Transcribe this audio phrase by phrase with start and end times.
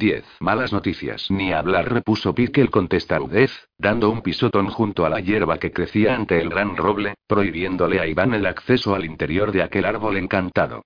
[0.00, 0.24] 10.
[0.40, 1.30] Malas noticias.
[1.30, 6.16] Ni hablar, repuso Pickle con testarudez, dando un pisotón junto a la hierba que crecía
[6.16, 10.82] ante el gran roble, prohibiéndole a Iván el acceso al interior de aquel árbol encantado.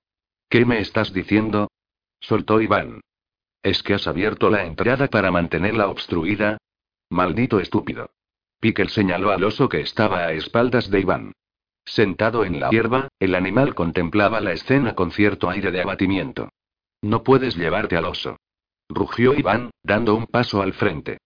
[0.50, 1.70] ¿Qué me estás diciendo?
[2.20, 3.00] soltó Iván.
[3.62, 6.58] ¿Es que has abierto la entrada para mantenerla obstruida?
[7.08, 8.10] Maldito estúpido.
[8.60, 11.32] Pickle señaló al oso que estaba a espaldas de Iván.
[11.84, 16.48] Sentado en la hierba, el animal contemplaba la escena con cierto aire de abatimiento.
[17.00, 18.38] No puedes llevarte al oso.
[18.94, 21.18] Rugió Iván, dando un paso al frente.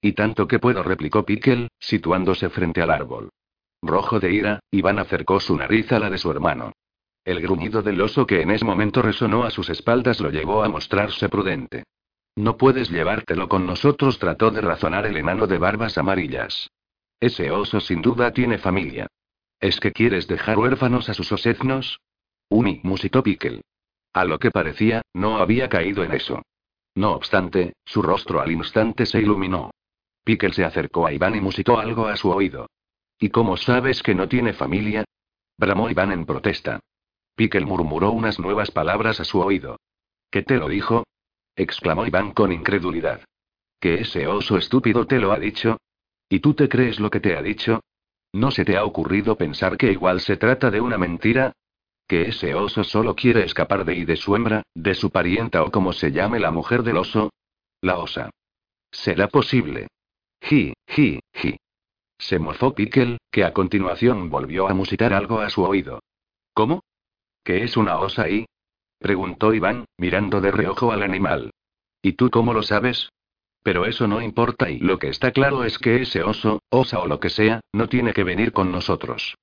[0.00, 3.30] Y tanto que puedo, replicó Pickle, situándose frente al árbol.
[3.82, 6.72] Rojo de ira, Iván acercó su nariz a la de su hermano.
[7.24, 10.68] El gruñido del oso que en ese momento resonó a sus espaldas lo llevó a
[10.68, 11.82] mostrarse prudente.
[12.36, 16.70] No puedes llevártelo con nosotros, trató de razonar el enano de barbas amarillas.
[17.18, 19.08] Ese oso sin duda tiene familia.
[19.58, 21.98] ¿Es que quieres dejar huérfanos a sus oseznos?
[22.48, 23.62] Uni, musitó Pickle.
[24.12, 26.42] A lo que parecía, no había caído en eso.
[26.96, 29.70] No obstante, su rostro al instante se iluminó.
[30.24, 32.68] Pickle se acercó a Iván y musitó algo a su oído.
[33.20, 35.04] ¿Y cómo sabes que no tiene familia?
[35.58, 36.80] bramó Iván en protesta.
[37.34, 39.78] Pickle murmuró unas nuevas palabras a su oído.
[40.30, 41.04] ¿Qué te lo dijo?
[41.54, 43.20] exclamó Iván con incredulidad.
[43.78, 45.76] ¿Que ese oso estúpido te lo ha dicho?
[46.30, 47.80] ¿Y tú te crees lo que te ha dicho?
[48.32, 51.52] ¿No se te ha ocurrido pensar que igual se trata de una mentira?
[52.08, 55.70] ¿Que ese oso solo quiere escapar de y de su hembra, de su parienta o
[55.70, 57.30] como se llame la mujer del oso?
[57.80, 58.30] La osa.
[58.92, 59.88] ¿Será posible?
[60.40, 61.56] Ji, ji, ji.
[62.18, 66.00] Se mofó Pickle, que a continuación volvió a musitar algo a su oído.
[66.54, 66.82] ¿Cómo?
[67.44, 68.46] ¿Qué es una osa y?
[68.98, 71.50] preguntó Iván, mirando de reojo al animal.
[72.02, 73.10] ¿Y tú cómo lo sabes?
[73.62, 77.06] Pero eso no importa y lo que está claro es que ese oso, osa o
[77.08, 79.34] lo que sea, no tiene que venir con nosotros.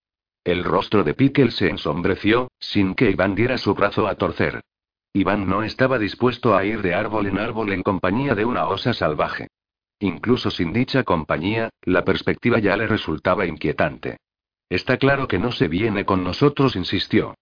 [0.44, 4.62] El rostro de Pickle se ensombreció, sin que Iván diera su brazo a torcer.
[5.14, 8.94] Iván no estaba dispuesto a ir de árbol en árbol en compañía de una osa
[8.94, 9.48] salvaje.
[10.00, 14.18] Incluso sin dicha compañía, la perspectiva ya le resultaba inquietante.
[14.70, 17.36] Está claro que no se viene con nosotros, insistió.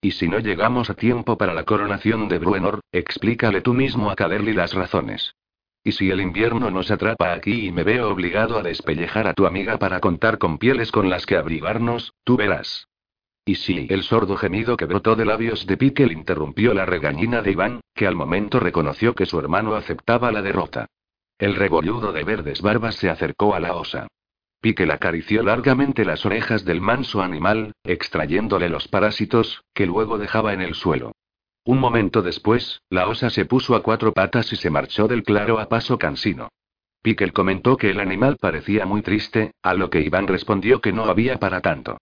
[0.00, 4.16] Y si no llegamos a tiempo para la coronación de Bruenor, explícale tú mismo a
[4.16, 5.34] Caderly las razones.
[5.84, 9.46] Y si el invierno nos atrapa aquí y me veo obligado a despellejar a tu
[9.46, 12.88] amiga para contar con pieles con las que abrigarnos, tú verás.
[13.44, 17.52] Y si el sordo gemido que brotó de labios de Piquel interrumpió la regañina de
[17.52, 20.86] Iván, que al momento reconoció que su hermano aceptaba la derrota.
[21.38, 24.08] El rebolludo de verdes barbas se acercó a la osa.
[24.60, 30.60] Piquel acarició largamente las orejas del manso animal, extrayéndole los parásitos, que luego dejaba en
[30.60, 31.12] el suelo.
[31.68, 35.60] Un momento después, la osa se puso a cuatro patas y se marchó del claro
[35.60, 36.48] a paso cansino.
[37.02, 41.04] Piquel comentó que el animal parecía muy triste, a lo que Iván respondió que no
[41.04, 41.98] había para tanto.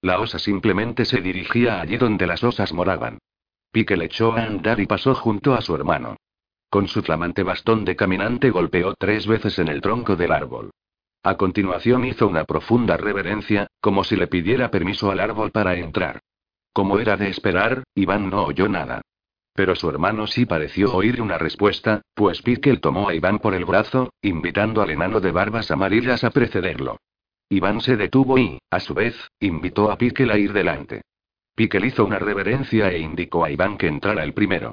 [0.00, 3.18] La osa simplemente se dirigía allí donde las osas moraban.
[3.70, 6.16] Piquel echó a andar y pasó junto a su hermano.
[6.70, 10.70] Con su flamante bastón de caminante golpeó tres veces en el tronco del árbol.
[11.22, 16.20] A continuación hizo una profunda reverencia, como si le pidiera permiso al árbol para entrar.
[16.72, 19.02] Como era de esperar, Iván no oyó nada.
[19.54, 23.64] Pero su hermano sí pareció oír una respuesta, pues Pickle tomó a Iván por el
[23.64, 26.98] brazo, invitando al enano de barbas amarillas a precederlo.
[27.48, 31.02] Iván se detuvo y, a su vez, invitó a Pickle a ir delante.
[31.54, 34.72] Pickle hizo una reverencia e indicó a Iván que entrara el primero.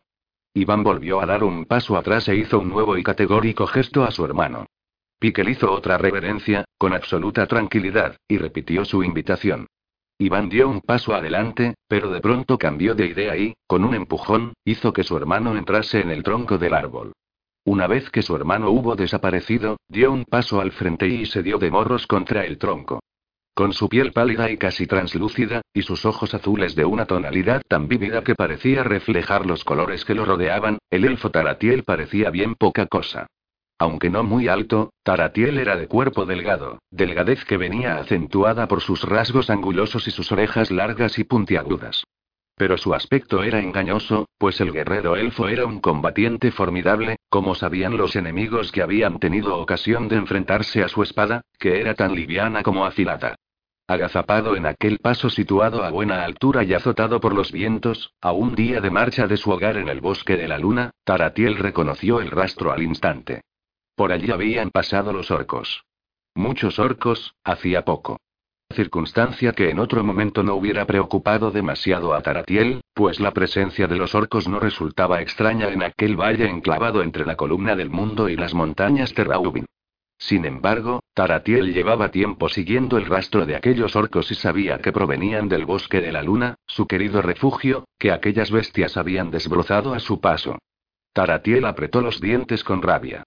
[0.54, 4.12] Iván volvió a dar un paso atrás e hizo un nuevo y categórico gesto a
[4.12, 4.68] su hermano.
[5.20, 9.68] Pickle hizo otra reverencia, con absoluta tranquilidad, y repitió su invitación.
[10.20, 14.54] Iván dio un paso adelante, pero de pronto cambió de idea y, con un empujón,
[14.66, 17.14] hizo que su hermano entrase en el tronco del árbol.
[17.66, 21.60] Una vez que su hermano hubo desaparecido, dio un paso al frente y se dio
[21.60, 23.00] de morros contra el tronco.
[23.54, 27.88] Con su piel pálida y casi translúcida, y sus ojos azules de una tonalidad tan
[27.88, 32.88] vívida que parecía reflejar los colores que lo rodeaban, el elfo Taratiel parecía bien poca
[32.88, 33.28] cosa.
[33.80, 39.04] Aunque no muy alto, Taratiel era de cuerpo delgado, delgadez que venía acentuada por sus
[39.04, 42.04] rasgos angulosos y sus orejas largas y puntiagudas.
[42.56, 47.98] Pero su aspecto era engañoso, pues el guerrero elfo era un combatiente formidable, como sabían
[47.98, 52.64] los enemigos que habían tenido ocasión de enfrentarse a su espada, que era tan liviana
[52.64, 53.36] como afilada.
[53.88, 58.56] Agazapado en aquel paso situado a buena altura y azotado por los vientos, a un
[58.56, 62.32] día de marcha de su hogar en el bosque de la luna, Taratiel reconoció el
[62.32, 63.44] rastro al instante.
[63.98, 65.84] Por allí habían pasado los orcos.
[66.36, 68.20] Muchos orcos, hacía poco.
[68.72, 73.96] Circunstancia que en otro momento no hubiera preocupado demasiado a Taratiel, pues la presencia de
[73.96, 78.36] los orcos no resultaba extraña en aquel valle enclavado entre la columna del mundo y
[78.36, 79.66] las montañas Terraubin.
[80.20, 85.50] Sin embargo, Taratiel llevaba tiempo siguiendo el rastro de aquellos orcos y sabía que provenían
[85.50, 90.22] del bosque de la luna, su querido refugio, que aquellas bestias habían desbrozado a su
[90.22, 90.60] paso.
[91.14, 93.24] Taratiel apretó los dientes con rabia.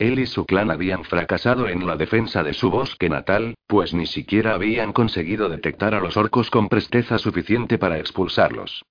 [0.00, 4.06] Él y su clan habían fracasado en la defensa de su bosque natal, pues ni
[4.06, 8.82] siquiera habían conseguido detectar a los orcos con presteza suficiente para expulsarlos.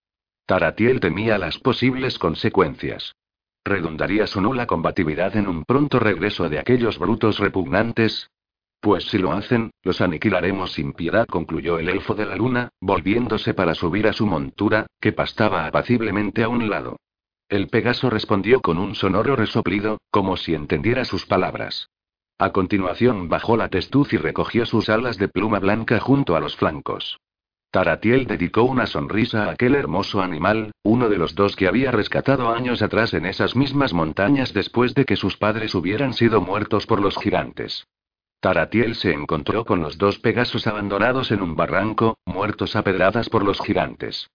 [0.45, 3.15] Taratiel temía las posibles consecuencias.
[3.65, 8.29] ¿Redundaría su nula combatividad en un pronto regreso de aquellos brutos repugnantes?
[8.79, 13.55] Pues si lo hacen, los aniquilaremos sin piedad, concluyó el elfo de la luna, volviéndose
[13.55, 16.97] para subir a su montura, que pastaba apaciblemente a un lado.
[17.49, 21.89] El Pegaso respondió con un sonoro resoplido, como si entendiera sus palabras.
[22.37, 26.55] A continuación bajó la testuz y recogió sus alas de pluma blanca junto a los
[26.55, 27.19] flancos.
[27.71, 32.53] Taratiel dedicó una sonrisa a aquel hermoso animal, uno de los dos que había rescatado
[32.53, 37.01] años atrás en esas mismas montañas después de que sus padres hubieran sido muertos por
[37.01, 37.87] los gigantes.
[38.41, 43.43] Taratiel se encontró con los dos Pegasos abandonados en un barranco, muertos a pedradas por
[43.43, 44.29] los gigantes.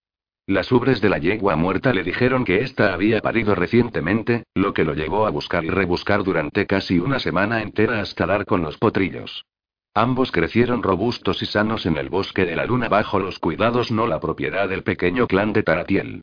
[0.46, 4.84] Las ubres de la yegua muerta le dijeron que ésta había parido recientemente, lo que
[4.84, 8.76] lo llevó a buscar y rebuscar durante casi una semana entera hasta dar con los
[8.76, 9.46] potrillos.
[9.94, 14.06] Ambos crecieron robustos y sanos en el bosque de la luna bajo los cuidados no
[14.06, 16.20] la propiedad del pequeño clan de Taratiel.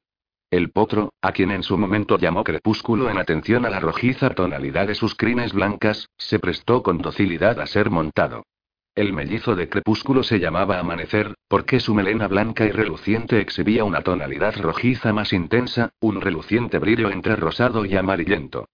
[0.52, 4.86] El potro, a quien en su momento llamó crepúsculo en atención a la rojiza tonalidad
[4.86, 8.44] de sus crines blancas, se prestó con docilidad a ser montado.
[8.94, 14.02] El mellizo de crepúsculo se llamaba Amanecer, porque su melena blanca y reluciente exhibía una
[14.02, 18.68] tonalidad rojiza más intensa, un reluciente brillo entre rosado y amarillento.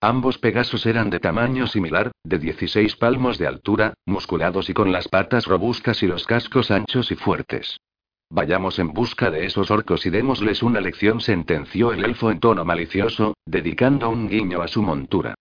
[0.00, 5.08] Ambos Pegasos eran de tamaño similar, de 16 palmos de altura, musculados y con las
[5.08, 7.78] patas robustas y los cascos anchos y fuertes.
[8.30, 12.64] Vayamos en busca de esos orcos y démosles una lección, sentenció el elfo en tono
[12.64, 15.34] malicioso, dedicando un guiño a su montura.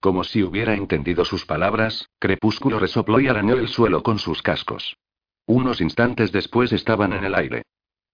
[0.00, 4.96] Como si hubiera entendido sus palabras, Crepúsculo resopló y arañó el suelo con sus cascos.
[5.46, 7.62] Unos instantes después estaban en el aire.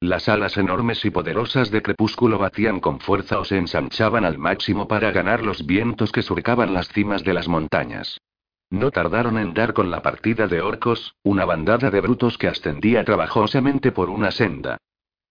[0.01, 4.89] Las alas enormes y poderosas de Crepúsculo batían con fuerza o se ensanchaban al máximo
[4.89, 8.21] para ganar los vientos que surcaban las cimas de las montañas.
[8.69, 13.05] No tardaron en dar con la partida de orcos, una bandada de brutos que ascendía
[13.05, 14.79] trabajosamente por una senda.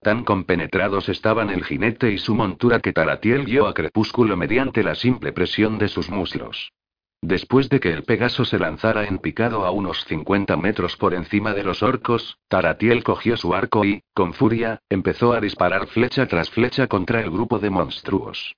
[0.01, 4.95] Tan compenetrados estaban el jinete y su montura que Taratiel guió a Crepúsculo mediante la
[4.95, 6.71] simple presión de sus muslos.
[7.21, 11.53] Después de que el Pegaso se lanzara en picado a unos 50 metros por encima
[11.53, 16.50] de los orcos, Taratiel cogió su arco y, con furia, empezó a disparar flecha tras
[16.50, 18.56] flecha contra el grupo de monstruos.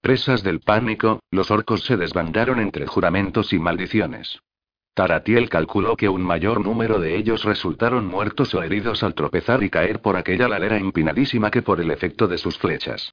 [0.00, 4.38] Presas del pánico, los orcos se desbandaron entre juramentos y maldiciones.
[4.94, 9.68] Taratiel calculó que un mayor número de ellos resultaron muertos o heridos al tropezar y
[9.68, 13.12] caer por aquella ladera empinadísima que por el efecto de sus flechas.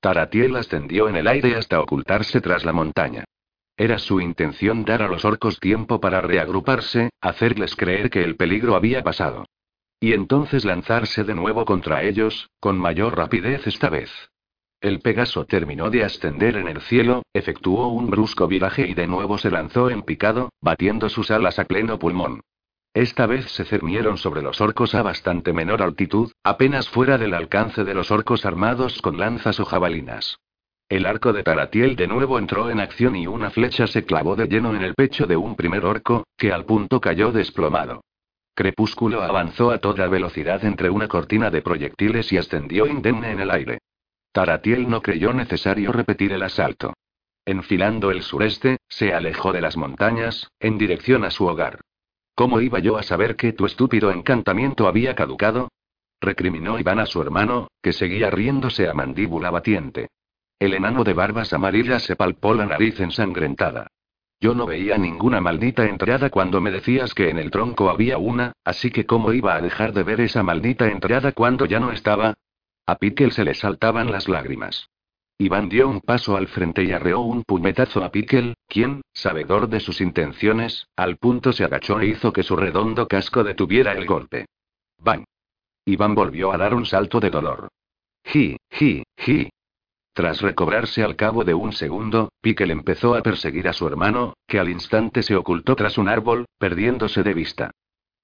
[0.00, 3.24] Taratiel ascendió en el aire hasta ocultarse tras la montaña.
[3.76, 8.74] Era su intención dar a los orcos tiempo para reagruparse, hacerles creer que el peligro
[8.74, 9.46] había pasado.
[10.00, 14.10] Y entonces lanzarse de nuevo contra ellos, con mayor rapidez esta vez.
[14.80, 19.36] El Pegaso terminó de ascender en el cielo, efectuó un brusco viraje y de nuevo
[19.36, 22.40] se lanzó en picado, batiendo sus alas a pleno pulmón.
[22.94, 27.84] Esta vez se cernieron sobre los orcos a bastante menor altitud, apenas fuera del alcance
[27.84, 30.38] de los orcos armados con lanzas o jabalinas.
[30.88, 34.46] El arco de Taratiel de nuevo entró en acción y una flecha se clavó de
[34.46, 38.00] lleno en el pecho de un primer orco, que al punto cayó desplomado.
[38.54, 43.50] Crepúsculo avanzó a toda velocidad entre una cortina de proyectiles y ascendió indemne en el
[43.50, 43.78] aire.
[44.32, 46.94] Taratiel no creyó necesario repetir el asalto.
[47.44, 51.80] Enfilando el sureste, se alejó de las montañas, en dirección a su hogar.
[52.34, 55.68] ¿Cómo iba yo a saber que tu estúpido encantamiento había caducado?
[56.20, 60.08] recriminó Iván a su hermano, que seguía riéndose a mandíbula batiente.
[60.58, 63.88] El enano de barbas amarillas se palpó la nariz ensangrentada.
[64.38, 68.52] Yo no veía ninguna maldita entrada cuando me decías que en el tronco había una,
[68.64, 72.34] así que ¿cómo iba a dejar de ver esa maldita entrada cuando ya no estaba?
[72.90, 74.90] A Piquel se le saltaban las lágrimas.
[75.38, 79.78] Iván dio un paso al frente y arreó un puñetazo a Piquel, quien, sabedor de
[79.78, 84.46] sus intenciones, al punto se agachó e hizo que su redondo casco detuviera el golpe.
[84.98, 85.22] ¡Bang!
[85.84, 87.68] Iván volvió a dar un salto de dolor.
[88.24, 89.50] ¡Ji, ji, ji!
[90.12, 94.58] Tras recobrarse al cabo de un segundo, Piquel empezó a perseguir a su hermano, que
[94.58, 97.70] al instante se ocultó tras un árbol, perdiéndose de vista.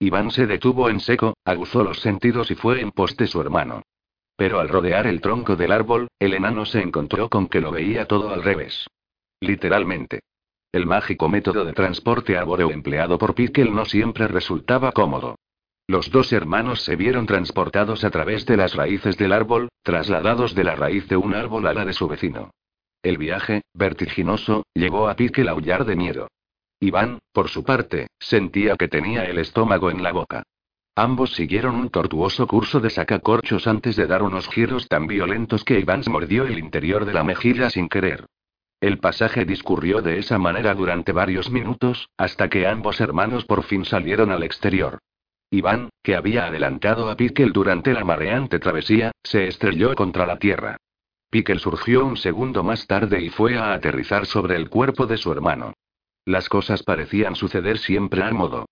[0.00, 3.84] Iván se detuvo en seco, aguzó los sentidos y fue en pos de su hermano.
[4.36, 8.06] Pero al rodear el tronco del árbol, el enano se encontró con que lo veía
[8.06, 8.86] todo al revés.
[9.40, 10.20] Literalmente.
[10.72, 15.36] El mágico método de transporte arbóreo empleado por Pickle no siempre resultaba cómodo.
[15.88, 20.64] Los dos hermanos se vieron transportados a través de las raíces del árbol, trasladados de
[20.64, 22.50] la raíz de un árbol a la de su vecino.
[23.02, 26.28] El viaje, vertiginoso, llevó a Pickle a aullar de miedo.
[26.80, 30.42] Iván, por su parte, sentía que tenía el estómago en la boca.
[30.98, 35.78] Ambos siguieron un tortuoso curso de sacacorchos antes de dar unos giros tan violentos que
[35.78, 38.24] Iván mordió el interior de la mejilla sin querer.
[38.80, 43.84] El pasaje discurrió de esa manera durante varios minutos, hasta que ambos hermanos por fin
[43.84, 45.00] salieron al exterior.
[45.50, 50.78] Iván, que había adelantado a Pickle durante la mareante travesía, se estrelló contra la tierra.
[51.30, 55.30] Pickle surgió un segundo más tarde y fue a aterrizar sobre el cuerpo de su
[55.30, 55.74] hermano.
[56.24, 58.66] Las cosas parecían suceder siempre al modo.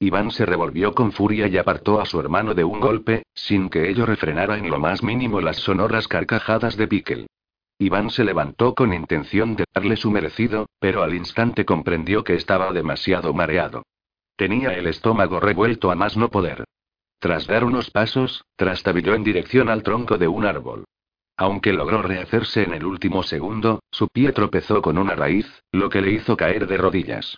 [0.00, 3.90] Iván se revolvió con furia y apartó a su hermano de un golpe, sin que
[3.90, 7.26] ello refrenara en lo más mínimo las sonoras carcajadas de Pickle.
[7.78, 12.72] Iván se levantó con intención de darle su merecido, pero al instante comprendió que estaba
[12.72, 13.82] demasiado mareado.
[14.36, 16.64] Tenía el estómago revuelto a más no poder.
[17.18, 20.84] Tras dar unos pasos, trastabilló en dirección al tronco de un árbol.
[21.36, 26.00] Aunque logró rehacerse en el último segundo, su pie tropezó con una raíz, lo que
[26.00, 27.36] le hizo caer de rodillas.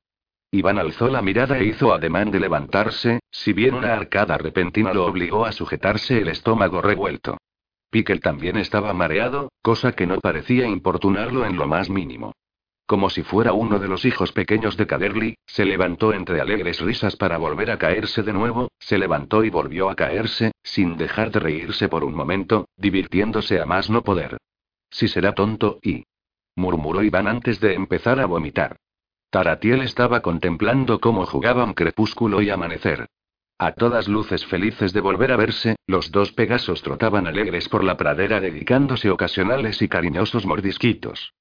[0.53, 5.07] Iván alzó la mirada e hizo ademán de levantarse, si bien una arcada repentina lo
[5.07, 7.39] obligó a sujetarse el estómago revuelto.
[7.91, 12.33] Pickle también estaba mareado, cosa que no parecía importunarlo en lo más mínimo.
[12.87, 17.15] Como si fuera uno de los hijos pequeños de Caderly, se levantó entre alegres risas
[17.15, 21.39] para volver a caerse de nuevo, se levantó y volvió a caerse, sin dejar de
[21.39, 24.39] reírse por un momento, divirtiéndose a más no poder.
[24.91, 26.03] Si será tonto, y.
[26.57, 28.77] murmuró Iván antes de empezar a vomitar.
[29.31, 33.07] Taratiel estaba contemplando cómo jugaban crepúsculo y amanecer.
[33.59, 37.97] A todas luces felices de volver a verse, los dos Pegasos trotaban alegres por la
[37.97, 41.33] pradera dedicándose ocasionales y cariñosos mordisquitos.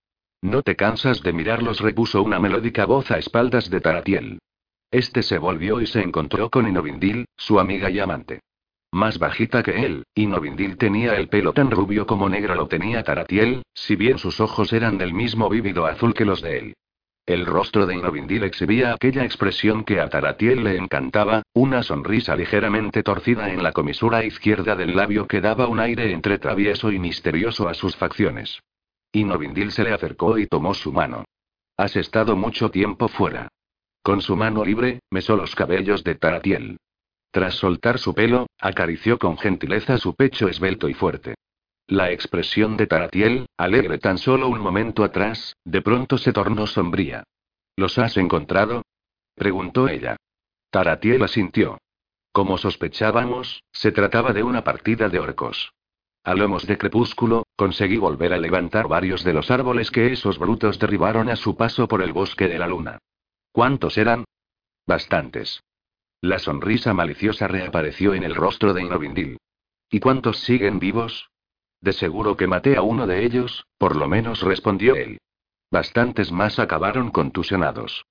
[0.41, 4.39] No te cansas de mirarlos, repuso una melódica voz a espaldas de Taratiel.
[4.91, 8.41] Este se volvió y se encontró con Inovindil, su amiga y amante.
[8.91, 13.63] Más bajita que él, Inovindil tenía el pelo tan rubio como negro lo tenía Taratiel,
[13.73, 16.73] si bien sus ojos eran del mismo vívido azul que los de él.
[17.29, 23.03] El rostro de Inovindil exhibía aquella expresión que a Taratiel le encantaba, una sonrisa ligeramente
[23.03, 27.69] torcida en la comisura izquierda del labio que daba un aire entre travieso y misterioso
[27.69, 28.59] a sus facciones.
[29.11, 31.23] Inovindil se le acercó y tomó su mano.
[31.77, 33.47] Has estado mucho tiempo fuera.
[34.01, 36.77] Con su mano libre, mesó los cabellos de Taratiel.
[37.29, 41.35] Tras soltar su pelo, acarició con gentileza su pecho esbelto y fuerte.
[41.89, 47.23] La expresión de Taratiel, alegre tan solo un momento atrás, de pronto se tornó sombría.
[47.75, 48.83] ¿Los has encontrado?
[49.33, 50.15] preguntó ella.
[50.69, 51.79] Taratiel asintió.
[52.31, 55.73] Como sospechábamos, se trataba de una partida de orcos.
[56.23, 60.77] A lomos de crepúsculo, conseguí volver a levantar varios de los árboles que esos brutos
[60.77, 62.99] derribaron a su paso por el bosque de la luna.
[63.51, 64.25] ¿Cuántos eran?
[64.85, 65.63] Bastantes.
[66.21, 69.37] La sonrisa maliciosa reapareció en el rostro de Inovindil.
[69.89, 71.31] ¿Y cuántos siguen vivos?
[71.81, 75.19] De seguro que maté a uno de ellos, por lo menos respondió él.
[75.71, 78.05] Bastantes más acabaron contusionados.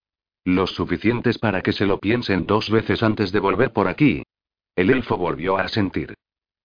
[0.44, 4.22] Los suficientes para que se lo piensen dos veces antes de volver por aquí.
[4.76, 6.14] El elfo volvió a sentir.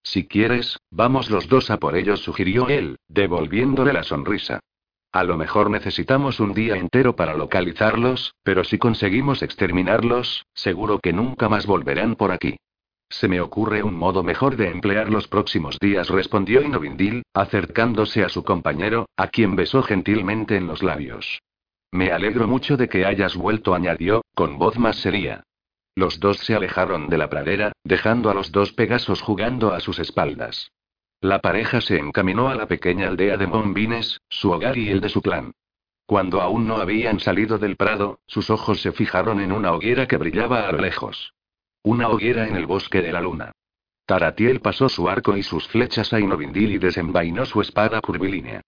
[0.02, 4.60] Si quieres, vamos los dos a por ellos, sugirió él, devolviéndole la sonrisa.
[5.12, 11.12] A lo mejor necesitamos un día entero para localizarlos, pero si conseguimos exterminarlos, seguro que
[11.12, 12.56] nunca más volverán por aquí.
[13.20, 18.28] Se me ocurre un modo mejor de emplear los próximos días, respondió Inovindil, acercándose a
[18.28, 21.40] su compañero, a quien besó gentilmente en los labios.
[21.92, 25.44] Me alegro mucho de que hayas vuelto, añadió, con voz más seria.
[25.94, 30.00] Los dos se alejaron de la pradera, dejando a los dos Pegasos jugando a sus
[30.00, 30.72] espaldas.
[31.20, 35.08] La pareja se encaminó a la pequeña aldea de Bombines, su hogar y el de
[35.08, 35.52] su clan.
[36.04, 40.16] Cuando aún no habían salido del prado, sus ojos se fijaron en una hoguera que
[40.16, 41.33] brillaba a lo lejos.
[41.86, 43.52] Una hoguera en el bosque de la luna.
[44.06, 48.62] Taratiel pasó su arco y sus flechas a Inovindil y desenvainó su espada curvilínea.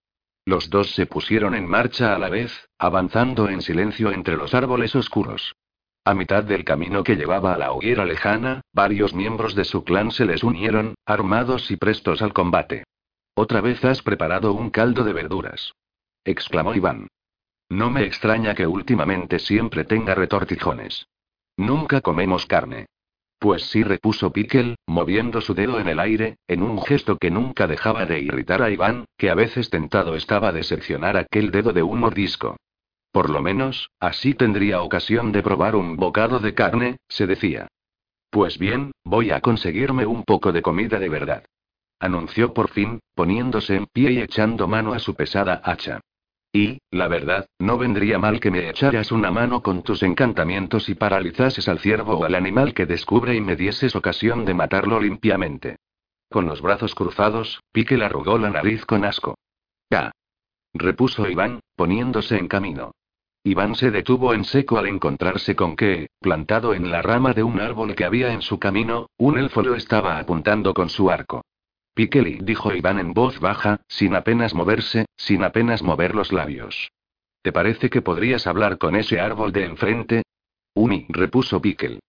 [0.45, 4.95] Los dos se pusieron en marcha a la vez, avanzando en silencio entre los árboles
[4.95, 5.57] oscuros.
[6.05, 10.11] A mitad del camino que llevaba a la hoguera lejana, varios miembros de su clan
[10.11, 12.85] se les unieron, armados y prestos al combate.
[13.35, 15.73] Otra vez has preparado un caldo de verduras.
[16.23, 17.09] exclamó Iván.
[17.71, 21.09] No me extraña que últimamente siempre tenga retortijones.
[21.57, 22.87] Nunca comemos carne.
[23.39, 27.67] Pues sí, repuso Pickle, moviendo su dedo en el aire, en un gesto que nunca
[27.67, 31.83] dejaba de irritar a Iván, que a veces tentado estaba de seccionar aquel dedo de
[31.83, 32.57] un mordisco.
[33.13, 37.69] Por lo menos, así tendría ocasión de probar un bocado de carne, se decía.
[38.31, 41.45] Pues bien, voy a conseguirme un poco de comida de verdad.
[41.99, 46.01] Anunció por fin, poniéndose en pie y echando mano a su pesada hacha.
[46.57, 50.95] Y, la verdad, no vendría mal que me echaras una mano con tus encantamientos y
[50.95, 55.77] paralizases al ciervo o al animal que descubre y me dieses ocasión de matarlo limpiamente.
[56.31, 59.35] Con los brazos cruzados, Pique arrugó la nariz con asco.
[59.91, 60.13] ¡Ya!
[60.73, 62.93] repuso Iván, poniéndose en camino.
[63.45, 67.61] Iván se detuvo en seco al encontrarse con que, plantado en la rama de un
[67.61, 71.43] árbol que había en su camino, un elfo lo estaba apuntando con su arco.
[71.97, 76.93] Pikeli, dijo Iván en voz baja, sin apenas moverse, sin apenas mover los labios.
[77.41, 80.23] ¿Te parece que podrías hablar con ese árbol de enfrente?
[80.75, 82.01] Uni, repuso Pikel.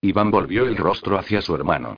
[0.00, 1.94] Iván volvió el rostro hacia su hermano.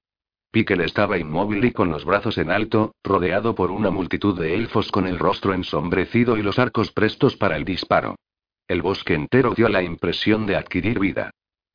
[0.50, 4.92] Pikel estaba inmóvil y con los brazos en alto, rodeado por una multitud de elfos
[4.92, 8.16] con el rostro ensombrecido y los arcos prestos para el disparo.
[8.66, 11.30] El bosque entero dio la impresión de adquirir vida.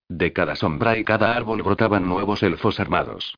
[0.08, 3.34] De cada sombra y cada árbol brotaban nuevos elfos armados.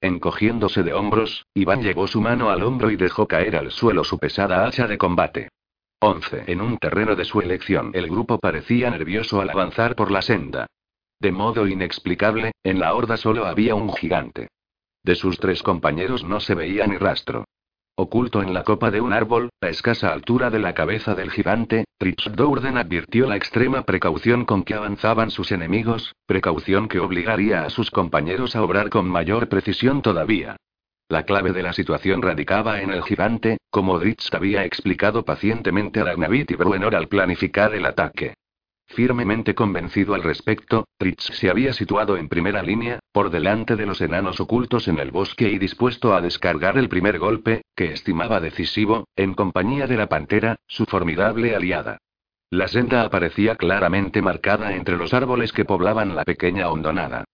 [0.00, 4.18] Encogiéndose de hombros, Iván llevó su mano al hombro y dejó caer al suelo su
[4.18, 5.48] pesada hacha de combate.
[6.00, 6.44] 11.
[6.46, 10.66] En un terreno de su elección, el grupo parecía nervioso al avanzar por la senda.
[11.18, 14.48] De modo inexplicable, en la horda solo había un gigante.
[15.02, 17.46] De sus tres compañeros no se veía ni rastro.
[17.98, 21.86] Oculto en la copa de un árbol, a escasa altura de la cabeza del gigante,
[21.96, 27.70] Trich Dourden advirtió la extrema precaución con que avanzaban sus enemigos, precaución que obligaría a
[27.70, 30.56] sus compañeros a obrar con mayor precisión todavía.
[31.08, 36.04] La clave de la situación radicaba en el gigante, como Dritz había explicado pacientemente a
[36.04, 38.34] Ragnavit y Bruenor al planificar el ataque.
[38.96, 44.00] Firmemente convencido al respecto, Tritz se había situado en primera línea, por delante de los
[44.00, 49.06] enanos ocultos en el bosque y dispuesto a descargar el primer golpe, que estimaba decisivo,
[49.14, 51.98] en compañía de la pantera, su formidable aliada.
[52.48, 57.26] La senda aparecía claramente marcada entre los árboles que poblaban la pequeña hondonada.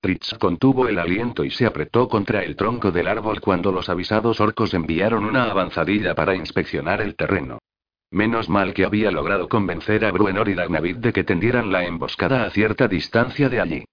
[0.00, 4.38] Tritz contuvo el aliento y se apretó contra el tronco del árbol cuando los avisados
[4.38, 7.57] orcos enviaron una avanzadilla para inspeccionar el terreno.
[8.10, 12.44] Menos mal que había logrado convencer a Bruenor y Dagnavid de que tendieran la emboscada
[12.44, 13.84] a cierta distancia de allí.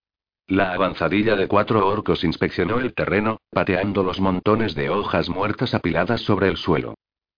[0.47, 6.21] La avanzadilla de cuatro orcos inspeccionó el terreno, pateando los montones de hojas muertas apiladas
[6.21, 6.93] sobre el suelo.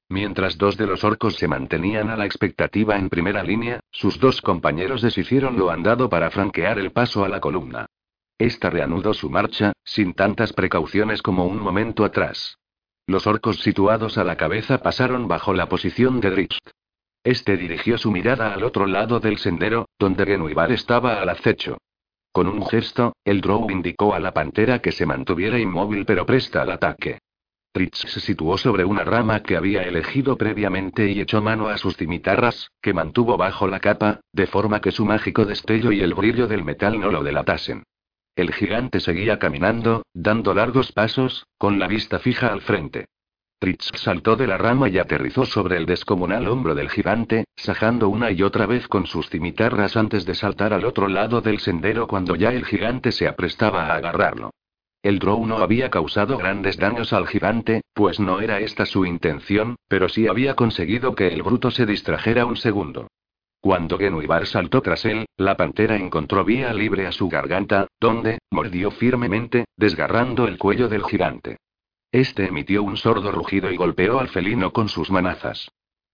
[0.09, 4.41] Mientras dos de los orcos se mantenían a la expectativa en primera línea, sus dos
[4.41, 7.87] compañeros deshicieron lo andado para franquear el paso a la columna.
[8.37, 12.57] Esta reanudó su marcha, sin tantas precauciones como un momento atrás.
[13.09, 16.57] Los orcos situados a la cabeza pasaron bajo la posición de Dritz.
[17.23, 21.77] Este dirigió su mirada al otro lado del sendero, donde Genuibar estaba al acecho.
[22.33, 26.63] Con un gesto, el Drow indicó a la pantera que se mantuviera inmóvil pero presta
[26.63, 27.19] al ataque.
[27.73, 31.95] Dritz se situó sobre una rama que había elegido previamente y echó mano a sus
[31.95, 36.47] cimitarras, que mantuvo bajo la capa, de forma que su mágico destello y el brillo
[36.47, 37.83] del metal no lo delatasen.
[38.37, 43.07] El gigante seguía caminando, dando largos pasos, con la vista fija al frente.
[43.57, 48.29] Tritz saltó de la rama y aterrizó sobre el descomunal hombro del gigante, sajando una
[48.29, 52.35] y otra vez con sus cimitarras antes de saltar al otro lado del sendero cuando
[52.35, 54.51] ya el gigante se aprestaba a agarrarlo.
[55.01, 59.77] El Drow no había causado grandes daños al gigante, pues no era esta su intención,
[59.87, 63.07] pero sí había conseguido que el bruto se distrajera un segundo.
[63.67, 68.91] Cuando Genuibar saltó tras él, la pantera encontró vía libre a su garganta, donde, mordió
[68.91, 71.57] firmemente, desgarrando el cuello del gigante.
[72.09, 75.69] Este emitió un sordo rugido y golpeó al felino con sus manazas.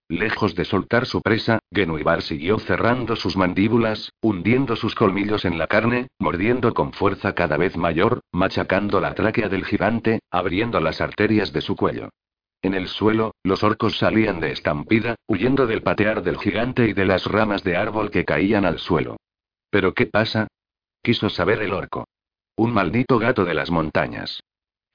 [0.08, 5.68] Lejos de soltar su presa, Genuibar siguió cerrando sus mandíbulas, hundiendo sus colmillos en la
[5.68, 11.52] carne, mordiendo con fuerza cada vez mayor, machacando la tráquea del gigante, abriendo las arterias
[11.52, 12.08] de su cuello.
[12.64, 17.04] En el suelo, los orcos salían de estampida, huyendo del patear del gigante y de
[17.04, 19.18] las ramas de árbol que caían al suelo.
[19.68, 20.48] ¿Pero qué pasa?
[21.02, 22.06] Quiso saber el orco.
[22.56, 24.40] Un maldito gato de las montañas.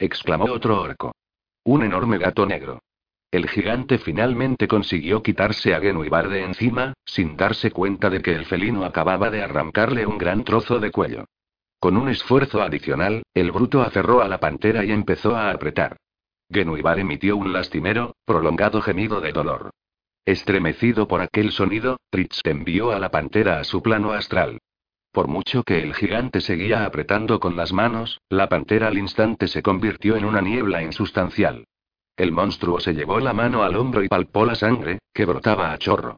[0.00, 1.12] exclamó otro orco.
[1.62, 2.80] Un enorme gato negro.
[3.30, 8.46] El gigante finalmente consiguió quitarse a Genuibar de encima, sin darse cuenta de que el
[8.46, 11.26] felino acababa de arrancarle un gran trozo de cuello.
[11.78, 15.96] Con un esfuerzo adicional, el bruto aferró a la pantera y empezó a apretar.
[16.52, 19.70] Genuibar emitió un lastimero, prolongado gemido de dolor.
[20.24, 24.58] Estremecido por aquel sonido, Tritz envió a la pantera a su plano astral.
[25.12, 29.62] Por mucho que el gigante seguía apretando con las manos, la pantera al instante se
[29.62, 31.66] convirtió en una niebla insustancial.
[32.16, 35.78] El monstruo se llevó la mano al hombro y palpó la sangre, que brotaba a
[35.78, 36.16] chorro.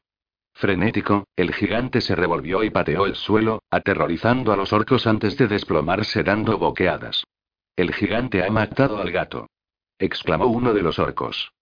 [0.54, 5.46] Frenético, el gigante se revolvió y pateó el suelo, aterrorizando a los orcos antes de
[5.46, 7.24] desplomarse dando boqueadas.
[7.76, 9.46] El gigante ha matado al gato
[9.98, 11.52] exclamó uno de los orcos.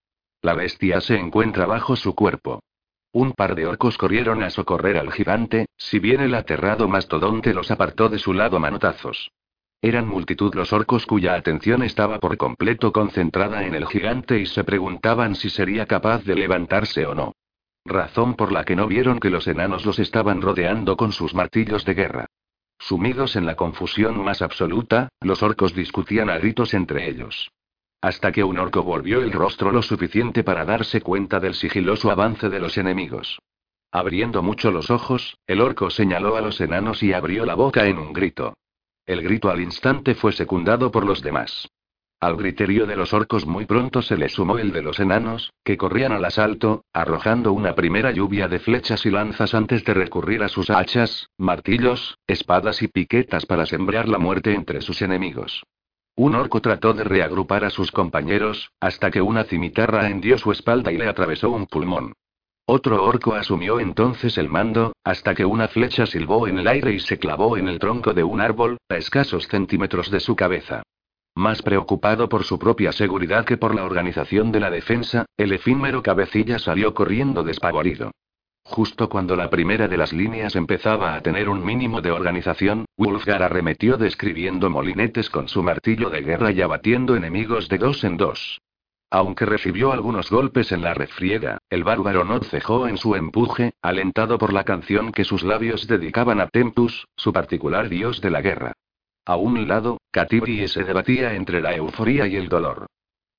[0.41, 2.63] La bestia se encuentra bajo su cuerpo.
[3.13, 7.69] Un par de orcos corrieron a socorrer al gigante, si bien el aterrado mastodonte los
[7.69, 9.31] apartó de su lado manotazos.
[9.81, 14.63] Eran multitud los orcos cuya atención estaba por completo concentrada en el gigante y se
[14.63, 17.33] preguntaban si sería capaz de levantarse o no.
[17.83, 21.83] Razón por la que no vieron que los enanos los estaban rodeando con sus martillos
[21.83, 22.25] de guerra.
[22.77, 27.51] Sumidos en la confusión más absoluta, los orcos discutían a gritos entre ellos.
[28.01, 32.49] Hasta que un orco volvió el rostro lo suficiente para darse cuenta del sigiloso avance
[32.49, 33.39] de los enemigos.
[33.91, 37.99] Abriendo mucho los ojos, el orco señaló a los enanos y abrió la boca en
[37.99, 38.55] un grito.
[39.05, 41.67] El grito al instante fue secundado por los demás.
[42.19, 45.75] Al griterío de los orcos muy pronto se le sumó el de los enanos, que
[45.75, 50.47] corrían al asalto, arrojando una primera lluvia de flechas y lanzas antes de recurrir a
[50.47, 55.63] sus hachas, martillos, espadas y piquetas para sembrar la muerte entre sus enemigos.
[56.15, 60.91] Un orco trató de reagrupar a sus compañeros, hasta que una cimitarra hendió su espalda
[60.91, 62.13] y le atravesó un pulmón.
[62.65, 66.99] Otro orco asumió entonces el mando, hasta que una flecha silbó en el aire y
[66.99, 70.83] se clavó en el tronco de un árbol, a escasos centímetros de su cabeza.
[71.35, 76.03] Más preocupado por su propia seguridad que por la organización de la defensa, el efímero
[76.03, 78.11] cabecilla salió corriendo despavorido.
[78.63, 83.43] Justo cuando la primera de las líneas empezaba a tener un mínimo de organización, Wulfgar
[83.43, 88.61] arremetió describiendo molinetes con su martillo de guerra y abatiendo enemigos de dos en dos.
[89.09, 94.37] Aunque recibió algunos golpes en la refriega, el bárbaro no cejó en su empuje, alentado
[94.37, 98.71] por la canción que sus labios dedicaban a Tempus, su particular dios de la guerra.
[99.25, 102.87] A un lado, Catibri se debatía entre la euforía y el dolor.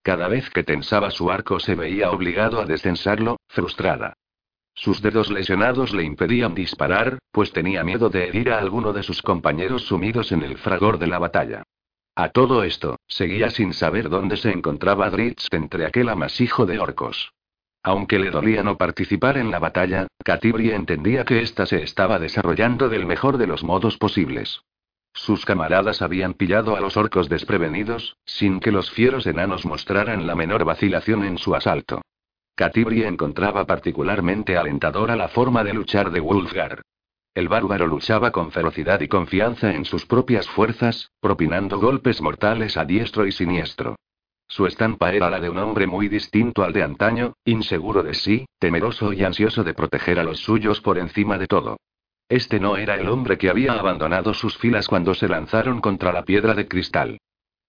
[0.02, 4.14] Cada vez que tensaba su arco se veía obligado a descensarlo, frustrada.
[4.74, 9.22] Sus dedos lesionados le impedían disparar, pues tenía miedo de herir a alguno de sus
[9.22, 11.62] compañeros sumidos en el fragor de la batalla.
[12.14, 17.32] A todo esto, seguía sin saber dónde se encontraba Dritz entre aquel amasijo de orcos.
[17.82, 22.88] Aunque le dolía no participar en la batalla, Catibri entendía que ésta se estaba desarrollando
[22.88, 24.62] del mejor de los modos posibles.
[25.14, 30.34] Sus camaradas habían pillado a los orcos desprevenidos, sin que los fieros enanos mostraran la
[30.34, 32.02] menor vacilación en su asalto.
[32.54, 36.82] Catibri encontraba particularmente alentadora la forma de luchar de Wulfgar.
[37.34, 42.84] El bárbaro luchaba con ferocidad y confianza en sus propias fuerzas, propinando golpes mortales a
[42.84, 43.96] diestro y siniestro.
[44.46, 48.44] Su estampa era la de un hombre muy distinto al de antaño, inseguro de sí,
[48.58, 51.78] temeroso y ansioso de proteger a los suyos por encima de todo.
[52.28, 56.24] Este no era el hombre que había abandonado sus filas cuando se lanzaron contra la
[56.24, 57.18] piedra de cristal.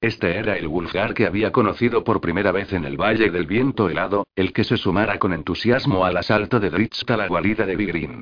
[0.04, 3.89] Este era el Wulfgar que había conocido por primera vez en el Valle del Viento
[3.89, 7.78] Helado, el que se sumara con entusiasmo al asalto de Dritz a la guarida de
[7.78, 8.22] Vigrin.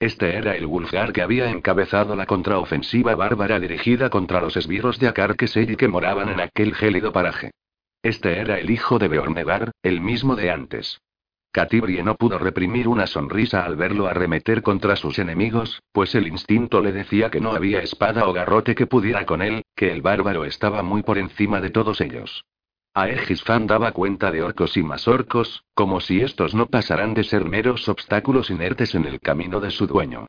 [0.00, 5.08] Este era el Wulfgar que había encabezado la contraofensiva bárbara dirigida contra los esbirros de
[5.08, 7.50] Akarkesei que moraban en aquel gélido paraje.
[8.02, 10.98] Este era el hijo de Beornegar, el mismo de antes.
[11.58, 16.80] Catibrie no pudo reprimir una sonrisa al verlo arremeter contra sus enemigos, pues el instinto
[16.80, 20.44] le decía que no había espada o garrote que pudiera con él, que el bárbaro
[20.44, 22.44] estaba muy por encima de todos ellos.
[22.94, 27.44] Aegisfan daba cuenta de orcos y más orcos, como si estos no pasaran de ser
[27.44, 30.28] meros obstáculos inertes en el camino de su dueño.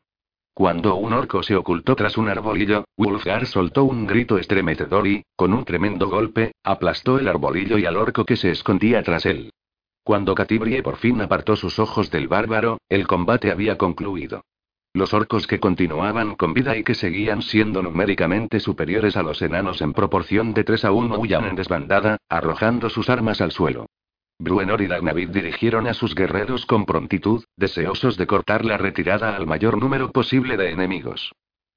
[0.56, 5.54] Cuando un orco se ocultó tras un arbolillo, Wulfgar soltó un grito estremecedor y, con
[5.54, 9.52] un tremendo golpe, aplastó el arbolillo y al orco que se escondía tras él.
[10.10, 14.44] Cuando Catibrie por fin apartó sus ojos del bárbaro, el combate había concluido.
[14.92, 19.84] Los orcos que continuaban con vida y que seguían siendo numéricamente superiores a los enanos
[19.84, 23.86] en proporción de 3 a 1 huían en desbandada, arrojando sus armas al suelo.
[24.40, 29.46] Bruenor y Dagnavid dirigieron a sus guerreros con prontitud, deseosos de cortar la retirada al
[29.46, 31.34] mayor número posible de enemigos.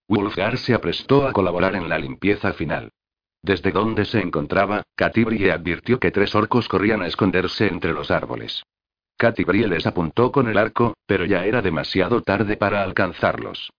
[0.09, 2.93] Wulfgar se aprestó a colaborar en la limpieza final.
[3.43, 8.63] Desde donde se encontraba, Catibrie advirtió que tres orcos corrían a esconderse entre los árboles.
[9.17, 13.71] Catibrie les apuntó con el arco, pero ya era demasiado tarde para alcanzarlos.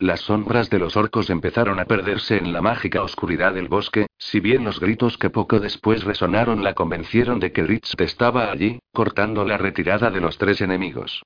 [0.00, 4.38] Las sombras de los orcos empezaron a perderse en la mágica oscuridad del bosque, si
[4.38, 9.44] bien los gritos que poco después resonaron la convencieron de que Ritz estaba allí, cortando
[9.44, 11.24] la retirada de los tres enemigos.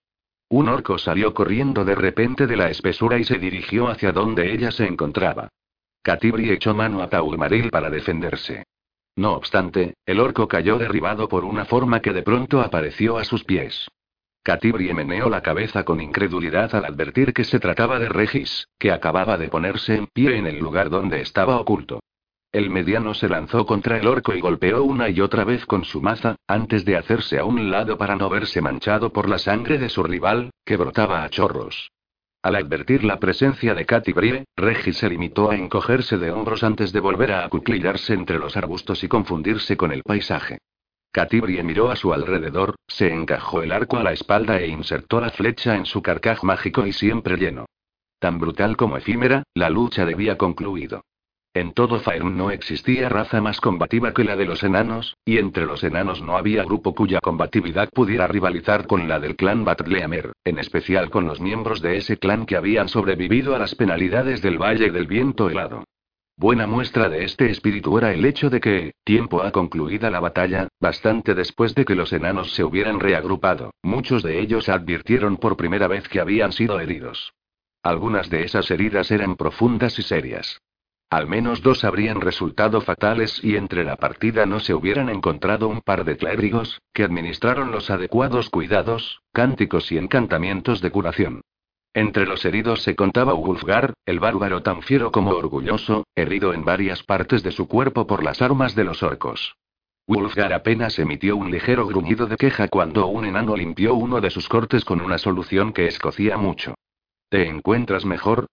[0.48, 4.70] Un orco salió corriendo de repente de la espesura y se dirigió hacia donde ella
[4.70, 5.48] se encontraba.
[6.03, 8.65] Catibri echó mano a Taulmaril para defenderse.
[9.15, 13.45] No obstante, el orco cayó derribado por una forma que de pronto apareció a sus
[13.45, 13.88] pies.
[14.43, 19.38] Catibri meneó la cabeza con incredulidad al advertir que se trataba de Regis, que acababa
[19.38, 22.01] de ponerse en pie en el lugar donde estaba oculto.
[22.51, 26.03] El mediano se lanzó contra el orco y golpeó una y otra vez con su
[26.03, 29.88] maza, antes de hacerse a un lado para no verse manchado por la sangre de
[29.88, 31.93] su rival, que brotaba a chorros.
[32.42, 36.92] Al advertir la presencia de Katy Brie, Regis se limitó a encogerse de hombros antes
[36.92, 40.59] de volver a acuclillarse entre los arbustos y confundirse con el paisaje.
[41.12, 45.20] Katy Brie miró a su alrededor, se encajó el arco a la espalda e insertó
[45.20, 47.66] la flecha en su carcaj mágico y siempre lleno.
[48.18, 51.05] Tan brutal como efímera, la lucha debía concluido.
[51.55, 55.67] En todo Faerun no existía raza más combativa que la de los enanos, y entre
[55.67, 60.59] los enanos no había grupo cuya combatividad pudiera rivalizar con la del clan Batleamer, en
[60.59, 64.91] especial con los miembros de ese clan que habían sobrevivido a las penalidades del Valle
[64.91, 65.85] del Viento Helado.
[66.38, 70.69] Buena muestra de este espíritu era el hecho de que, tiempo ha concluida la batalla,
[70.81, 75.87] bastante después de que los enanos se hubieran reagrupado, muchos de ellos advirtieron por primera
[75.87, 77.35] vez que habían sido heridos.
[77.83, 80.62] Algunas de esas heridas eran profundas y serias.
[81.12, 85.83] Al menos dos habrían resultado fatales y entre la partida no se hubieran encontrado un
[85.83, 91.42] par de clérigos, que administraron los adecuados cuidados, cánticos y encantamientos de curación.
[91.92, 97.03] Entre los heridos se contaba Wulfgar, el bárbaro tan fiero como orgulloso, herido en varias
[97.03, 99.57] partes de su cuerpo por las armas de los orcos.
[100.09, 104.48] Wulfgar apenas emitió un ligero gruñido de queja cuando un enano limpió uno de sus
[104.48, 106.75] cortes con una solución que escocía mucho.
[107.29, 108.46] ¿Te encuentras mejor?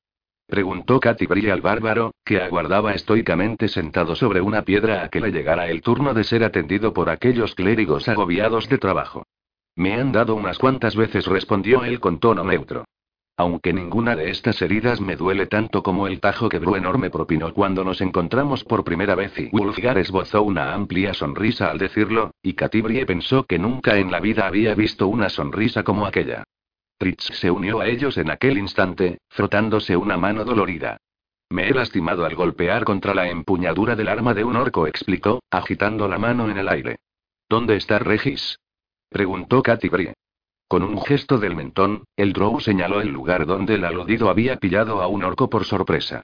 [0.50, 5.68] Preguntó Katy al bárbaro, que aguardaba estoicamente sentado sobre una piedra a que le llegara
[5.68, 9.28] el turno de ser atendido por aquellos clérigos agobiados de trabajo.
[9.76, 12.86] Me han dado unas cuantas veces, respondió él con tono neutro.
[13.38, 17.54] Aunque ninguna de estas heridas me duele tanto como el tajo que Bruenor me propinó
[17.54, 22.54] cuando nos encontramos por primera vez y Wulfgar esbozó una amplia sonrisa al decirlo, y
[22.54, 26.44] Catibrie pensó que nunca en la vida había visto una sonrisa como aquella.
[27.00, 30.98] Tritz se unió a ellos en aquel instante, frotándose una mano dolorida.
[31.50, 36.10] Me he lastimado al golpear contra la empuñadura del arma de un orco, explicó, agitando
[36.10, 36.98] la mano en el aire.
[37.48, 38.60] ¿Dónde está Regis?
[39.10, 40.14] preguntó Katy Brie.
[40.68, 45.02] Con un gesto del mentón, el Drow señaló el lugar donde el aludido había pillado
[45.02, 46.24] a un orco por sorpresa.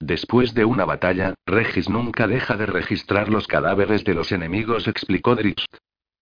[0.00, 5.36] Después de una batalla, Regis nunca deja de registrar los cadáveres de los enemigos, explicó
[5.36, 5.66] Dritz.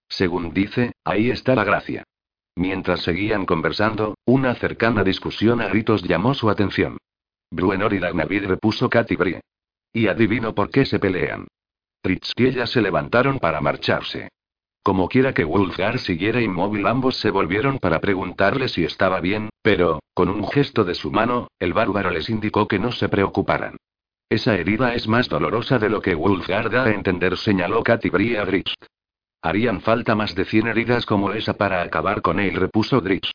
[0.09, 2.03] Según dice, ahí está la gracia.
[2.57, 6.99] Mientras seguían conversando, una cercana discusión a gritos llamó su atención.
[7.51, 9.41] Bruenor y Dagnavid repuso Katy Brie.
[9.93, 11.47] Y adivino por qué se pelean.
[12.03, 14.29] Tritz y ella se levantaron para marcharse.
[14.83, 20.01] Como quiera que Wulfgar siguiera inmóvil, ambos se volvieron para preguntarle si estaba bien, pero,
[20.12, 23.77] con un gesto de su mano, el bárbaro les indicó que no se preocuparan.
[24.29, 28.45] Esa herida es más dolorosa de lo que Wulfgar da a entender, señaló Katy a
[28.45, 28.75] Dritz.
[29.42, 33.33] Harían falta más de cien heridas como esa para acabar con él, repuso Dritz.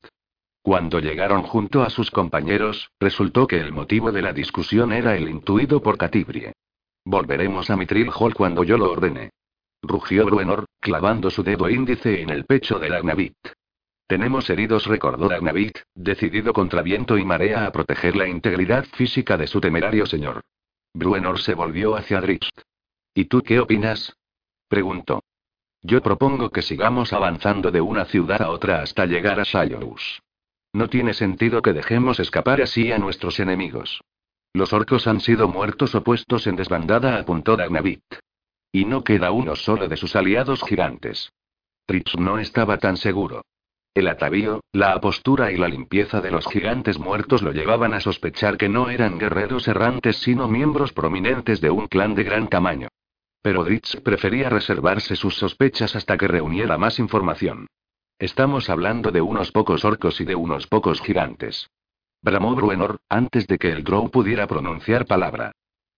[0.62, 5.28] Cuando llegaron junto a sus compañeros, resultó que el motivo de la discusión era el
[5.28, 6.54] intuido por Catibrie.
[7.06, 9.32] Volveremos a Mitril Hall cuando yo lo ordene.
[9.82, 13.38] Rugió Bruenor, clavando su dedo índice en el pecho de Agnavit.
[14.08, 19.48] Tenemos heridos, recordó Agnavit, decidido contra viento y marea a proteger la integridad física de
[19.48, 20.42] su temerario señor.
[20.94, 22.50] Bruenor se volvió hacia Dritz.
[23.14, 24.18] ¿Y tú qué opinas?
[24.70, 25.22] preguntó.
[25.88, 30.22] Yo propongo que sigamos avanzando de una ciudad a otra hasta llegar a Shayous.
[30.74, 34.02] No tiene sentido que dejemos escapar así a nuestros enemigos.
[34.52, 38.04] Los orcos han sido muertos o puestos en desbandada, apuntó Dagnavit.
[38.74, 41.32] Y no queda uno solo de sus aliados gigantes.
[41.86, 43.46] Tritz no estaba tan seguro.
[43.94, 48.58] El atavío, la apostura y la limpieza de los gigantes muertos lo llevaban a sospechar
[48.58, 52.90] que no eran guerreros errantes sino miembros prominentes de un clan de gran tamaño.
[53.42, 57.68] Pero Dritz prefería reservarse sus sospechas hasta que reuniera más información.
[58.20, 61.70] Estamos hablando de unos pocos orcos y de unos pocos gigantes.
[62.22, 65.52] Bramó Bruenor, antes de que el Drow pudiera pronunciar palabra.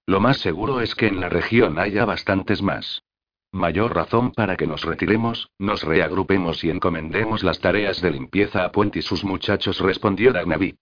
[0.06, 3.04] Lo más seguro es que en la región haya bastantes más.
[3.52, 8.72] Mayor razón para que nos retiremos, nos reagrupemos y encomendemos las tareas de limpieza a
[8.72, 10.78] Puente y sus muchachos, respondió Dagnavit.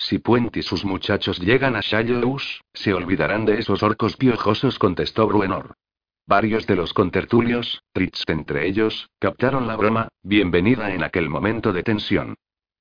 [0.00, 5.26] Si Puente y sus muchachos llegan a Shallous, se olvidarán de esos orcos piojosos, contestó
[5.26, 5.74] Bruenor.
[6.24, 11.82] Varios de los contertulios, Tritz entre ellos, captaron la broma, bienvenida en aquel momento de
[11.82, 12.36] tensión.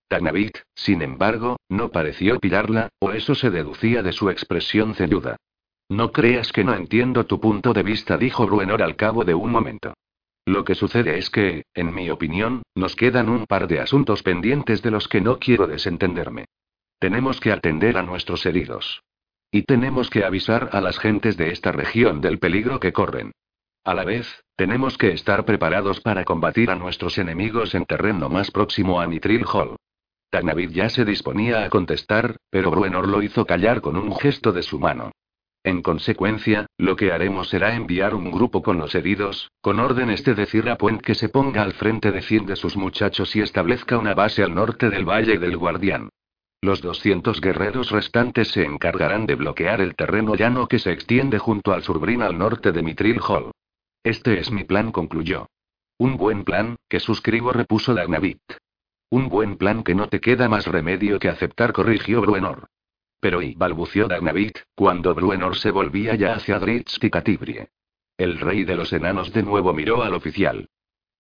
[0.08, 5.38] Tanavik, sin embargo, no pareció pillarla, o eso se deducía de su expresión ceñuda.
[5.90, 9.52] No creas que no entiendo tu punto de vista, dijo Bruenor al cabo de un
[9.52, 9.96] momento.
[10.46, 14.84] Lo que sucede es que, en mi opinión, nos quedan un par de asuntos pendientes
[14.84, 16.46] de los que no quiero desentenderme.
[17.00, 19.04] Tenemos que atender a nuestros heridos.
[19.52, 23.32] Y tenemos que avisar a las gentes de esta región del peligro que corren.
[23.84, 28.52] A la vez, tenemos que estar preparados para combatir a nuestros enemigos en terreno más
[28.52, 29.78] próximo a Nitril Hall.
[30.30, 34.64] Tanavid ya se disponía a contestar, pero Bruenor lo hizo callar con un gesto de
[34.64, 35.12] su mano.
[35.64, 40.34] En consecuencia, lo que haremos será enviar un grupo con los heridos, con órdenes de
[40.34, 43.98] decir a Puent que se ponga al frente de 100 de sus muchachos y establezca
[43.98, 46.10] una base al norte del Valle del Guardián.
[46.62, 51.72] Los 200 guerreros restantes se encargarán de bloquear el terreno llano que se extiende junto
[51.72, 53.52] al Surbrin al norte de Mitril Hall.
[54.04, 55.48] Este es mi plan, concluyó.
[56.00, 58.42] Un buen plan, que suscribo, repuso Dagnavit.
[59.10, 62.68] Un buen plan que no te queda más remedio que aceptar, corrigió Bruenor.
[63.20, 67.70] Pero y balbució Dagnavik, cuando Bruenor se volvía ya hacia Dritz y Catibrie.
[68.18, 70.70] El rey de los enanos de nuevo miró al oficial.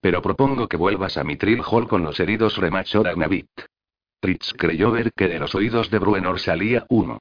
[0.01, 3.47] Pero propongo que vuelvas a Mitril Hall con los heridos, remachó Dagnavik.
[4.21, 7.19] Dritz creyó ver que de los oídos de Bruenor salía uno.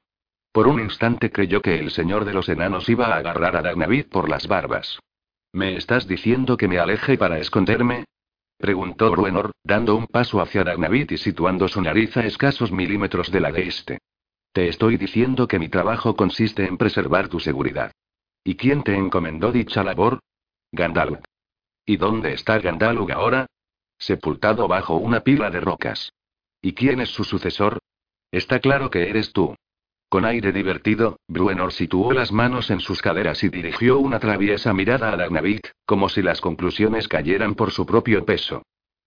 [0.51, 4.09] Por un instante creyó que el señor de los enanos iba a agarrar a Dagnavik
[4.09, 4.99] por las barbas.
[5.53, 8.05] ¿Me estás diciendo que me aleje para esconderme?
[8.57, 13.39] Preguntó Bruenor, dando un paso hacia Dagnavit y situando su nariz a escasos milímetros de
[13.39, 13.99] la de este.
[14.51, 17.91] Te estoy diciendo que mi trabajo consiste en preservar tu seguridad.
[18.43, 20.19] ¿Y quién te encomendó dicha labor?
[20.71, 21.19] Gandalf.
[21.85, 23.45] ¿Y dónde está Gandalf ahora?
[23.99, 26.11] Sepultado bajo una pila de rocas.
[26.67, 27.79] ¿Y quién es su sucesor?
[28.29, 29.55] Está claro que eres tú.
[30.09, 35.13] Con aire divertido, Bruenor situó las manos en sus caderas y dirigió una traviesa mirada
[35.13, 38.63] a Dagnavik, como si las conclusiones cayeran por su propio peso.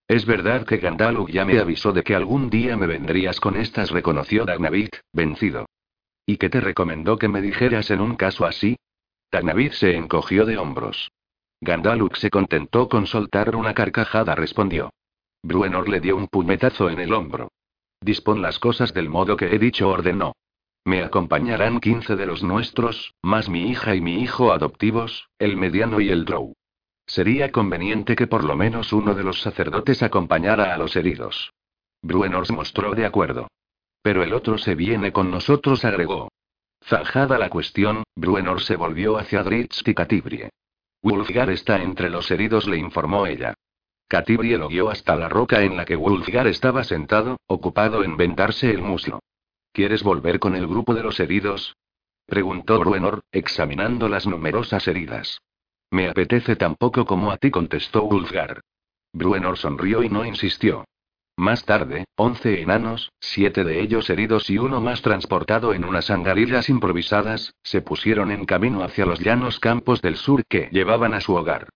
[0.08, 3.90] Es verdad que Gandalf ya me avisó de que algún día me vendrías con estas,
[3.90, 5.66] reconoció Dagnavik, vencido.
[6.24, 8.78] ¿Y qué te recomendó que me dijeras en un caso así?
[9.30, 11.10] Dagnavik se encogió de hombros.
[11.60, 14.94] Gandalf se contentó con soltar una carcajada, respondió.
[15.42, 17.50] Bruenor le dio un puñetazo en el hombro.
[18.00, 20.34] Dispón las cosas del modo que he dicho, ordenó.
[20.84, 26.00] Me acompañarán 15 de los nuestros, más mi hija y mi hijo adoptivos, el mediano
[26.00, 26.54] y el drow.
[27.06, 31.52] Sería conveniente que por lo menos uno de los sacerdotes acompañara a los heridos.
[32.02, 33.48] Bruenor se mostró de acuerdo.
[34.02, 36.28] Pero el otro se viene con nosotros, agregó.
[36.82, 40.50] Zanjada la cuestión, Bruenor se volvió hacia Dritz y Catibrie.
[41.02, 43.54] Wulfgar está entre los heridos, le informó ella.
[44.10, 48.68] Catibrie lo guió hasta la roca en la que Wulfgar estaba sentado, ocupado en vendarse
[48.68, 49.20] el muslo.
[49.72, 51.76] ¿Quieres volver con el grupo de los heridos?
[52.26, 55.38] preguntó Bruenor, examinando las numerosas heridas.
[55.92, 58.62] Me apetece tan poco como a ti, contestó Ulfgar.
[59.12, 60.86] Bruenor sonrió y no insistió.
[61.36, 66.68] Más tarde, once enanos, siete de ellos heridos y uno más transportado en unas angarillas
[66.68, 71.36] improvisadas, se pusieron en camino hacia los llanos campos del sur que llevaban a su
[71.36, 71.68] hogar.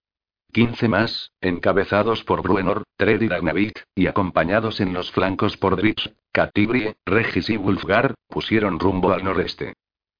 [0.54, 6.94] Quince más, encabezados por Bruenor, Tred y y acompañados en los flancos por Dritz, Catibrie,
[7.04, 9.74] Regis y Wulfgar, pusieron rumbo al noreste.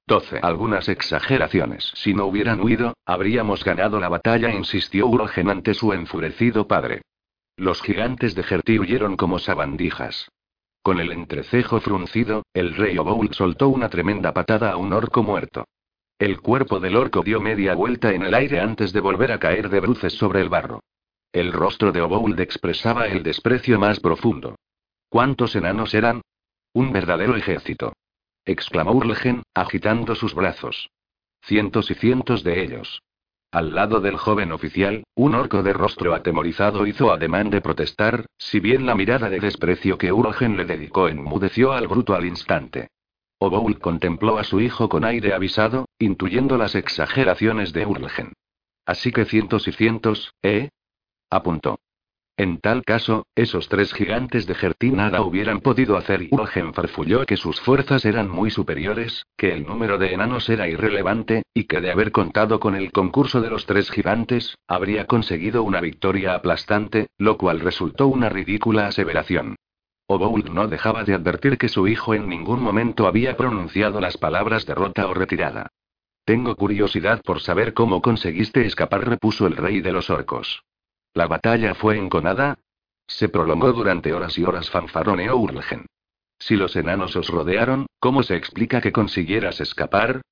[0.08, 0.40] 12.
[0.42, 1.92] Algunas exageraciones.
[1.94, 7.02] Si no hubieran huido, habríamos ganado la batalla, insistió Urogen ante su enfurecido padre.
[7.56, 10.28] Los gigantes de Gerti huyeron como sabandijas.
[10.82, 15.64] Con el entrecejo fruncido, el rey Oboul soltó una tremenda patada a un orco muerto.
[16.24, 19.68] El cuerpo del orco dio media vuelta en el aire antes de volver a caer
[19.68, 20.82] de bruces sobre el barro.
[21.30, 24.56] El rostro de Obould expresaba el desprecio más profundo.
[25.10, 26.22] ¿Cuántos enanos eran?
[26.72, 27.92] Un verdadero ejército.
[28.46, 30.88] exclamó Urlegen, agitando sus brazos.
[31.42, 33.02] Cientos y cientos de ellos.
[33.50, 38.60] Al lado del joven oficial, un orco de rostro atemorizado hizo ademán de protestar, si
[38.60, 42.88] bien la mirada de desprecio que Urgen le dedicó enmudeció al bruto al instante.
[43.44, 48.32] Oboul contempló a su hijo con aire avisado, intuyendo las exageraciones de Urlgen.
[48.86, 50.70] Así que cientos y cientos, ¿eh?
[51.30, 51.78] apuntó.
[52.36, 57.24] En tal caso, esos tres gigantes de Gertín nada hubieran podido hacer y Urgen farfulló
[57.26, 61.80] que sus fuerzas eran muy superiores, que el número de enanos era irrelevante, y que
[61.80, 67.06] de haber contado con el concurso de los tres gigantes, habría conseguido una victoria aplastante,
[67.18, 69.54] lo cual resultó una ridícula aseveración.
[70.06, 74.66] Obould no dejaba de advertir que su hijo en ningún momento había pronunciado las palabras
[74.66, 75.68] derrota o retirada.
[76.24, 80.62] Tengo curiosidad por saber cómo conseguiste escapar, repuso el rey de los orcos.
[81.14, 82.58] ¿La batalla fue enconada?
[83.06, 85.86] Se prolongó durante horas y horas, fanfaroneó Urlgen.
[86.38, 90.22] Si los enanos os rodearon, ¿cómo se explica que consiguieras escapar?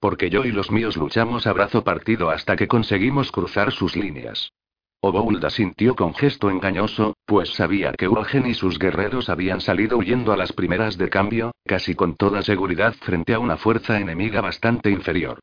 [0.00, 4.52] Porque yo y los míos luchamos a brazo partido hasta que conseguimos cruzar sus líneas.
[5.00, 10.32] Oboulda sintió con gesto engañoso, pues sabía que Urgen y sus guerreros habían salido huyendo
[10.32, 14.90] a las primeras de cambio, casi con toda seguridad frente a una fuerza enemiga bastante
[14.90, 15.38] inferior.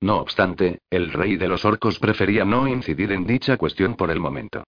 [0.00, 4.18] No obstante, el rey de los orcos prefería no incidir en dicha cuestión por el
[4.18, 4.64] momento.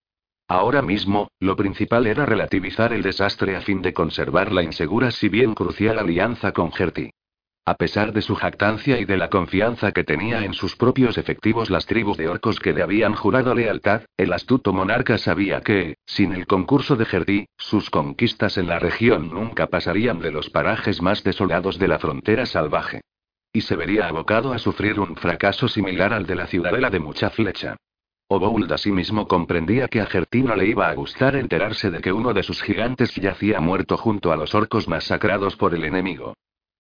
[0.49, 5.29] Ahora mismo, lo principal era relativizar el desastre a fin de conservar la insegura si
[5.29, 7.11] bien crucial alianza con Gerti.
[7.69, 11.69] A pesar de su jactancia y de la confianza que tenía en sus propios efectivos
[11.69, 16.33] las tribus de orcos que le habían jurado lealtad, el astuto monarca sabía que, sin
[16.33, 21.23] el concurso de Jerdí, sus conquistas en la región nunca pasarían de los parajes más
[21.23, 23.03] desolados de la frontera salvaje.
[23.53, 27.29] Y se vería abocado a sufrir un fracaso similar al de la ciudadela de mucha
[27.29, 27.77] flecha.
[28.29, 32.33] Obould asimismo comprendía que a Gertí no le iba a gustar enterarse de que uno
[32.33, 36.33] de sus gigantes yacía muerto junto a los orcos masacrados por el enemigo.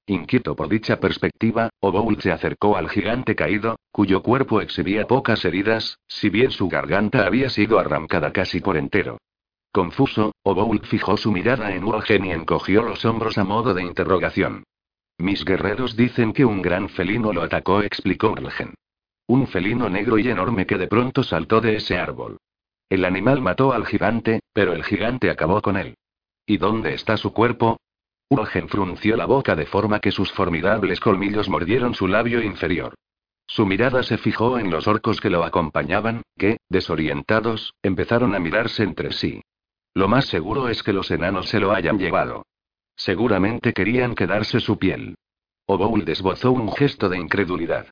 [0.08, 5.98] Inquieto por dicha perspectiva, Oboul se acercó al gigante caído, cuyo cuerpo exhibía pocas heridas,
[6.08, 9.18] si bien su garganta había sido arrancada casi por entero.
[9.70, 14.64] Confuso, Oboul fijó su mirada en Urgen y encogió los hombros a modo de interrogación.
[15.18, 18.72] Mis guerreros dicen que un gran felino lo atacó, explicó Urlgen.
[19.26, 22.38] Un felino negro y enorme que de pronto saltó de ese árbol.
[22.88, 25.96] El animal mató al gigante, pero el gigante acabó con él.
[26.46, 27.76] ¿Y dónde está su cuerpo?
[28.30, 32.94] Urgen frunció la boca de forma que sus formidables colmillos mordieron su labio inferior.
[33.46, 38.82] Su mirada se fijó en los orcos que lo acompañaban, que, desorientados, empezaron a mirarse
[38.82, 39.40] entre sí.
[39.94, 42.44] Lo más seguro es que los enanos se lo hayan llevado.
[42.94, 45.16] Seguramente querían quedarse su piel.
[45.66, 47.86] Oboul desbozó un gesto de incredulidad.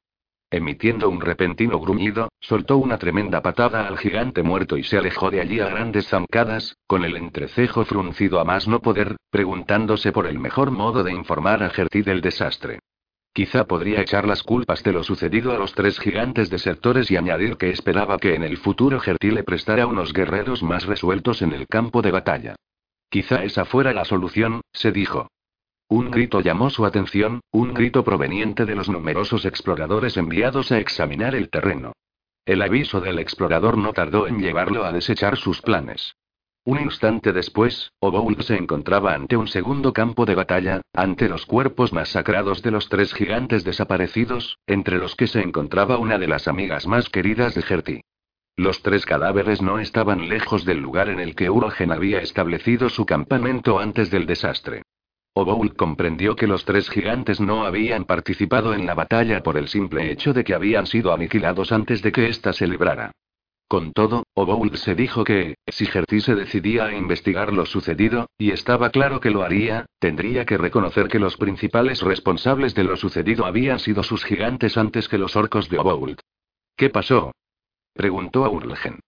[0.51, 5.41] Emitiendo un repentino gruñido, soltó una tremenda patada al gigante muerto y se alejó de
[5.41, 10.39] allí a grandes zancadas, con el entrecejo fruncido a más no poder, preguntándose por el
[10.39, 12.79] mejor modo de informar a Gertí del desastre.
[13.33, 17.57] Quizá podría echar las culpas de lo sucedido a los tres gigantes desertores y añadir
[17.57, 21.67] que esperaba que en el futuro Gertí le prestara unos guerreros más resueltos en el
[21.67, 22.55] campo de batalla.
[23.11, 25.29] Quizá esa fuera la solución, se dijo.
[25.89, 31.37] Un grito llamó su atención, un grito proveniente de los numerosos exploradores enviados a examinar
[31.37, 31.93] el terreno.
[32.45, 36.17] El aviso del explorador no tardó en llevarlo a desechar sus planes.
[36.65, 41.93] Un instante después, Oboul se encontraba ante un segundo campo de batalla, ante los cuerpos
[41.93, 46.89] masacrados de los tres gigantes desaparecidos, entre los que se encontraba una de las amigas
[46.89, 48.01] más queridas de Gertie.
[48.57, 53.07] Los tres cadáveres no estaban lejos del lugar en el que Urogen había establecido su
[53.07, 54.83] campamento antes del desastre.
[55.39, 60.11] Oboul comprendió que los tres gigantes no habían participado en la batalla por el simple
[60.11, 63.13] hecho de que habían sido aniquilados antes de que ésta se librara.
[63.69, 68.53] Con todo, Oboul se dijo que, si Gertie se decidía a investigar lo sucedido, y
[68.53, 73.45] estaba claro que lo haría, tendría que reconocer que los principales responsables de lo sucedido
[73.45, 76.19] habían sido sus gigantes antes que los orcos de Obould.
[76.79, 77.33] ¿Qué pasó?
[77.93, 79.01] preguntó a Urlgen.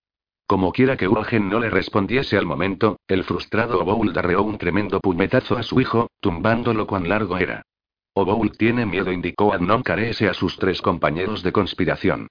[0.48, 4.98] Como quiera que Urgen no le respondiese al momento, el frustrado Oboul darreó un tremendo
[4.98, 7.66] puñetazo a su hijo, tumbándolo cuán largo era.
[8.14, 12.28] Oboul tiene miedo, indicó Adnon Carese a sus tres compañeros de conspiración.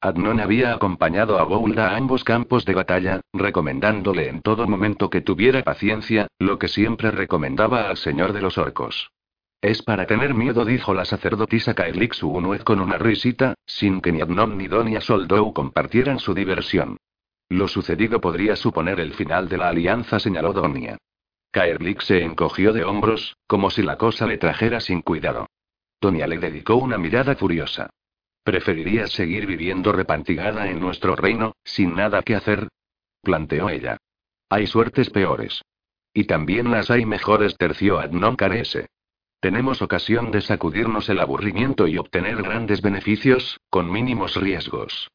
[0.00, 5.20] Adnon había acompañado a Oboul a ambos campos de batalla, recomendándole en todo momento que
[5.20, 9.10] tuviera paciencia, lo que siempre recomendaba al señor de los orcos.
[9.60, 14.20] Es para tener miedo, dijo la sacerdotisa Kaelix Unuez con una risita, sin que ni
[14.20, 16.98] Adnon ni Donia Soldou compartieran su diversión.
[17.48, 20.98] Lo sucedido podría suponer el final de la alianza, señaló Donia.
[21.52, 25.46] Kaerlik se encogió de hombros, como si la cosa le trajera sin cuidado.
[26.00, 27.90] Donia le dedicó una mirada furiosa.
[28.42, 32.68] ¿Preferirías seguir viviendo repantigada en nuestro reino, sin nada que hacer?
[33.22, 33.96] planteó ella.
[34.48, 35.62] Hay suertes peores.
[36.12, 38.86] Y también las hay mejores, terció Adnon Carese.
[39.40, 45.08] Tenemos ocasión de sacudirnos el aburrimiento y obtener grandes beneficios, con mínimos riesgos.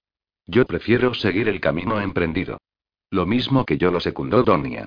[0.52, 2.58] Yo prefiero seguir el camino emprendido.
[3.10, 4.86] Lo mismo que yo lo secundó Donia.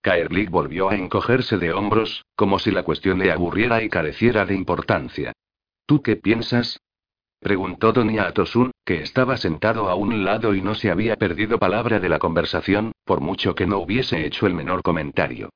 [0.00, 4.54] Kaerlik volvió a encogerse de hombros, como si la cuestión le aburriera y careciera de
[4.54, 5.34] importancia.
[5.84, 6.80] ¿Tú qué piensas?
[7.40, 11.58] preguntó Donia a Tosun, que estaba sentado a un lado y no se había perdido
[11.58, 15.50] palabra de la conversación, por mucho que no hubiese hecho el menor comentario.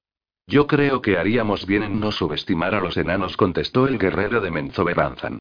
[0.47, 4.51] Yo creo que haríamos bien en no subestimar a los enanos, contestó el guerrero de
[4.51, 5.39] Menzoberranzan.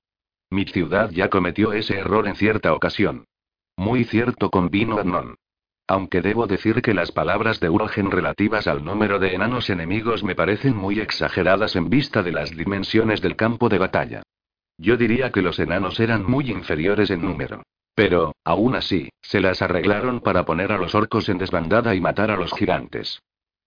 [0.51, 3.25] Mi ciudad ya cometió ese error en cierta ocasión.
[3.77, 5.35] Muy cierto, convino Adnon.
[5.87, 10.33] Aunque debo decir que las palabras de Urogen relativas al número de enanos enemigos me
[10.33, 14.23] parecen muy exageradas en vista de las dimensiones del campo de batalla.
[14.77, 17.63] Yo diría que los enanos eran muy inferiores en número.
[17.93, 22.31] Pero, aún así, se las arreglaron para poner a los orcos en desbandada y matar
[22.31, 23.21] a los gigantes.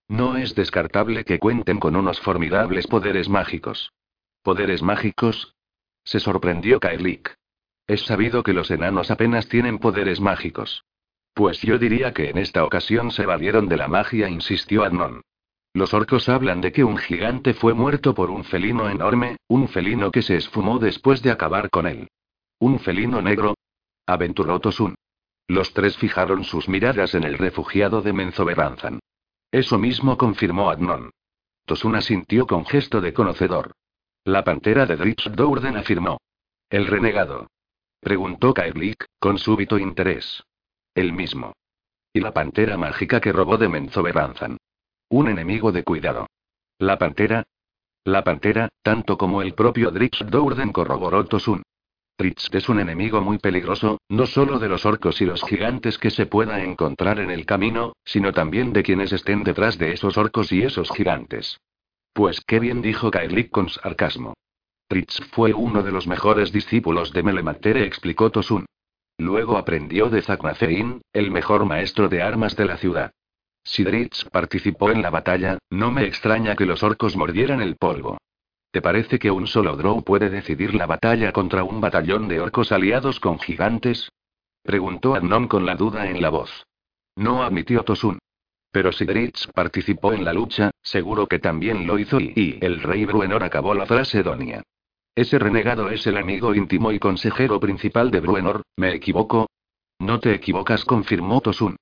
[0.07, 3.91] No es descartable que cuenten con unos formidables poderes mágicos.
[4.43, 5.55] ¿Poderes mágicos?
[6.03, 7.38] Se sorprendió Kaelik.
[7.89, 10.85] Es sabido que los enanos apenas tienen poderes mágicos.
[11.33, 15.23] Pues yo diría que en esta ocasión se valieron de la magia, insistió Adnon.
[15.73, 20.11] Los orcos hablan de que un gigante fue muerto por un felino enorme, un felino
[20.11, 22.09] que se esfumó después de acabar con él.
[22.59, 23.55] ¿Un felino negro?
[24.05, 24.93] aventuró Tosun.
[25.47, 28.99] Los tres fijaron sus miradas en el refugiado de Menzoberranzan.
[29.49, 31.09] Eso mismo confirmó Adnon.
[31.65, 33.71] Tosun asintió con gesto de conocedor.
[34.25, 36.19] La pantera de Dritz Dourden afirmó.
[36.69, 37.47] El renegado.
[37.99, 40.43] Preguntó Kaerlik, con súbito interés.
[40.95, 41.53] El mismo.
[42.13, 44.57] ¿Y la pantera mágica que robó de Menzoberranzan?
[45.09, 46.27] Un enemigo de cuidado.
[46.77, 47.43] ¿La pantera?
[48.05, 51.61] La pantera, tanto como el propio Drix Dourden corroboró Tosun.
[52.17, 56.09] Drix es un enemigo muy peligroso, no solo de los orcos y los gigantes que
[56.09, 60.51] se pueda encontrar en el camino, sino también de quienes estén detrás de esos orcos
[60.51, 61.59] y esos gigantes.
[62.13, 64.33] Pues qué bien dijo Kaerlik con sarcasmo.
[65.31, 68.65] Fue uno de los mejores discípulos de Melemantere, explicó Tosun.
[69.19, 73.11] Luego aprendió de Zaknacein, el mejor maestro de armas de la ciudad.
[73.63, 78.17] Si Dritz participó en la batalla, no me extraña que los orcos mordieran el polvo.
[78.71, 82.71] ¿Te parece que un solo Drow puede decidir la batalla contra un batallón de orcos
[82.71, 84.09] aliados con gigantes?
[84.63, 86.65] Preguntó Adnon con la duda en la voz.
[87.15, 88.17] No admitió Tosun.
[88.71, 92.81] Pero si Dritz participó en la lucha, seguro que también lo hizo y, y el
[92.81, 94.63] rey Bruenor acabó la frase Donia.
[95.19, 99.49] Ese renegado es el amigo íntimo y consejero principal de Bruenor, ¿me equivoco?
[99.99, 101.75] No te equivocas, confirmó Tosun.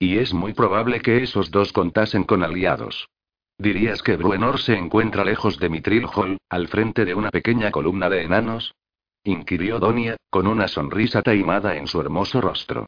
[0.00, 3.08] Y es muy probable que esos dos contasen con aliados.
[3.56, 8.10] ¿Dirías que Bruenor se encuentra lejos de Mitril Hall, al frente de una pequeña columna
[8.10, 8.74] de enanos?
[9.22, 12.86] inquirió Donia, con una sonrisa taimada en su hermoso rostro.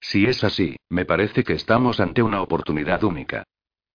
[0.00, 3.44] Si es así, me parece que estamos ante una oportunidad única.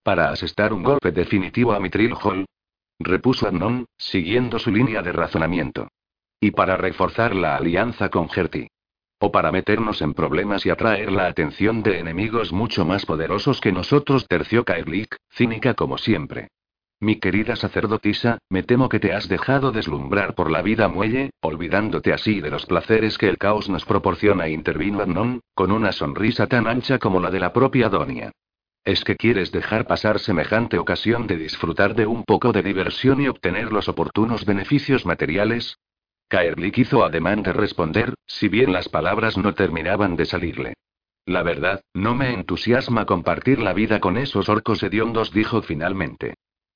[0.03, 2.45] Para asestar un golpe definitivo a Mitril Hall,
[2.99, 5.89] repuso Adnon, siguiendo su línea de razonamiento.
[6.39, 8.69] Y para reforzar la alianza con Gertie.
[9.19, 13.71] O para meternos en problemas y atraer la atención de enemigos mucho más poderosos que
[13.71, 16.49] nosotros, terció Kaerlik, cínica como siempre.
[16.99, 22.11] Mi querida sacerdotisa, me temo que te has dejado deslumbrar por la vida muelle, olvidándote
[22.11, 26.67] así de los placeres que el caos nos proporciona, intervino Adnon, con una sonrisa tan
[26.67, 28.31] ancha como la de la propia Donia.
[28.87, 33.27] ¿Es que quieres dejar pasar semejante ocasión de disfrutar de un poco de diversión y
[33.27, 35.77] obtener los oportunos beneficios materiales?
[36.29, 40.73] Kaerlik hizo ademán de responder, si bien las palabras no terminaban de salirle.
[41.25, 46.35] La verdad, no me entusiasma compartir la vida con esos orcos hediondos, dijo finalmente.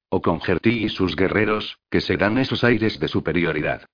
[0.10, 3.86] O con Gertie y sus guerreros, que se dan esos aires de superioridad.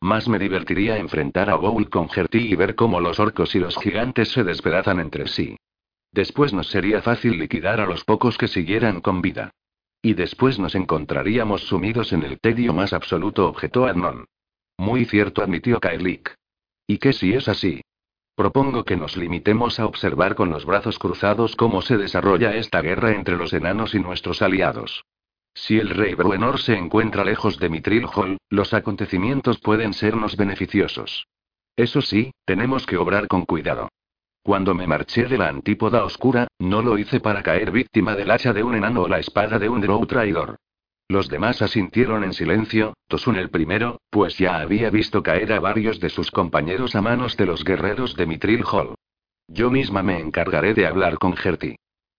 [0.00, 3.76] Más me divertiría enfrentar a Bowl con Gertie y ver cómo los orcos y los
[3.78, 5.56] gigantes se despedazan entre sí.
[6.14, 9.50] Después nos sería fácil liquidar a los pocos que siguieran con vida.
[10.00, 14.26] Y después nos encontraríamos sumidos en el tedio más absoluto, objetó Adnon.
[14.78, 16.36] Muy cierto, admitió Kaelik.
[16.86, 17.80] ¿Y qué si es así?
[18.36, 23.10] Propongo que nos limitemos a observar con los brazos cruzados cómo se desarrolla esta guerra
[23.10, 25.04] entre los enanos y nuestros aliados.
[25.52, 31.26] Si el rey Bruenor se encuentra lejos de Mitril Hall, los acontecimientos pueden sernos beneficiosos.
[31.74, 33.88] Eso sí, tenemos que obrar con cuidado.
[34.44, 38.52] Cuando me marché de la antípoda oscura, no lo hice para caer víctima del hacha
[38.52, 40.58] de un enano o la espada de un drow traidor.
[41.08, 45.98] Los demás asintieron en silencio, Tosun el primero, pues ya había visto caer a varios
[45.98, 48.94] de sus compañeros a manos de los guerreros de Mitril Hall.
[49.48, 51.76] Yo misma me encargaré de hablar con Gertie.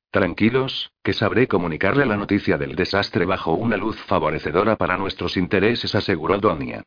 [0.09, 5.93] Tranquilos, que sabré comunicarle la noticia del desastre bajo una luz favorecedora para nuestros intereses,
[5.93, 6.81] aseguró Donia.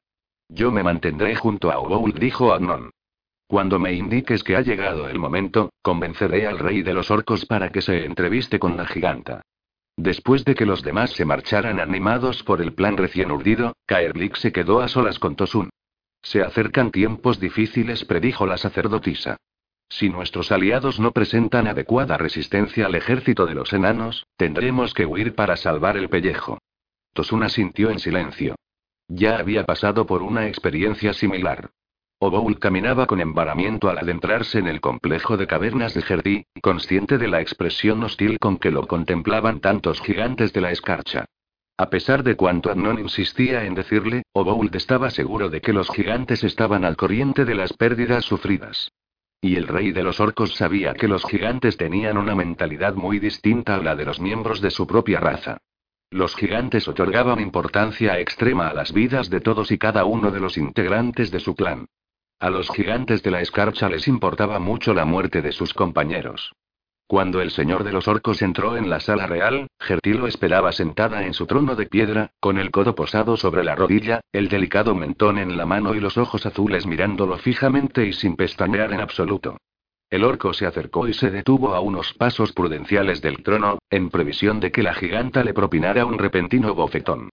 [0.49, 2.91] Yo me mantendré junto a Oboul, dijo Adnon.
[3.49, 7.71] Cuando me indiques que ha llegado el momento, convenceré al rey de los orcos para
[7.71, 9.41] que se entreviste con la giganta.
[9.97, 14.53] Después de que los demás se marcharan animados por el plan recién urdido, Kaerlik se
[14.53, 15.71] quedó a solas con Tosun.
[16.21, 19.39] Se acercan tiempos difíciles, predijo la sacerdotisa.
[19.89, 25.35] Si nuestros aliados no presentan adecuada resistencia al ejército de los enanos, tendremos que huir
[25.35, 26.59] para salvar el pellejo.
[27.15, 28.57] Tosun asintió en silencio.
[29.09, 31.71] Ya había pasado por una experiencia similar.
[32.21, 37.29] Oboul caminaba con embaramiento al adentrarse en el complejo de cavernas de Jerdí, consciente de
[37.29, 41.27] la expresión hostil con que lo contemplaban tantos gigantes de la escarcha.
[41.77, 46.43] A pesar de cuanto Adnon insistía en decirle, Obould estaba seguro de que los gigantes
[46.43, 48.91] estaban al corriente de las pérdidas sufridas.
[49.41, 53.77] Y el rey de los orcos sabía que los gigantes tenían una mentalidad muy distinta
[53.77, 55.59] a la de los miembros de su propia raza.
[56.11, 60.59] Los gigantes otorgaban importancia extrema a las vidas de todos y cada uno de los
[60.59, 61.87] integrantes de su clan.
[62.41, 66.53] A los gigantes de la escarcha les importaba mucho la muerte de sus compañeros.
[67.09, 71.35] Cuando el señor de los orcos entró en la sala real, Gertilo esperaba sentada en
[71.35, 75.57] su trono de piedra, con el codo posado sobre la rodilla, el delicado mentón en
[75.57, 79.57] la mano y los ojos azules mirándolo fijamente y sin pestañear en absoluto.
[80.09, 84.61] El orco se acercó y se detuvo a unos pasos prudenciales del trono, en previsión
[84.61, 87.31] de que la giganta le propinara un repentino bofetón.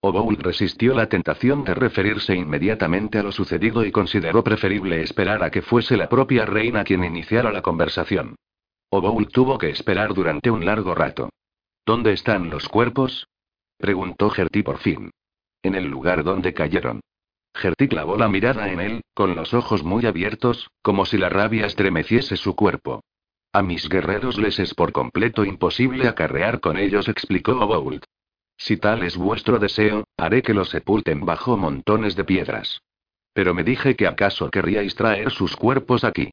[0.00, 5.50] Oboul resistió la tentación de referirse inmediatamente a lo sucedido y consideró preferible esperar a
[5.50, 8.36] que fuese la propia reina quien iniciara la conversación.
[8.90, 11.30] Oboul tuvo que esperar durante un largo rato.
[11.84, 13.26] ¿Dónde están los cuerpos?
[13.76, 15.10] preguntó Gertie por fin.
[15.62, 17.00] En el lugar donde cayeron.
[17.54, 21.66] Gertie clavó la mirada en él, con los ojos muy abiertos, como si la rabia
[21.66, 23.02] estremeciese su cuerpo.
[23.52, 28.04] A mis guerreros les es por completo imposible acarrear con ellos, explicó Obould.
[28.58, 32.82] Si tal es vuestro deseo, haré que los sepulten bajo montones de piedras.
[33.32, 36.30] Pero me dije que acaso querríais traer sus cuerpos aquí.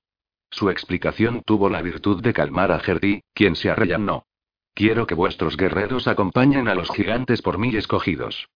[0.49, 4.25] Su explicación tuvo la virtud de calmar a Gertie, quien se arrellanó.
[4.73, 8.49] Quiero que vuestros guerreros acompañen a los gigantes por mí escogidos.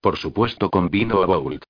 [0.00, 1.64] Por supuesto, convino a Boult.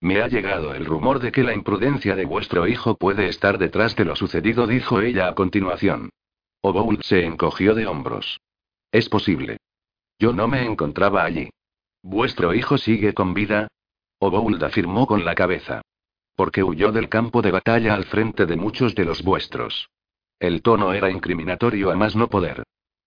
[0.00, 3.96] Me ha llegado el rumor de que la imprudencia de vuestro hijo puede estar detrás
[3.96, 6.10] de lo sucedido, dijo ella a continuación.
[6.62, 8.40] Oboult se encogió de hombros.
[8.92, 9.58] Es posible.
[10.20, 11.48] Yo no me encontraba allí.
[12.02, 13.68] ¿Vuestro hijo sigue con vida?
[14.18, 15.80] Obould afirmó con la cabeza.
[16.36, 19.88] Porque huyó del campo de batalla al frente de muchos de los vuestros.
[20.38, 22.64] El tono era incriminatorio a más no poder.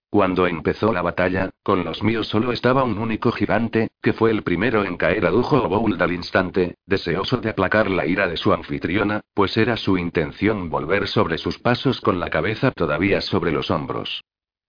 [0.09, 4.41] Cuando empezó la batalla, con los míos solo estaba un único gigante, que fue el
[4.41, 9.21] primero en caer, adujo Obould al instante, deseoso de aplacar la ira de su anfitriona,
[9.35, 14.23] pues era su intención volver sobre sus pasos con la cabeza todavía sobre los hombros.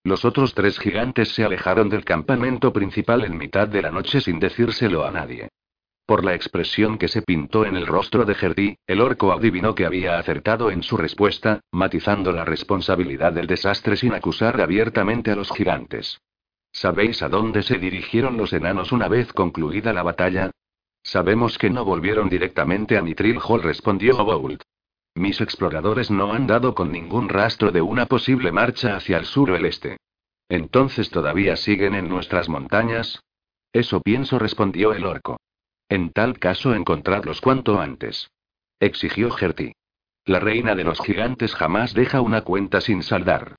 [0.04, 4.38] Los otros tres gigantes se alejaron del campamento principal en mitad de la noche sin
[4.38, 5.48] decírselo a nadie.
[6.06, 9.86] Por la expresión que se pintó en el rostro de Gerdí, el orco adivinó que
[9.86, 15.50] había acertado en su respuesta, matizando la responsabilidad del desastre sin acusar abiertamente a los
[15.50, 16.20] gigantes.
[16.70, 20.50] ¿Sabéis a dónde se dirigieron los enanos una vez concluida la batalla?
[21.02, 24.62] Sabemos que no volvieron directamente a Mitril Hall, respondió Boult.
[25.14, 29.50] Mis exploradores no han dado con ningún rastro de una posible marcha hacia el sur
[29.52, 29.98] o el este.
[30.48, 33.22] Entonces todavía siguen en nuestras montañas.
[33.72, 35.38] Eso pienso, respondió el orco.
[35.88, 38.30] En tal caso, encontrarlos cuanto antes.
[38.80, 39.74] Exigió Gertie.
[40.24, 43.56] La reina de los gigantes jamás deja una cuenta sin saldar.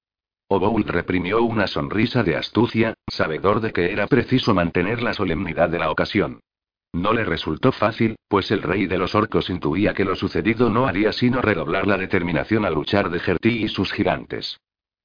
[0.48, 5.80] Obould reprimió una sonrisa de astucia, sabedor de que era preciso mantener la solemnidad de
[5.80, 6.42] la ocasión.
[6.96, 10.88] No le resultó fácil, pues el rey de los orcos intuía que lo sucedido no
[10.88, 14.62] haría sino redoblar la determinación a luchar de Gertie y sus gigantes.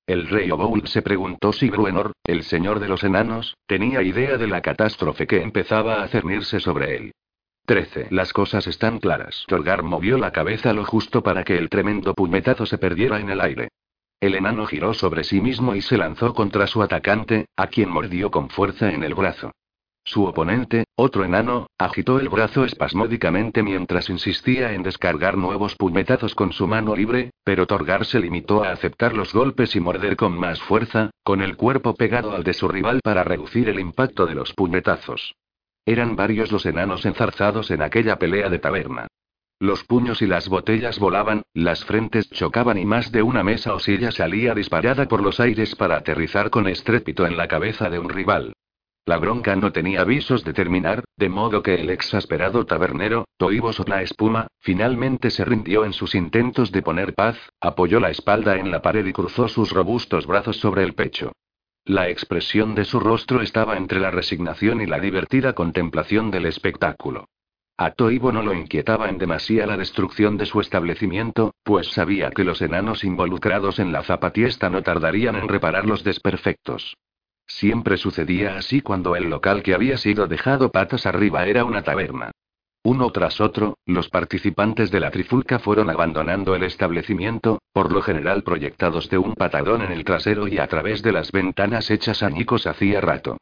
[0.06, 4.46] El rey Obould se preguntó si Bruenor, el señor de los enanos, tenía idea de
[4.46, 7.12] la catástrofe que empezaba a cernirse sobre él.
[7.66, 8.06] 13.
[8.10, 9.44] Las cosas están claras.
[9.48, 13.40] Torgar movió la cabeza lo justo para que el tremendo puñetazo se perdiera en el
[13.40, 13.68] aire.
[14.20, 18.30] El enano giró sobre sí mismo y se lanzó contra su atacante, a quien mordió
[18.30, 19.50] con fuerza en el brazo.
[20.04, 26.52] Su oponente, otro enano, agitó el brazo espasmódicamente mientras insistía en descargar nuevos puñetazos con
[26.52, 30.60] su mano libre, pero Torgar se limitó a aceptar los golpes y morder con más
[30.60, 34.52] fuerza, con el cuerpo pegado al de su rival para reducir el impacto de los
[34.54, 35.34] puñetazos.
[35.86, 39.06] Eran varios los enanos enzarzados en aquella pelea de taberna.
[39.58, 43.78] Los puños y las botellas volaban, las frentes chocaban y más de una mesa o
[43.78, 48.08] silla salía disparada por los aires para aterrizar con estrépito en la cabeza de un
[48.08, 48.54] rival.
[49.10, 54.02] La bronca no tenía avisos de terminar, de modo que el exasperado tabernero, Toivo la
[54.02, 58.82] espuma, finalmente se rindió en sus intentos de poner paz, apoyó la espalda en la
[58.82, 61.32] pared y cruzó sus robustos brazos sobre el pecho.
[61.84, 67.26] La expresión de su rostro estaba entre la resignación y la divertida contemplación del espectáculo.
[67.78, 72.44] A Toivo no lo inquietaba en demasía la destrucción de su establecimiento, pues sabía que
[72.44, 76.94] los enanos involucrados en la zapatiesta no tardarían en reparar los desperfectos.
[77.50, 82.30] Siempre sucedía así cuando el local que había sido dejado patas arriba era una taberna.
[82.84, 88.44] Uno tras otro, los participantes de la trifulca fueron abandonando el establecimiento, por lo general
[88.44, 92.66] proyectados de un patadón en el trasero y a través de las ventanas hechas añicos
[92.66, 93.36] hacía rato.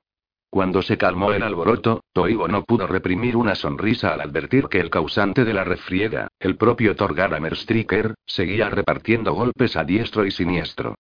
[0.50, 4.88] Cuando se calmó el alboroto, Toivo no pudo reprimir una sonrisa al advertir que el
[4.88, 10.96] causante de la refriega, el propio Torgar Amerstriker, seguía repartiendo golpes a diestro y siniestro.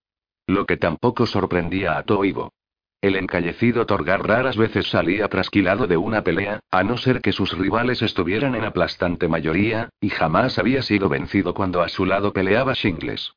[0.46, 2.52] Lo que tampoco sorprendía a Toivo.
[3.00, 7.56] El encallecido Torgar raras veces salía trasquilado de una pelea, a no ser que sus
[7.56, 12.72] rivales estuvieran en aplastante mayoría, y jamás había sido vencido cuando a su lado peleaba
[12.72, 13.34] Shingles.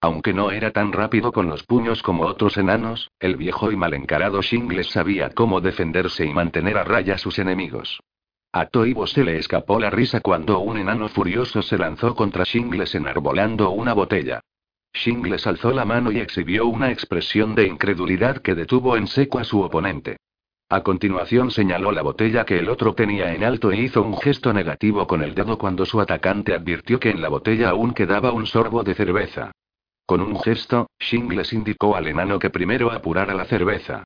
[0.00, 3.94] Aunque no era tan rápido con los puños como otros enanos, el viejo y mal
[3.94, 8.00] encarado Shingles sabía cómo defenderse y mantener a raya a sus enemigos.
[8.52, 12.96] A Toivo se le escapó la risa cuando un enano furioso se lanzó contra Shingles
[12.96, 14.40] enarbolando una botella.
[14.94, 19.44] Shingles alzó la mano y exhibió una expresión de incredulidad que detuvo en seco a
[19.44, 20.16] su oponente.
[20.70, 24.52] A continuación señaló la botella que el otro tenía en alto e hizo un gesto
[24.52, 28.46] negativo con el dedo cuando su atacante advirtió que en la botella aún quedaba un
[28.46, 29.52] sorbo de cerveza.
[30.06, 34.04] Con un gesto, Shingles indicó al enano que primero apurara la cerveza.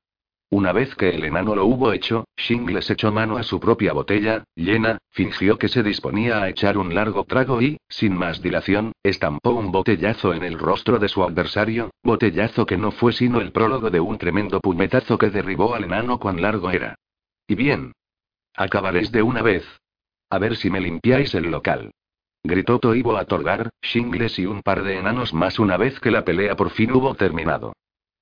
[0.51, 4.44] Una vez que el enano lo hubo hecho, Shingles echó mano a su propia botella,
[4.55, 9.51] llena, fingió que se disponía a echar un largo trago y, sin más dilación, estampó
[9.51, 13.90] un botellazo en el rostro de su adversario, botellazo que no fue sino el prólogo
[13.90, 16.94] de un tremendo puñetazo que derribó al enano cuán largo era.
[17.46, 17.92] Y bien.
[18.55, 19.66] Acabaréis de una vez.
[20.30, 21.90] A ver si me limpiáis el local.
[22.42, 26.24] Gritó Toivo a Torgar, Shingles y un par de enanos más una vez que la
[26.24, 27.74] pelea por fin hubo terminado.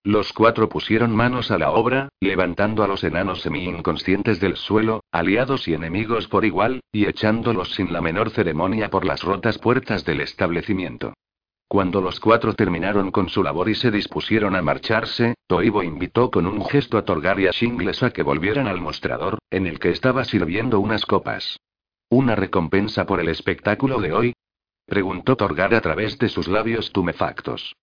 [0.07, 5.66] Los cuatro pusieron manos a la obra, levantando a los enanos semi-inconscientes del suelo, aliados
[5.66, 10.20] y enemigos por igual, y echándolos sin la menor ceremonia por las rotas puertas del
[10.20, 11.14] establecimiento.
[11.66, 16.46] Cuando los cuatro terminaron con su labor y se dispusieron a marcharse, Toivo invitó con
[16.46, 19.90] un gesto a Torgar y a Shingles a que volvieran al mostrador, en el que
[19.90, 21.59] estaba sirviendo unas copas.
[22.11, 24.34] ¿Una recompensa por el espectáculo de hoy?
[24.86, 27.74] preguntó Torgar a través de sus labios tumefactos.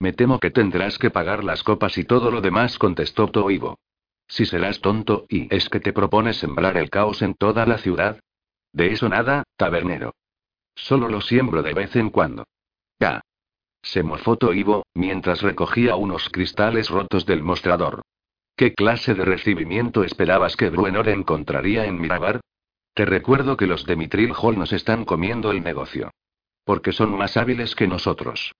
[0.00, 3.78] Me temo que tendrás que pagar las copas y todo lo demás, contestó Toivo.
[4.26, 8.18] Si serás tonto y es que te propones sembrar el caos en toda la ciudad.
[8.72, 10.14] De eso nada, tabernero.
[10.74, 12.44] Solo lo siembro de vez en cuando.
[12.98, 13.20] Ya.
[13.82, 18.02] Se mofó Ivo, mientras recogía unos cristales rotos del mostrador.
[18.56, 22.40] ¿Qué clase de recibimiento esperabas que Bruenor encontraría en Mirabar?
[22.94, 26.10] Te recuerdo que los de Mitril Hall nos están comiendo el negocio.
[26.64, 28.52] Porque son más hábiles que nosotros.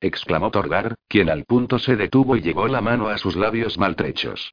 [0.00, 4.52] Exclamó Torgar, quien al punto se detuvo y llevó la mano a sus labios maltrechos.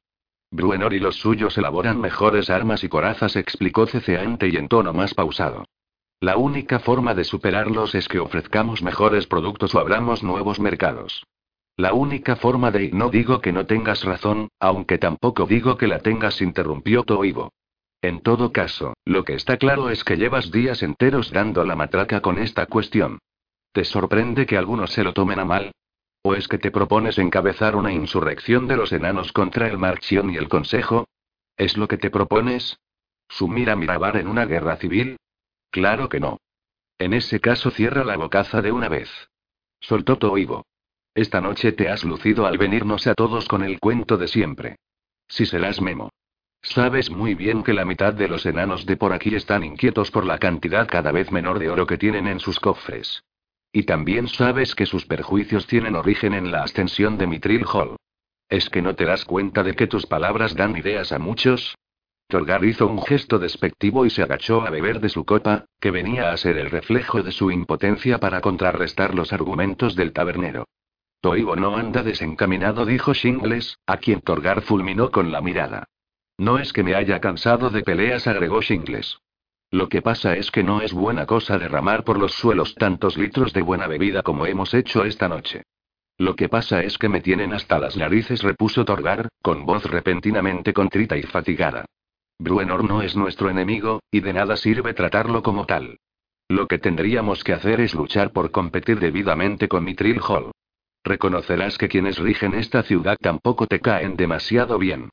[0.50, 5.12] Bruenor y los suyos elaboran mejores armas y corazas, explicó ceceante y en tono más
[5.12, 5.64] pausado.
[6.20, 11.24] La única forma de superarlos es que ofrezcamos mejores productos o abramos nuevos mercados.
[11.76, 12.90] La única forma de...
[12.92, 17.52] No digo que no tengas razón, aunque tampoco digo que la tengas, interrumpió Toivo.
[18.00, 22.20] En todo caso, lo que está claro es que llevas días enteros dando la matraca
[22.20, 23.18] con esta cuestión.
[23.74, 25.72] ¿Te sorprende que algunos se lo tomen a mal?
[26.22, 30.36] ¿O es que te propones encabezar una insurrección de los enanos contra el Marchión y
[30.36, 31.08] el Consejo?
[31.56, 32.78] ¿Es lo que te propones?
[33.28, 35.16] ¿Sumir a Mirabar en una guerra civil?
[35.72, 36.38] Claro que no.
[37.00, 39.10] En ese caso cierra la bocaza de una vez.
[39.80, 40.64] Soltó Toivo.
[41.12, 44.76] Esta noche te has lucido al venirnos a todos con el cuento de siempre.
[45.26, 46.10] Si serás Memo.
[46.62, 50.24] Sabes muy bien que la mitad de los enanos de por aquí están inquietos por
[50.24, 53.24] la cantidad cada vez menor de oro que tienen en sus cofres.
[53.76, 57.96] Y también sabes que sus perjuicios tienen origen en la ascensión de Mitril Hall.
[58.48, 61.74] ¿Es que no te das cuenta de que tus palabras dan ideas a muchos?
[62.28, 66.30] Torgar hizo un gesto despectivo y se agachó a beber de su copa, que venía
[66.30, 70.68] a ser el reflejo de su impotencia para contrarrestar los argumentos del tabernero.
[71.20, 75.88] Toivo no anda desencaminado, dijo Shingles, a quien Torgar fulminó con la mirada.
[76.38, 79.18] No es que me haya cansado de peleas, agregó Shingles.
[79.70, 83.52] Lo que pasa es que no es buena cosa derramar por los suelos tantos litros
[83.52, 85.62] de buena bebida como hemos hecho esta noche.
[86.16, 90.72] Lo que pasa es que me tienen hasta las narices, repuso Torgar, con voz repentinamente
[90.72, 91.86] contrita y fatigada.
[92.38, 95.98] Bruenor no es nuestro enemigo, y de nada sirve tratarlo como tal.
[96.48, 100.52] Lo que tendríamos que hacer es luchar por competir debidamente con Mitril Hall.
[101.02, 105.10] Reconocerás que quienes rigen esta ciudad tampoco te caen demasiado bien.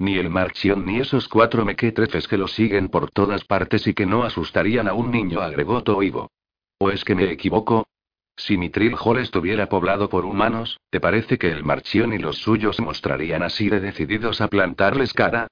[0.00, 4.06] Ni el Marchión ni esos cuatro mequetrefes que lo siguen por todas partes y que
[4.06, 6.30] no asustarían a un niño, agregó Toivo.
[6.78, 7.86] ¿O es que me equivoco?
[8.34, 12.80] Si Mitril Hall estuviera poblado por humanos, ¿te parece que el Marchión y los suyos
[12.80, 15.48] mostrarían así de decididos a plantarles cara?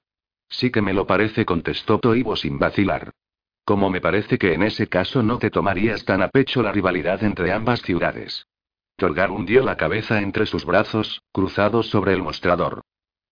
[0.49, 3.11] Sí que me lo parece, contestó Toivo sin vacilar.
[3.65, 7.23] Como me parece que en ese caso no te tomarías tan a pecho la rivalidad
[7.23, 8.47] entre ambas ciudades.
[8.95, 12.81] Torgar hundió la cabeza entre sus brazos, cruzados sobre el mostrador.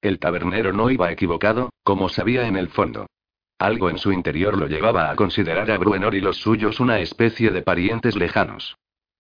[0.01, 3.07] El tabernero no iba equivocado, como sabía en el fondo.
[3.59, 7.49] Algo en su interior lo llevaba a considerar a Bruenor y los suyos una especie
[7.49, 8.77] de parientes lejanos.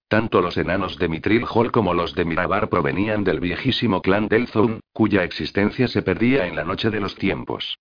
[0.07, 4.79] Tanto los enanos de Mitril Hall como los de Mirabar provenían del viejísimo clan Delzun,
[4.93, 7.77] cuya existencia se perdía en la noche de los tiempos.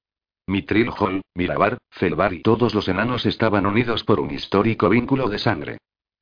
[0.47, 5.39] Mitril Hall, Mirabar, Felbar y todos los enanos estaban unidos por un histórico vínculo de
[5.39, 5.79] sangre.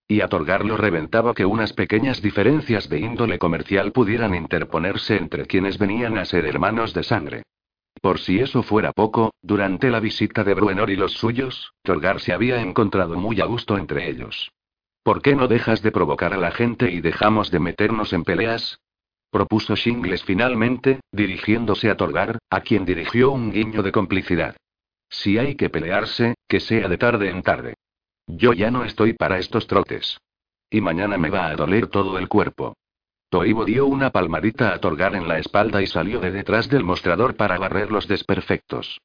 [0.07, 5.79] Y a Torgar reventaba que unas pequeñas diferencias de índole comercial pudieran interponerse entre quienes
[5.79, 7.43] venían a ser hermanos de sangre.
[8.03, 12.35] Por si eso fuera poco, durante la visita de Bruenor y los suyos, Torgar se
[12.35, 14.51] había encontrado muy a gusto entre ellos.
[15.03, 18.79] ¿Por qué no dejas de provocar a la gente y dejamos de meternos en peleas?
[19.31, 24.55] propuso Shingles finalmente, dirigiéndose a Torgar, a quien dirigió un guiño de complicidad.
[25.11, 27.75] Si hay que pelearse, que sea de tarde en tarde.
[28.27, 30.19] Yo ya no estoy para estos trotes.
[30.71, 32.75] Y mañana me va a doler todo el cuerpo.
[33.29, 37.37] Toivo dio una palmadita a Torgar en la espalda y salió de detrás del mostrador
[37.37, 39.01] para barrer los desperfectos.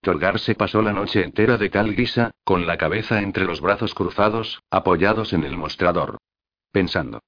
[0.00, 3.94] Torgar se pasó la noche entera de cal guisa, con la cabeza entre los brazos
[3.94, 6.18] cruzados, apoyados en el mostrador.
[6.72, 7.20] Pensando.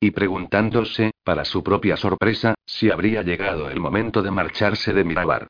[0.00, 5.48] Y preguntándose, para su propia sorpresa, si habría llegado el momento de marcharse de Mirabar.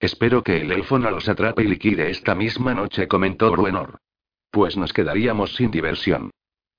[0.00, 3.98] Espero que el elfo no los atrape y liquide esta misma noche, comentó Bruenor.
[4.54, 6.30] Pues nos quedaríamos sin diversión.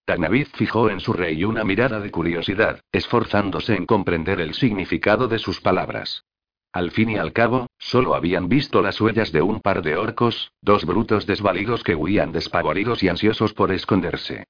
[0.06, 5.40] Tagnavid fijó en su rey una mirada de curiosidad, esforzándose en comprender el significado de
[5.40, 6.24] sus palabras.
[6.72, 10.54] Al fin y al cabo, solo habían visto las huellas de un par de orcos,
[10.62, 14.46] dos brutos desvalidos que huían despavoridos y ansiosos por esconderse.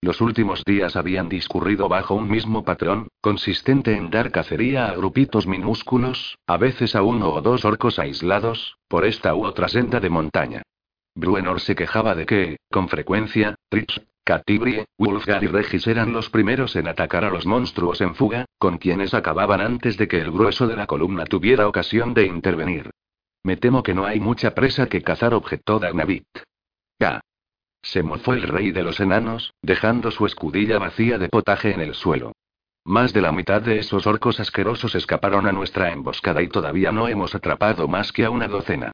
[0.00, 5.46] Los últimos días habían discurrido bajo un mismo patrón, consistente en dar cacería a grupitos
[5.46, 10.08] minúsculos, a veces a uno o dos orcos aislados, por esta u otra senda de
[10.08, 10.62] montaña.
[11.14, 16.76] Bruenor se quejaba de que, con frecuencia, Trips, Catibrie, Wulfgar y Regis eran los primeros
[16.76, 20.66] en atacar a los monstruos en fuga, con quienes acababan antes de que el grueso
[20.66, 22.90] de la columna tuviera ocasión de intervenir.
[23.42, 26.26] Me temo que no hay mucha presa que cazar, objetó Dagnavit.
[27.00, 27.20] Ya.
[27.82, 31.94] Se mofó el rey de los enanos, dejando su escudilla vacía de potaje en el
[31.94, 32.32] suelo.
[32.84, 37.08] Más de la mitad de esos orcos asquerosos escaparon a nuestra emboscada y todavía no
[37.08, 38.92] hemos atrapado más que a una docena.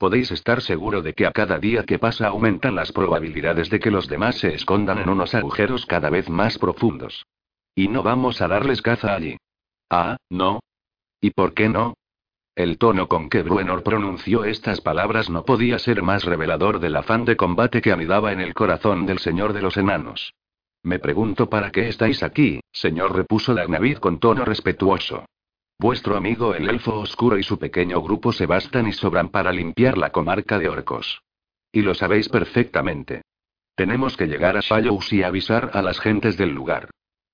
[0.00, 3.90] Podéis estar seguro de que a cada día que pasa aumentan las probabilidades de que
[3.90, 7.26] los demás se escondan en unos agujeros cada vez más profundos.
[7.74, 9.36] Y no vamos a darles caza allí.
[9.90, 10.60] Ah, no.
[11.20, 11.92] ¿Y por qué no?
[12.56, 17.26] El tono con que Bruenor pronunció estas palabras no podía ser más revelador del afán
[17.26, 20.32] de combate que anidaba en el corazón del señor de los enanos.
[20.82, 25.26] Me pregunto para qué estáis aquí, señor, repuso Dagnavid con tono respetuoso.
[25.80, 29.96] Vuestro amigo el elfo oscuro y su pequeño grupo se bastan y sobran para limpiar
[29.96, 31.22] la comarca de orcos.
[31.72, 33.22] Y lo sabéis perfectamente.
[33.76, 36.90] Tenemos que llegar a Shallows y avisar a las gentes del lugar.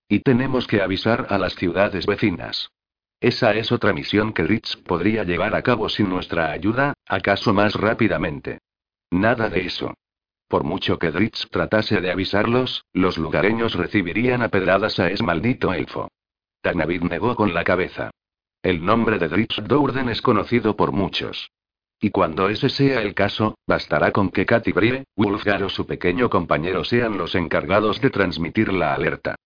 [0.08, 2.70] Y tenemos que avisar a las ciudades vecinas.
[3.18, 7.74] Esa es otra misión que Rich podría llevar a cabo sin nuestra ayuda, acaso más
[7.74, 8.60] rápidamente.
[9.10, 9.92] Nada de eso.
[10.46, 15.72] Por mucho que Dritz tratase de avisarlos, los lugareños recibirían a pedradas a ese maldito
[15.72, 16.06] elfo.
[16.62, 18.12] Tanavid negó con la cabeza.
[18.66, 21.52] El nombre de Dritz Dourden es conocido por muchos.
[22.00, 26.28] Y cuando ese sea el caso, bastará con que Katy Brie, Wolfgar o su pequeño
[26.28, 29.36] compañero sean los encargados de transmitir la alerta.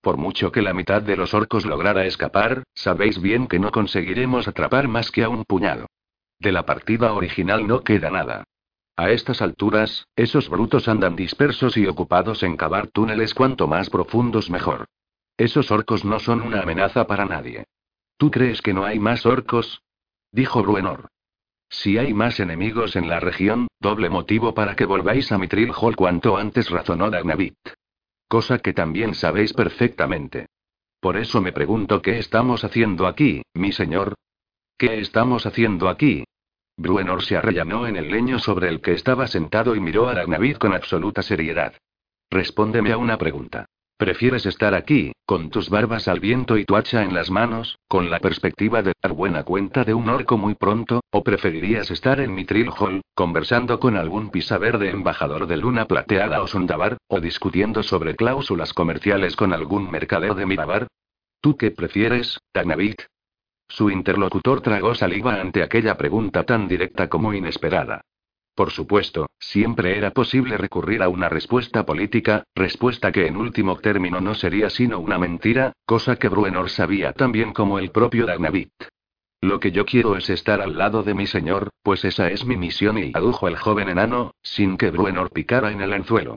[0.00, 4.46] Por mucho que la mitad de los orcos lograra escapar, sabéis bien que no conseguiremos
[4.46, 5.88] atrapar más que a un puñado.
[6.38, 8.44] De la partida original no queda nada.
[8.96, 14.50] A estas alturas, esos brutos andan dispersos y ocupados en cavar túneles cuanto más profundos
[14.50, 14.84] mejor.
[15.36, 17.64] Esos orcos no son una amenaza para nadie.
[18.18, 19.80] ¿Tú crees que no hay más orcos?
[20.32, 21.08] Dijo Bruenor.
[21.70, 25.94] Si hay más enemigos en la región, doble motivo para que volváis a Mitril Hall
[25.94, 27.56] cuanto antes, razonó Dagnavit.
[28.26, 30.46] Cosa que también sabéis perfectamente.
[31.00, 34.14] Por eso me pregunto qué estamos haciendo aquí, mi señor.
[34.76, 36.24] ¿Qué estamos haciendo aquí?
[36.76, 40.56] Bruenor se arrellanó en el leño sobre el que estaba sentado y miró a Ragnavid
[40.56, 41.74] con absoluta seriedad.
[42.30, 43.66] Respóndeme a una pregunta.
[43.98, 48.10] ¿Prefieres estar aquí, con tus barbas al viento y tu hacha en las manos, con
[48.10, 52.32] la perspectiva de dar buena cuenta de un orco muy pronto, o preferirías estar en
[52.32, 58.14] Mitril Hall, conversando con algún pisaverde embajador de Luna Plateada o Sundabar, o discutiendo sobre
[58.14, 60.86] cláusulas comerciales con algún mercader de Mirabar?
[61.40, 63.04] ¿Tú qué prefieres, Tanavik?
[63.66, 68.02] Su interlocutor tragó saliva ante aquella pregunta tan directa como inesperada.
[68.58, 74.20] Por supuesto, siempre era posible recurrir a una respuesta política, respuesta que en último término
[74.20, 78.72] no sería sino una mentira, cosa que Bruenor sabía tan bien como el propio Dagnavit.
[79.40, 82.56] Lo que yo quiero es estar al lado de mi señor, pues esa es mi
[82.56, 86.36] misión y adujo el joven enano, sin que Bruenor picara en el anzuelo.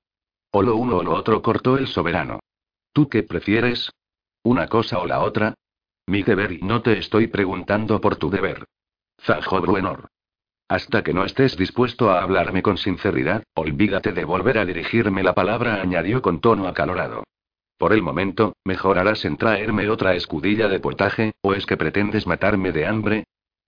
[0.51, 2.39] O lo uno o lo otro cortó el soberano.
[2.93, 3.91] ¿Tú qué prefieres?
[4.43, 5.55] ¿Una cosa o la otra?
[6.05, 8.65] Mi deber y no te estoy preguntando por tu deber.
[9.19, 10.10] Zajó Bruenor.
[10.71, 15.35] Hasta que no estés dispuesto a hablarme con sinceridad, olvídate de volver a dirigirme la
[15.35, 17.25] palabra, añadió con tono acalorado.
[17.77, 22.71] Por el momento, mejorarás en traerme otra escudilla de portaje, o es que pretendes matarme
[22.71, 23.25] de hambre.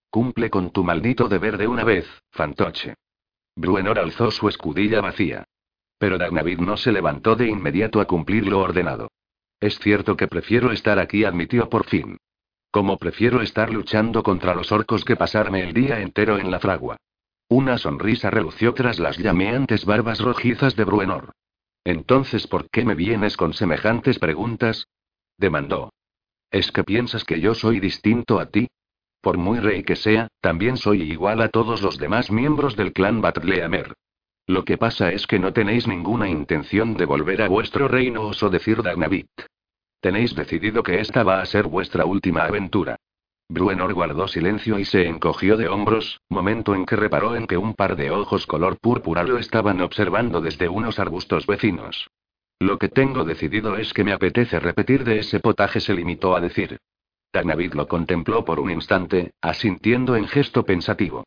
[0.10, 2.95] Cumple con tu maldito deber de una vez, fantoche.
[3.54, 5.43] Bruenor alzó su escudilla vacía.
[5.97, 9.10] Pero Dagnavid no se levantó de inmediato a cumplir lo ordenado.
[9.60, 12.18] Es cierto que prefiero estar aquí, admitió por fin.
[12.74, 16.97] Como prefiero estar luchando contra los orcos que pasarme el día entero en la fragua.
[17.47, 21.34] Una sonrisa relució tras las llameantes barbas rojizas de Bruenor.
[21.84, 24.88] Entonces, ¿por qué me vienes con semejantes preguntas?
[25.38, 25.93] demandó.
[26.49, 28.67] ¿Es que piensas que yo soy distinto a ti?
[29.21, 33.21] Por muy rey que sea, también soy igual a todos los demás miembros del clan
[33.21, 33.93] Batleamer.
[34.47, 38.49] Lo que pasa es que no tenéis ninguna intención de volver a vuestro reino, osó
[38.49, 39.30] decir Dagnavit.
[40.04, 42.97] Tenéis decidido que esta va a ser vuestra última aventura.
[43.47, 47.74] Bruenor guardó silencio y se encogió de hombros, momento en que reparó en que un
[47.74, 52.10] par de ojos color púrpura lo estaban observando desde unos arbustos vecinos.
[52.60, 56.41] Lo que tengo decidido es que me apetece repetir de ese potaje, se limitó a
[56.41, 56.80] decir.
[57.32, 61.24] Tanavid lo contempló por un instante, asintiendo en gesto pensativo.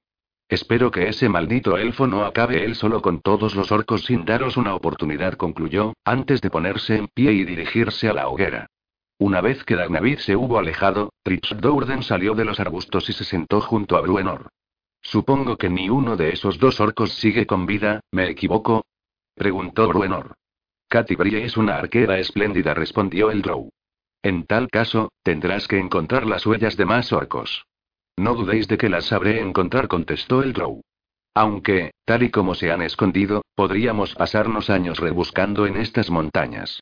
[0.49, 4.57] Espero que ese maldito elfo no acabe él solo con todos los orcos sin daros
[4.57, 8.69] una oportunidad, concluyó, antes de ponerse en pie y dirigirse a la hoguera.
[9.19, 13.25] Una vez que Dagnavid se hubo alejado, Trix Dourden salió de los arbustos y se
[13.25, 14.51] sentó junto a Bruenor.
[15.03, 18.85] Supongo que ni uno de esos dos orcos sigue con vida, ¿me equivoco?
[19.35, 20.35] preguntó Bruenor.
[20.89, 23.71] Katy es una arquera espléndida, respondió el Drow.
[24.23, 27.67] En tal caso, tendrás que encontrar las huellas de más orcos.
[28.17, 30.83] No dudéis de que las sabré encontrar, contestó el Drow.
[31.35, 36.81] Aunque, tal y como se han escondido, podríamos pasarnos años rebuscando en estas montañas.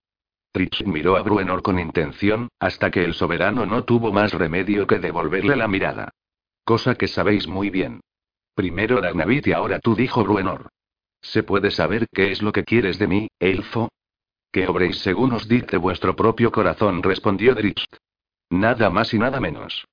[0.53, 5.01] Trix miró a Bruenor con intención, hasta que el soberano no tuvo más remedio que
[5.01, 6.11] devolverle la mirada.
[6.63, 8.01] Cosa que sabéis muy bien.
[8.55, 10.69] Primero Dagnavit y ahora tú, dijo Bruenor.
[11.21, 13.89] ¿Se puede saber qué es lo que quieres de mí, elfo?
[14.53, 17.85] Que obréis según os dicte vuestro propio corazón, respondió Dritz.
[18.51, 19.85] Nada más y nada menos.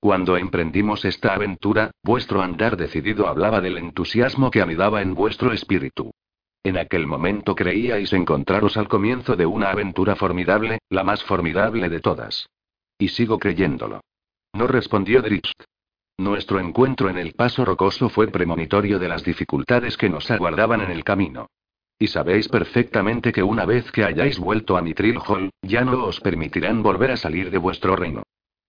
[0.00, 6.12] Cuando emprendimos esta aventura, vuestro andar decidido hablaba del entusiasmo que anidaba en vuestro espíritu.
[6.62, 12.00] En aquel momento creíais encontraros al comienzo de una aventura formidable, la más formidable de
[12.00, 12.48] todas.
[12.98, 14.00] Y sigo creyéndolo.
[14.52, 15.52] No respondió Dritz.
[16.18, 20.90] Nuestro encuentro en el paso rocoso fue premonitorio de las dificultades que nos aguardaban en
[20.90, 21.46] el camino.
[21.98, 26.20] Y sabéis perfectamente que una vez que hayáis vuelto a Mitril Hall, ya no os
[26.20, 28.22] permitirán volver a salir de vuestro reino.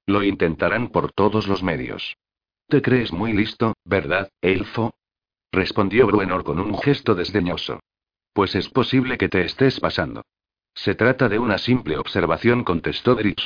[0.08, 2.18] Lo intentarán por todos los medios.
[2.68, 4.94] Te crees muy listo, ¿verdad, elfo?
[5.52, 7.82] respondió Bruenor con un gesto desdeñoso.
[8.34, 10.24] Pues es posible que te estés pasando.
[10.74, 13.46] Se trata de una simple observación, contestó Dritz.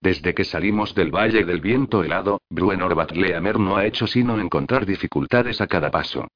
[0.00, 4.84] Desde que salimos del Valle del Viento Helado, Bruenor Batleamer no ha hecho sino encontrar
[4.84, 6.28] dificultades a cada paso.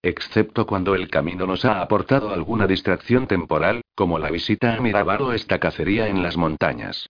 [0.00, 5.22] Excepto cuando el camino nos ha aportado alguna distracción temporal, como la visita a Mirabar
[5.22, 7.08] o esta cacería en las montañas.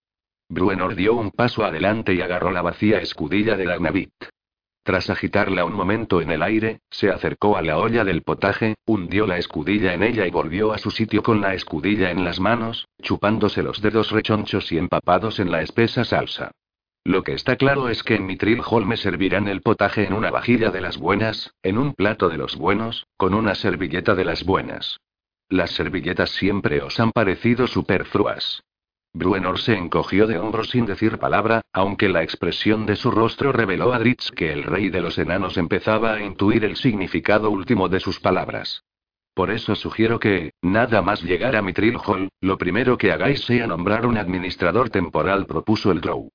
[0.49, 4.13] Bruenor dio un paso adelante y agarró la vacía escudilla de Lagnavit.
[4.83, 9.27] Tras agitarla un momento en el aire, se acercó a la olla del potaje, hundió
[9.27, 12.89] la escudilla en ella y volvió a su sitio con la escudilla en las manos,
[13.03, 16.53] chupándose los dedos rechonchos y empapados en la espesa salsa.
[17.05, 18.39] Lo que está claro es que en mi
[18.87, 22.57] me servirán el potaje en una vajilla de las buenas, en un plato de los
[22.57, 24.99] buenos, con una servilleta de las buenas.
[25.51, 28.63] Las servilletas siempre os han parecido superfluas.
[29.19, 33.93] Bruenor se encogió de hombros sin decir palabra, aunque la expresión de su rostro reveló
[33.93, 37.99] a Dritz que el rey de los enanos empezaba a intuir el significado último de
[37.99, 38.85] sus palabras.
[39.35, 43.67] Por eso sugiero que, nada más llegar a Mitril Hall, lo primero que hagáis sea
[43.67, 46.31] nombrar un administrador temporal, propuso el Drow.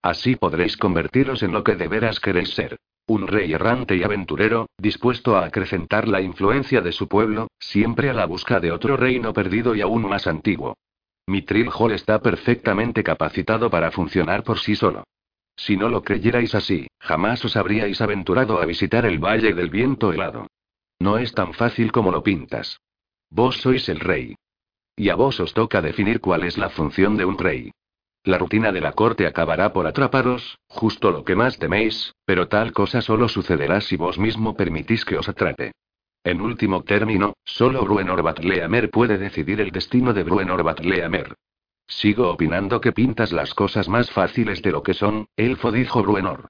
[0.00, 2.76] Así podréis convertiros en lo que de veras queréis ser.
[3.08, 8.12] Un rey errante y aventurero, dispuesto a acrecentar la influencia de su pueblo, siempre a
[8.12, 10.76] la busca de otro reino perdido y aún más antiguo.
[11.28, 15.04] Mi Hall está perfectamente capacitado para funcionar por sí solo.
[15.56, 20.10] Si no lo creyerais así, jamás os habríais aventurado a visitar el Valle del Viento
[20.10, 20.46] Helado.
[20.98, 22.80] No es tan fácil como lo pintas.
[23.28, 24.36] Vos sois el rey.
[24.96, 27.72] Y a vos os toca definir cuál es la función de un rey.
[28.24, 32.72] La rutina de la corte acabará por atraparos, justo lo que más teméis, pero tal
[32.72, 35.72] cosa solo sucederá si vos mismo permitís que os atrape.
[36.24, 41.34] En último término, solo Bruenor Batleamer puede decidir el destino de Bruenor Batleamer.
[41.86, 46.48] Sigo opinando que pintas las cosas más fáciles de lo que son, elfo dijo Bruenor.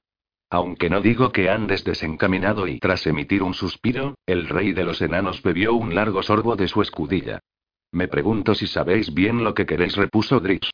[0.50, 5.00] Aunque no digo que andes desencaminado y tras emitir un suspiro, el rey de los
[5.02, 7.40] enanos bebió un largo sorbo de su escudilla.
[7.92, 10.70] Me pregunto si sabéis bien lo que queréis, repuso Dritz.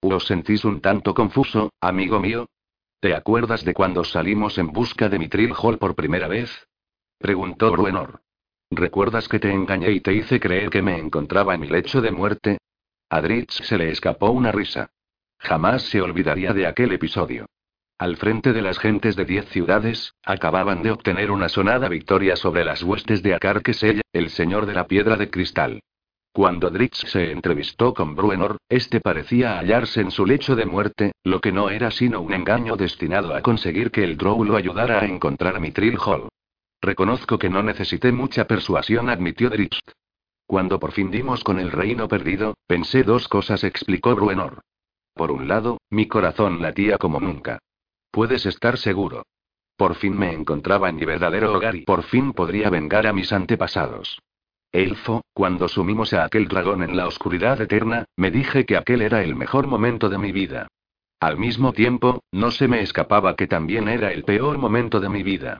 [0.00, 2.46] ¿Os sentís un tanto confuso, amigo mío?
[3.00, 6.66] ¿Te acuerdas de cuando salimos en busca de Mitril Hall por primera vez?
[7.18, 8.23] Preguntó Bruenor.
[8.76, 12.10] ¿Recuerdas que te engañé y te hice creer que me encontraba en mi lecho de
[12.10, 12.58] muerte?
[13.08, 14.90] A Dritz se le escapó una risa.
[15.38, 17.46] Jamás se olvidaría de aquel episodio.
[17.98, 22.64] Al frente de las gentes de diez ciudades, acababan de obtener una sonada victoria sobre
[22.64, 25.80] las huestes de Akarkesella, el señor de la piedra de cristal.
[26.32, 31.40] Cuando Dritz se entrevistó con Bruenor, este parecía hallarse en su lecho de muerte, lo
[31.40, 35.06] que no era sino un engaño destinado a conseguir que el Drow lo ayudara a
[35.06, 36.28] encontrar Mitril Hall.
[36.84, 39.80] Reconozco que no necesité mucha persuasión, admitió Dritz.
[40.46, 44.60] Cuando por fin dimos con el reino perdido, pensé dos cosas, explicó Bruenor.
[45.14, 47.58] Por un lado, mi corazón latía como nunca.
[48.10, 49.22] Puedes estar seguro.
[49.78, 53.32] Por fin me encontraba en mi verdadero hogar y por fin podría vengar a mis
[53.32, 54.20] antepasados.
[54.70, 59.22] Elfo, cuando sumimos a aquel dragón en la oscuridad eterna, me dije que aquel era
[59.22, 60.68] el mejor momento de mi vida.
[61.18, 65.22] Al mismo tiempo, no se me escapaba que también era el peor momento de mi
[65.22, 65.58] vida.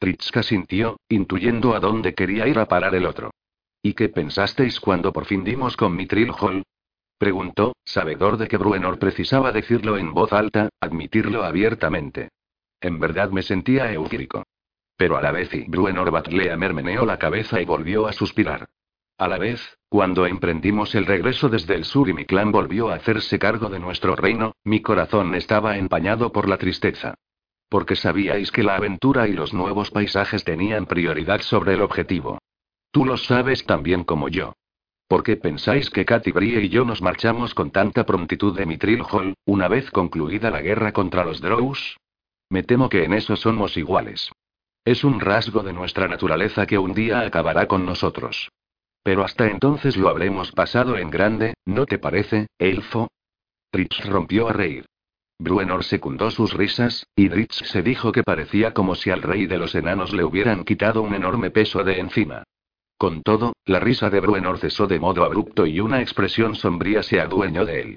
[0.00, 3.32] Tritska sintió, intuyendo a dónde quería ir a parar el otro.
[3.82, 6.62] ¿Y qué pensasteis cuando por fin dimos con Mitril Hall?
[7.18, 12.30] Preguntó, sabedor de que Bruenor precisaba decirlo en voz alta, admitirlo abiertamente.
[12.80, 14.42] En verdad me sentía eufórico.
[14.96, 18.70] Pero a la vez y Bruenor Batlea mermeneó la cabeza y volvió a suspirar.
[19.18, 22.94] A la vez, cuando emprendimos el regreso desde el sur y mi clan volvió a
[22.94, 27.16] hacerse cargo de nuestro reino, mi corazón estaba empañado por la tristeza.
[27.70, 32.38] Porque sabíais que la aventura y los nuevos paisajes tenían prioridad sobre el objetivo.
[32.90, 34.52] Tú lo sabes tan bien como yo.
[35.08, 39.02] ¿Por qué pensáis que Katy Brie y yo nos marchamos con tanta prontitud de Mitril
[39.10, 41.96] Hall, una vez concluida la guerra contra los Drows?
[42.48, 44.30] Me temo que en eso somos iguales.
[44.84, 48.50] Es un rasgo de nuestra naturaleza que un día acabará con nosotros.
[49.02, 53.08] Pero hasta entonces lo habremos pasado en grande, ¿no te parece, elfo?
[53.70, 54.86] Tritz rompió a reír.
[55.40, 59.56] Bruenor secundó sus risas, y Dritz se dijo que parecía como si al rey de
[59.56, 62.44] los enanos le hubieran quitado un enorme peso de encima.
[62.98, 67.20] Con todo, la risa de Bruenor cesó de modo abrupto y una expresión sombría se
[67.20, 67.96] adueñó de él.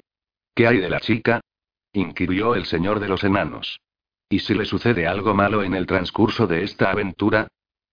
[0.54, 1.42] ¿Qué hay de la chica?
[1.92, 3.78] inquirió el señor de los enanos.
[4.30, 7.48] ¿Y si le sucede algo malo en el transcurso de esta aventura?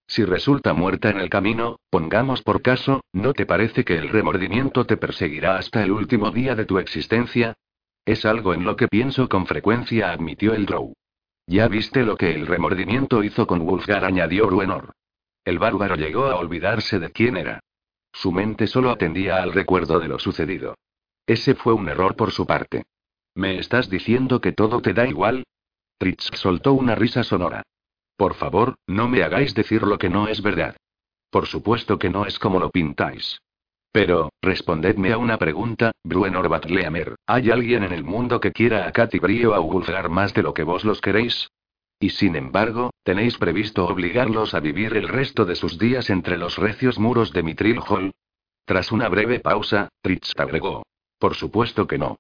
[0.08, 4.86] Si resulta muerta en el camino, pongamos por caso, ¿no te parece que el remordimiento
[4.86, 7.58] te perseguirá hasta el último día de tu existencia?
[8.06, 10.93] Es algo en lo que pienso con frecuencia, admitió el Drow.
[11.47, 14.93] Ya viste lo que el remordimiento hizo con Wulfgar, añadió Bruenor.
[15.43, 17.60] El bárbaro llegó a olvidarse de quién era.
[18.14, 20.76] Su mente solo atendía al recuerdo de lo sucedido.
[21.26, 22.84] Ese fue un error por su parte.
[23.36, 25.43] ¿Me estás diciendo que todo te da igual?
[25.97, 27.64] Tritz soltó una risa sonora.
[28.18, 30.76] Por favor, no me hagáis decir lo que no es verdad.
[31.30, 33.39] Por supuesto que no es como lo pintáis.
[33.92, 38.92] Pero, respondedme a una pregunta, Bruenor Batleamer, ¿hay alguien en el mundo que quiera a
[38.92, 41.50] Katy Brio a más de lo que vos los queréis?
[42.00, 46.58] Y sin embargo, ¿tenéis previsto obligarlos a vivir el resto de sus días entre los
[46.58, 48.12] recios muros de Mitril Hall?
[48.66, 50.84] Tras una breve pausa, Tritz agregó.
[51.20, 52.18] Por supuesto que no.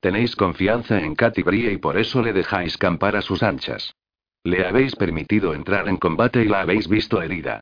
[0.00, 3.94] Tenéis confianza en Katy Brie y por eso le dejáis campar a sus anchas.
[4.42, 7.60] Le habéis permitido entrar en combate y la habéis visto herida.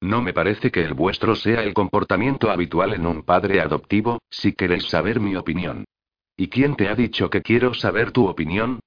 [0.00, 4.52] No me parece que el vuestro sea el comportamiento habitual en un padre adoptivo, si
[4.52, 5.84] queréis saber mi opinión.
[6.36, 8.80] ¿Y quién te ha dicho que quiero saber tu opinión?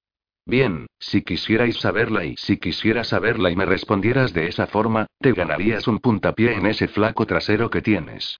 [0.45, 5.34] Bien, si quisierais saberla y si quisiera saberla y me respondieras de esa forma, te
[5.34, 8.39] ganarías un puntapié en ese flaco trasero que tienes.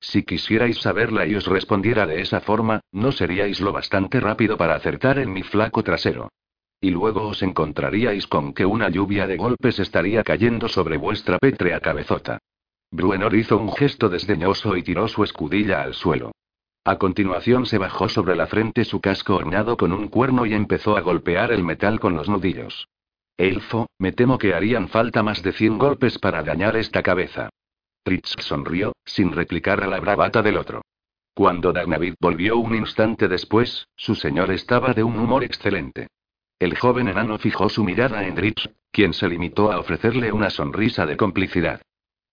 [0.00, 4.74] Si quisierais saberla y os respondiera de esa forma, no seríais lo bastante rápido para
[4.74, 6.30] acertar en mi flaco trasero.
[6.84, 11.80] Y luego os encontraríais con que una lluvia de golpes estaría cayendo sobre vuestra pétrea
[11.80, 12.40] cabezota.
[12.90, 16.32] Bruenor hizo un gesto desdeñoso y tiró su escudilla al suelo.
[16.84, 20.98] A continuación se bajó sobre la frente su casco ornado con un cuerno y empezó
[20.98, 22.86] a golpear el metal con los nudillos.
[23.38, 27.48] Elfo, me temo que harían falta más de cien golpes para dañar esta cabeza.
[28.02, 30.82] Tritz sonrió, sin replicar a la bravata del otro.
[31.32, 36.08] Cuando Dagnavid volvió un instante después, su señor estaba de un humor excelente.
[36.58, 41.04] El joven enano fijó su mirada en Dritz, quien se limitó a ofrecerle una sonrisa
[41.04, 41.82] de complicidad.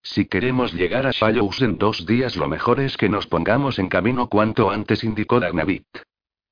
[0.02, 3.88] Si queremos llegar a Shallows en dos días, lo mejor es que nos pongamos en
[3.88, 5.86] camino cuanto antes, indicó Dagnavit.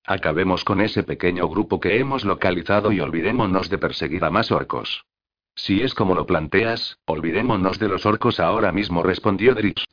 [0.05, 5.05] Acabemos con ese pequeño grupo que hemos localizado y olvidémonos de perseguir a más orcos.
[5.55, 9.85] Si es como lo planteas, olvidémonos de los orcos ahora mismo, respondió Dritz.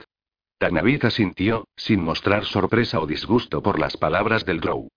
[0.60, 4.88] Dagnavit asintió, sin mostrar sorpresa o disgusto por las palabras del Drow.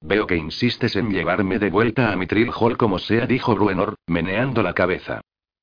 [0.00, 4.62] Veo que insistes en llevarme de vuelta a Mitril Hall como sea, dijo Bruenor, meneando
[4.62, 5.20] la cabeza.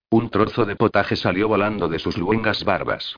[0.09, 3.15] Un trozo de potaje salió volando de sus luengas barbas.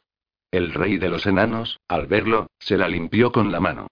[0.52, 3.88] El rey de los enanos, al verlo, se la limpió con la mano.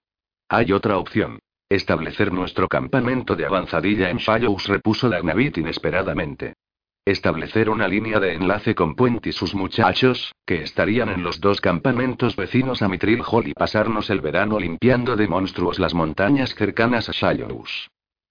[0.48, 1.38] Hay otra opción.
[1.68, 6.54] Establecer nuestro campamento de avanzadilla en Fallows, repuso Dagnavit inesperadamente.
[7.06, 11.60] Establecer una línea de enlace con Puente y sus muchachos, que estarían en los dos
[11.60, 17.10] campamentos vecinos a Mitril Hall y pasarnos el verano limpiando de monstruos las montañas cercanas
[17.10, 17.90] a Shallows.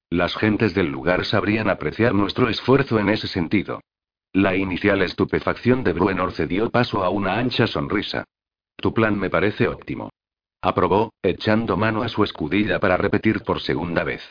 [0.09, 3.79] Las gentes del lugar sabrían apreciar nuestro esfuerzo en ese sentido.
[4.31, 8.23] La inicial estupefacción de Bruenor cedió paso a una ancha sonrisa.
[8.75, 10.09] Tu plan me parece óptimo.
[10.63, 14.23] Aprobó, echando mano a su escudilla para repetir por segunda vez.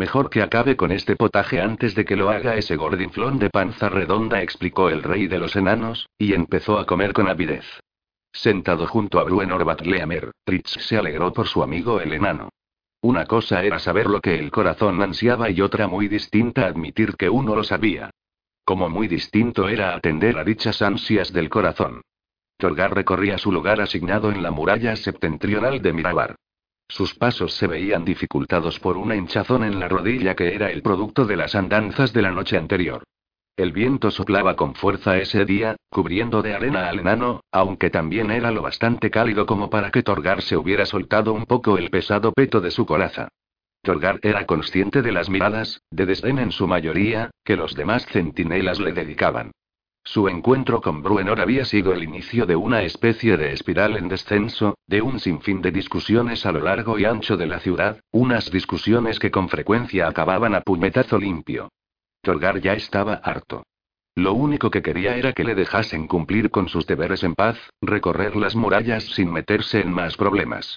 [0.00, 3.90] Mejor que acabe con este potaje antes de que lo haga ese gordinflón de panza
[3.90, 7.66] redonda, explicó el rey de los enanos, y empezó a comer con avidez.
[8.32, 12.48] Sentado junto a Bruenor Batleamer, Tritz se alegró por su amigo el enano.
[13.02, 17.28] Una cosa era saber lo que el corazón ansiaba y otra muy distinta admitir que
[17.28, 18.08] uno lo sabía.
[18.64, 22.00] Como muy distinto era atender a dichas ansias del corazón.
[22.56, 26.36] Torgar recorría su lugar asignado en la muralla septentrional de Mirabar.
[26.90, 31.24] Sus pasos se veían dificultados por una hinchazón en la rodilla que era el producto
[31.24, 33.04] de las andanzas de la noche anterior.
[33.56, 38.50] El viento soplaba con fuerza ese día, cubriendo de arena al enano, aunque también era
[38.50, 42.60] lo bastante cálido como para que Torgar se hubiera soltado un poco el pesado peto
[42.60, 43.28] de su coraza.
[43.82, 48.80] Torgar era consciente de las miradas, de desdén en su mayoría, que los demás centinelas
[48.80, 49.52] le dedicaban.
[50.12, 54.76] Su encuentro con Bruenor había sido el inicio de una especie de espiral en descenso,
[54.88, 59.20] de un sinfín de discusiones a lo largo y ancho de la ciudad, unas discusiones
[59.20, 61.68] que con frecuencia acababan a puñetazo limpio.
[62.22, 63.62] Torgar ya estaba harto.
[64.16, 68.34] Lo único que quería era que le dejasen cumplir con sus deberes en paz, recorrer
[68.34, 70.76] las murallas sin meterse en más problemas.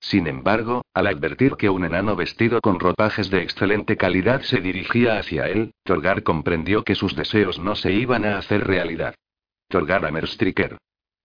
[0.00, 5.18] Sin embargo, al advertir que un enano vestido con ropajes de excelente calidad se dirigía
[5.18, 9.14] hacia él, Torgar comprendió que sus deseos no se iban a hacer realidad.
[9.68, 10.78] Torgar Amerstriker.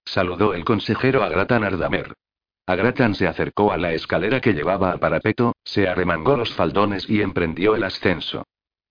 [0.04, 2.14] Saludó el consejero a Gratan Ardamer.
[2.68, 7.22] Agratan se acercó a la escalera que llevaba a parapeto, se arremangó los faldones y
[7.22, 8.44] emprendió el ascenso.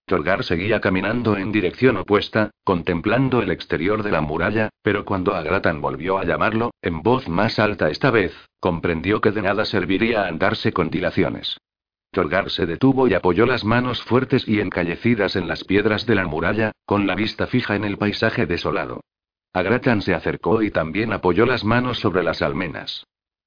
[0.06, 5.81] Torgar seguía caminando en dirección opuesta, contemplando el exterior de la muralla, pero cuando Agratan
[5.81, 10.72] volvió a llamarlo, en voz más alta esta vez, comprendió que de nada serviría andarse
[10.72, 11.56] con dilaciones.
[12.10, 16.26] Torgar se detuvo y apoyó las manos fuertes y encallecidas en las piedras de la
[16.26, 19.01] muralla, con la vista fija en el paisaje desolado.
[19.55, 23.06] Agratan se acercó y también apoyó las manos sobre las almenas.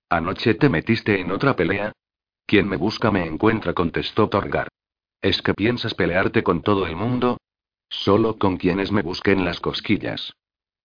[0.10, 1.92] ¿Anoche te metiste en otra pelea?
[2.46, 4.70] Quien me busca me encuentra, contestó Torgar.
[5.22, 7.38] ¿Es que piensas pelearte con todo el mundo?
[7.89, 10.34] Solo con quienes me busquen las cosquillas.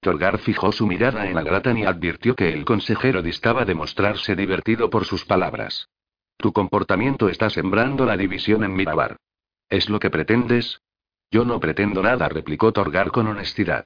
[0.01, 4.91] Torgar fijó su mirada en Agratan y advirtió que el consejero distaba de mostrarse divertido
[4.91, 5.89] por sus palabras.
[6.39, 9.17] Tu comportamiento está sembrando la división en Mirabar.
[9.69, 10.81] ¿Es lo que pretendes?
[11.31, 13.85] Yo no pretendo nada, replicó Torgar con honestidad.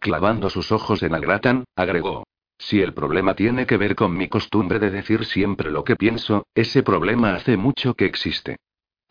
[0.00, 2.24] Clavando sus ojos en Agratan, agregó.
[2.58, 6.44] Si el problema tiene que ver con mi costumbre de decir siempre lo que pienso,
[6.54, 8.56] ese problema hace mucho que existe.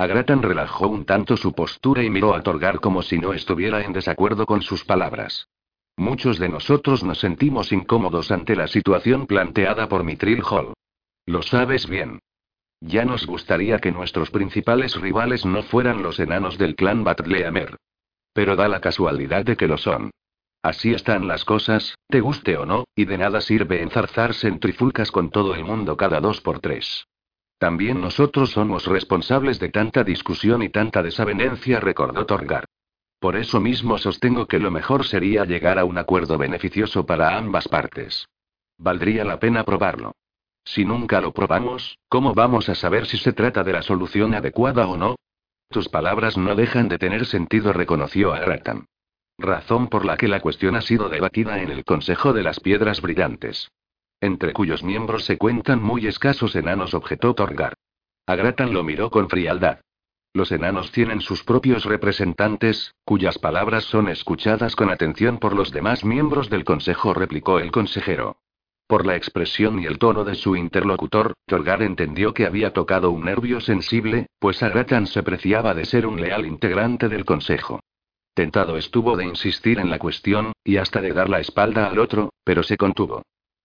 [0.01, 3.93] Agratan relajó un tanto su postura y miró a Torgar como si no estuviera en
[3.93, 5.47] desacuerdo con sus palabras.
[5.95, 10.73] Muchos de nosotros nos sentimos incómodos ante la situación planteada por Mitril Hall.
[11.27, 12.17] Lo sabes bien.
[12.79, 17.77] Ya nos gustaría que nuestros principales rivales no fueran los enanos del clan Batleamer.
[18.33, 20.09] Pero da la casualidad de que lo son.
[20.63, 25.11] Así están las cosas, te guste o no, y de nada sirve enzarzarse en trifulcas
[25.11, 27.05] con todo el mundo cada dos por tres.
[27.61, 32.65] También nosotros somos responsables de tanta discusión y tanta desavenencia, recordó Torgar.
[33.19, 37.67] Por eso mismo sostengo que lo mejor sería llegar a un acuerdo beneficioso para ambas
[37.67, 38.27] partes.
[38.79, 40.15] Valdría la pena probarlo.
[40.65, 44.87] Si nunca lo probamos, ¿cómo vamos a saber si se trata de la solución adecuada
[44.87, 45.15] o no?
[45.69, 48.87] Tus palabras no dejan de tener sentido, reconoció Aratan.
[49.37, 53.01] Razón por la que la cuestión ha sido debatida en el Consejo de las Piedras
[53.01, 53.69] Brillantes
[54.21, 57.73] entre cuyos miembros se cuentan muy escasos enanos, objetó Torgar.
[58.27, 59.79] Agratan lo miró con frialdad.
[60.33, 66.05] Los enanos tienen sus propios representantes, cuyas palabras son escuchadas con atención por los demás
[66.05, 68.37] miembros del Consejo, replicó el consejero.
[68.87, 73.25] Por la expresión y el tono de su interlocutor, Torgar entendió que había tocado un
[73.25, 77.81] nervio sensible, pues Agratan se preciaba de ser un leal integrante del Consejo.
[78.33, 82.31] Tentado estuvo de insistir en la cuestión, y hasta de dar la espalda al otro,
[82.45, 83.23] pero se contuvo.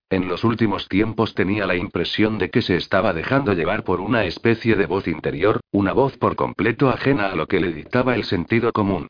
[0.08, 4.24] En los últimos tiempos tenía la impresión de que se estaba dejando llevar por una
[4.24, 8.22] especie de voz interior, una voz por completo ajena a lo que le dictaba el
[8.22, 9.08] sentido común.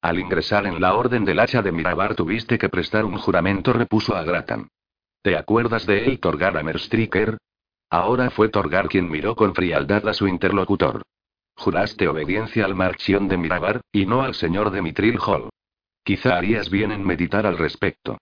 [0.00, 4.16] Al ingresar en la orden del hacha de Mirabar tuviste que prestar un juramento, repuso
[4.16, 4.68] a Gratan.
[5.20, 7.36] ¿Te acuerdas de él, Torgar Amerstriker?
[7.90, 11.02] Ahora fue Torgar quien miró con frialdad a su interlocutor.
[11.56, 15.50] Juraste obediencia al marchión de Mirabar, y no al señor de Mitril Hall.
[16.04, 18.16] Quizá harías bien en meditar al respecto.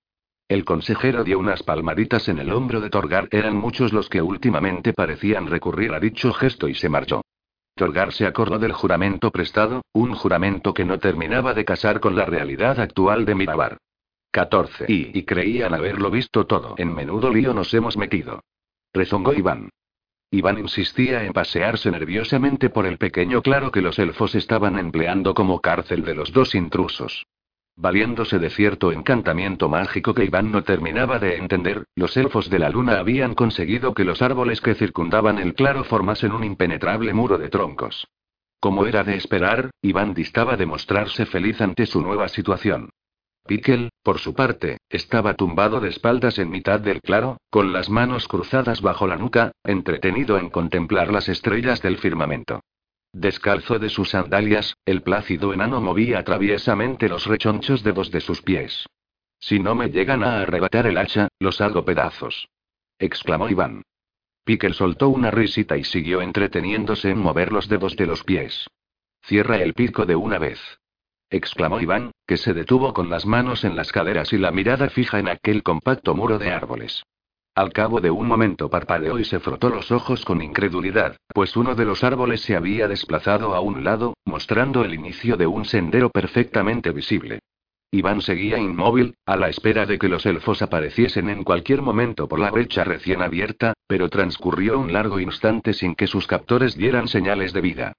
[0.48, 3.28] El consejero dio unas palmaditas en el hombro de Torgar.
[3.32, 7.23] Eran muchos los que últimamente parecían recurrir a dicho gesto y se marchó.
[7.74, 12.24] Torgar se acordó del juramento prestado, un juramento que no terminaba de casar con la
[12.24, 13.78] realidad actual de Mirabar.
[14.31, 14.86] 14.
[14.89, 16.74] Y, y creían haberlo visto todo.
[16.78, 18.40] En menudo lío nos hemos metido.
[18.94, 19.70] Rezongó Iván.
[20.31, 25.60] Iván insistía en pasearse nerviosamente por el pequeño claro que los elfos estaban empleando como
[25.60, 27.27] cárcel de los dos intrusos.
[27.78, 32.70] Valiéndose de cierto encantamiento mágico que Iván no terminaba de entender, los elfos de la
[32.70, 37.51] luna habían conseguido que los árboles que circundaban el claro formasen un impenetrable muro de
[37.51, 38.09] troncos.
[38.61, 42.89] Como era de esperar, Iván distaba de mostrarse feliz ante su nueva situación.
[43.47, 48.27] Pickle, por su parte, estaba tumbado de espaldas en mitad del claro, con las manos
[48.27, 52.62] cruzadas bajo la nuca, entretenido en contemplar las estrellas del firmamento.
[53.18, 58.84] Descalzo de sus sandalias, el plácido enano movía traviesamente los rechonchos dedos de sus pies.
[59.38, 62.47] Si no me llegan a arrebatar el hacha, los hago pedazos.
[62.98, 63.84] exclamó Iván.
[64.44, 68.68] Piquel soltó una risita y siguió entreteniéndose en mover los dedos de los pies.
[69.22, 70.60] Cierra el pico de una vez.
[71.30, 75.18] exclamó Iván, que se detuvo con las manos en las caderas y la mirada fija
[75.18, 77.02] en aquel compacto muro de árboles.
[77.57, 81.74] Al cabo de un momento parpadeó y se frotó los ojos con incredulidad, pues uno
[81.74, 86.11] de los árboles se había desplazado a un lado, mostrando el inicio de un sendero
[86.11, 87.39] perfectamente visible.
[87.91, 92.41] Iván seguía inmóvil, a la espera de que los elfos apareciesen en cualquier momento por
[92.41, 97.55] la brecha recién abierta, pero transcurrió un largo instante sin que sus captores dieran señales
[97.55, 97.93] de vida.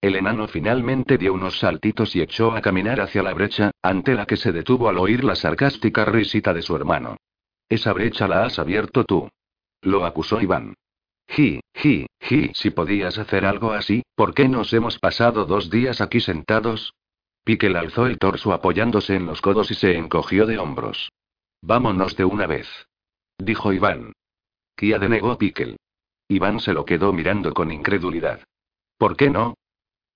[0.00, 4.24] El enano finalmente dio unos saltitos y echó a caminar hacia la brecha, ante la
[4.24, 7.18] que se detuvo al oír la sarcástica risita de su hermano.
[7.68, 9.28] Esa brecha la has abierto tú.
[9.80, 10.74] Lo acusó Iván.
[11.28, 16.00] Ji, ji, ji, si podías hacer algo así, ¿por qué nos hemos pasado dos días
[16.00, 16.94] aquí sentados?
[17.44, 21.10] Piquel alzó el torso apoyándose en los codos y se encogió de hombros.
[21.60, 22.68] Vámonos de una vez.
[23.38, 24.12] Dijo Iván.
[24.76, 25.76] Kia denegó Piquel.
[26.28, 28.44] Iván se lo quedó mirando con incredulidad.
[28.96, 29.54] ¿Por qué no?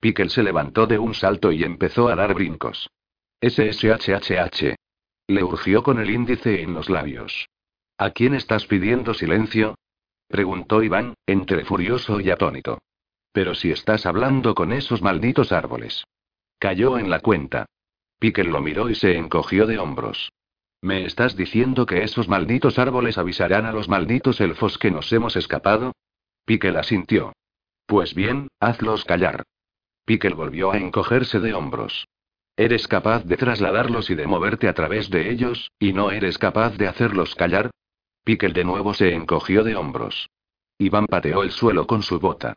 [0.01, 2.89] Pickle se levantó de un salto y empezó a dar brincos.
[3.41, 4.77] SSHHH.
[5.29, 7.49] Le urgió con el índice en los labios.
[7.99, 9.75] ¿A quién estás pidiendo silencio?
[10.29, 12.79] preguntó Iván, entre furioso y atónito.
[13.33, 16.05] Pero si estás hablando con esos malditos árboles.
[16.59, 17.67] Cayó en la cuenta.
[18.19, 20.33] Pickle lo miró y se encogió de hombros.
[20.81, 25.37] ¿Me estás diciendo que esos malditos árboles avisarán a los malditos elfos que nos hemos
[25.37, 25.93] escapado?
[26.45, 27.33] Pickle asintió.
[27.87, 29.43] Pues bien, hazlos callar.
[30.05, 32.07] Pickle volvió a encogerse de hombros.
[32.57, 36.77] ¿Eres capaz de trasladarlos y de moverte a través de ellos, y no eres capaz
[36.79, 37.71] de hacerlos callar?
[38.25, 40.31] Pickle de nuevo se encogió de hombros.
[40.79, 42.57] Iván pateó el suelo con su bota.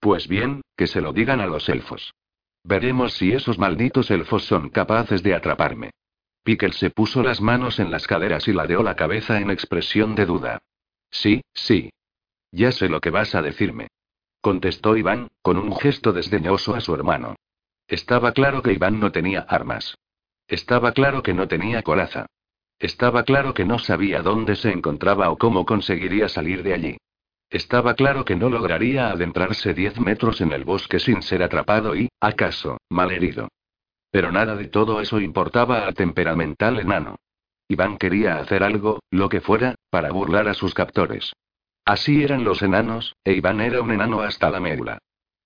[0.00, 2.14] Pues bien, que se lo digan a los elfos.
[2.62, 5.90] Veremos si esos malditos elfos son capaces de atraparme.
[6.44, 10.26] Pickle se puso las manos en las caderas y ladeó la cabeza en expresión de
[10.26, 10.58] duda.
[11.10, 11.90] Sí, sí.
[12.52, 13.88] Ya sé lo que vas a decirme.
[14.42, 17.34] Contestó Iván, con un gesto desdeñoso a su hermano.
[17.88, 19.96] Estaba claro que Iván no tenía armas.
[20.46, 22.26] Estaba claro que no tenía coraza.
[22.78, 26.96] Estaba claro que no sabía dónde se encontraba o cómo conseguiría salir de allí.
[27.50, 32.10] Estaba claro que no lograría adentrarse diez metros en el bosque sin ser atrapado y,
[32.20, 33.48] acaso, malherido.
[34.10, 37.16] Pero nada de todo eso importaba al temperamental enano.
[37.68, 41.32] Iván quería hacer algo, lo que fuera, para burlar a sus captores.
[41.86, 44.98] Así eran los enanos, e Iván era un enano hasta la médula.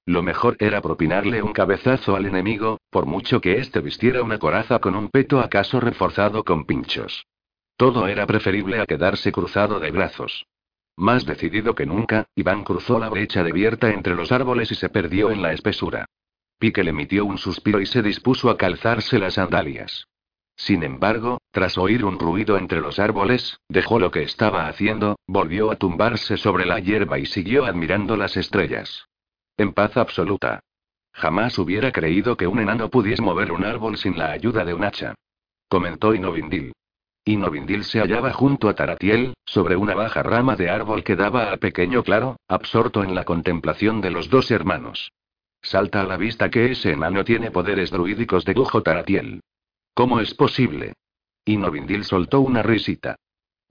[0.05, 4.81] Lo mejor era propinarle un cabezazo al enemigo, por mucho que éste vistiera una coraza
[4.81, 7.25] con un peto acaso reforzado con pinchos.
[7.77, 10.47] Todo era preferible a quedarse cruzado de brazos.
[10.97, 13.51] Más decidido que nunca, Iván cruzó la brecha de
[13.95, 16.07] entre los árboles y se perdió en la espesura.
[16.59, 20.07] Pique le emitió un suspiro y se dispuso a calzarse las sandalias.
[20.55, 25.71] Sin embargo, tras oír un ruido entre los árboles, dejó lo que estaba haciendo, volvió
[25.71, 29.09] a tumbarse sobre la hierba y siguió admirando las estrellas.
[29.63, 30.59] En paz absoluta.
[31.13, 34.83] Jamás hubiera creído que un enano pudiese mover un árbol sin la ayuda de un
[34.83, 35.15] hacha.
[35.69, 36.73] Comentó Inovindil.
[37.25, 41.61] Inovindil se hallaba junto a Taratiel, sobre una baja rama de árbol que daba al
[41.61, 45.13] pequeño claro, absorto en la contemplación de los dos hermanos.
[45.63, 49.43] Salta a la vista que ese enano tiene poderes druídicos de Gujo Taratiel.
[49.95, 50.95] ¿Cómo es posible?
[51.45, 53.15] Inovindil soltó una risita.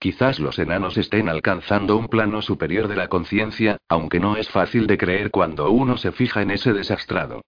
[0.01, 4.87] Quizás los enanos estén alcanzando un plano superior de la conciencia, aunque no es fácil
[4.87, 7.43] de creer cuando uno se fija en ese desastrado.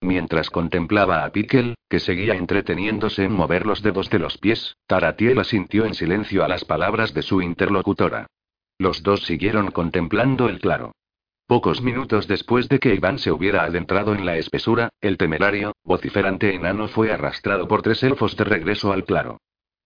[0.00, 5.38] Mientras contemplaba a Pickle, que seguía entreteniéndose en mover los dedos de los pies, Taratiel
[5.38, 8.26] asintió en silencio a las palabras de su interlocutora.
[8.78, 10.92] Los dos siguieron contemplando el claro.
[11.46, 16.54] Pocos minutos después de que Iván se hubiera adentrado en la espesura, el temerario, vociferante
[16.54, 19.36] enano fue arrastrado por tres elfos de regreso al claro.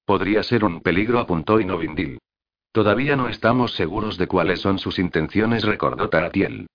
[0.05, 2.19] Podría ser un peligro, apuntó Inovindil.
[2.73, 6.67] Todavía no estamos seguros de cuáles son sus intenciones, recordó Taratiel.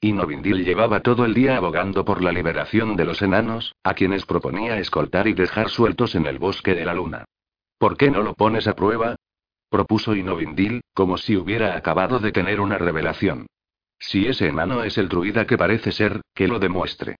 [0.00, 4.26] Y Novindil llevaba todo el día abogando por la liberación de los enanos, a quienes
[4.26, 7.24] proponía escoltar y dejar sueltos en el bosque de la luna.
[7.78, 9.16] ¿Por qué no lo pones a prueba?
[9.70, 13.46] propuso Inovindil, como si hubiera acabado de tener una revelación.
[13.98, 17.16] Si ese enano es el druida que parece ser, que lo demuestre.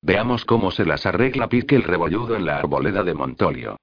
[0.00, 3.76] Veamos cómo se las arregla Pique el rebolludo en la arboleda de Montolio.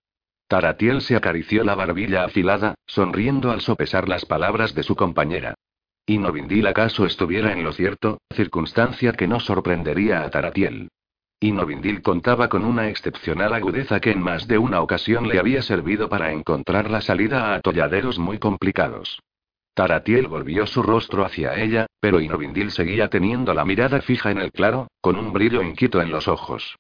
[0.48, 5.56] Taratiel se acarició la barbilla afilada, sonriendo al sopesar las palabras de su compañera.
[6.06, 10.90] ¿Y Novindil acaso estuviera en lo cierto, circunstancia que no sorprendería a Taratiel?
[11.40, 15.64] Y Novindil contaba con una excepcional agudeza que en más de una ocasión le había
[15.64, 19.20] servido para encontrar la salida a atolladeros muy complicados.
[19.74, 24.52] Taratiel volvió su rostro hacia ella, pero Inovindil seguía teniendo la mirada fija en el
[24.52, 26.78] claro, con un brillo inquieto en los ojos.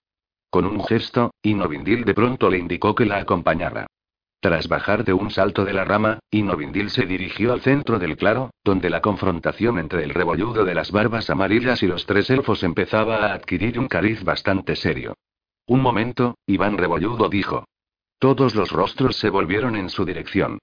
[0.56, 3.88] Con un gesto, Inovindil de pronto le indicó que la acompañara.
[4.40, 8.52] Tras bajar de un salto de la rama, Inovindil se dirigió al centro del claro,
[8.64, 13.18] donde la confrontación entre el rebolludo de las barbas amarillas y los tres elfos empezaba
[13.18, 15.15] a adquirir un cariz bastante serio.
[15.68, 17.65] Un momento, Iván Rebolludo dijo.
[18.18, 20.60] Todos los rostros se volvieron en su dirección.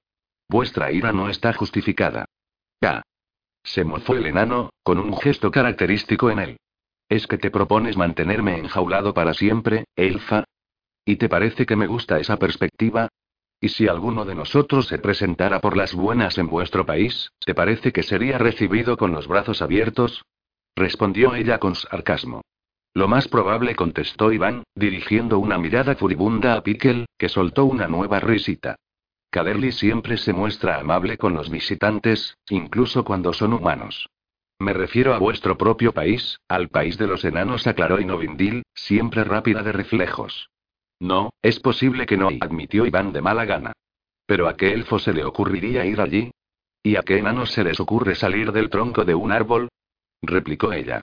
[0.49, 2.25] Vuestra ira no está justificada.
[2.81, 3.03] Ya.
[3.63, 6.57] Se mofó el enano, con un gesto característico en él.
[7.13, 10.45] ¿Es que te propones mantenerme enjaulado para siempre, elfa?
[11.05, 13.09] ¿Y te parece que me gusta esa perspectiva?
[13.61, 17.93] ¿Y si alguno de nosotros se presentara por las buenas en vuestro país, ¿te parece
[17.93, 20.25] que sería recibido con los brazos abiertos?
[20.75, 22.41] Respondió ella con sarcasmo.
[22.95, 28.21] Lo más probable contestó Iván, dirigiendo una mirada furibunda a Pickle, que soltó una nueva
[28.21, 28.77] risita.
[29.29, 34.09] Caderly siempre se muestra amable con los visitantes, incluso cuando son humanos.
[34.63, 39.65] Me refiero a vuestro propio país, al país de los enanos, aclaró Inovindil, siempre rápida
[39.65, 40.51] de reflejos.
[41.01, 43.73] No, es posible que no, admitió Iván de mala gana.
[44.25, 46.31] Pero ¿a qué elfo se le ocurriría ir allí?
[46.81, 49.69] ¿Y a qué enano se les ocurre salir del tronco de un árbol?
[50.23, 51.01] replicó ella.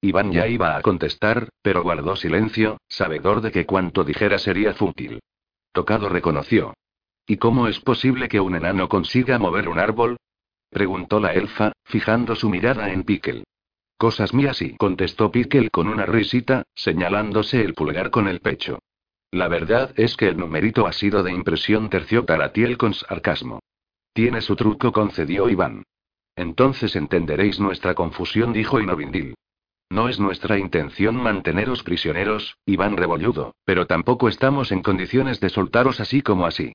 [0.00, 5.18] Iván ya iba a contestar, pero guardó silencio, sabedor de que cuanto dijera sería fútil.
[5.72, 6.74] Tocado reconoció.
[7.26, 10.16] ¿Y cómo es posible que un enano consiga mover un árbol?
[10.70, 13.44] Preguntó la elfa, fijando su mirada en Pickle.
[13.98, 18.78] Cosas mías y contestó Pickle con una risita, señalándose el pulgar con el pecho.
[19.30, 23.60] La verdad es que el numerito ha sido de impresión terció Taratiel con sarcasmo.
[24.12, 25.84] Tiene su truco, concedió Iván.
[26.34, 29.34] Entonces entenderéis nuestra confusión, dijo Inovindil.
[29.90, 36.00] No es nuestra intención manteneros prisioneros, Iván Rebolludo, pero tampoco estamos en condiciones de soltaros
[36.00, 36.72] así como así.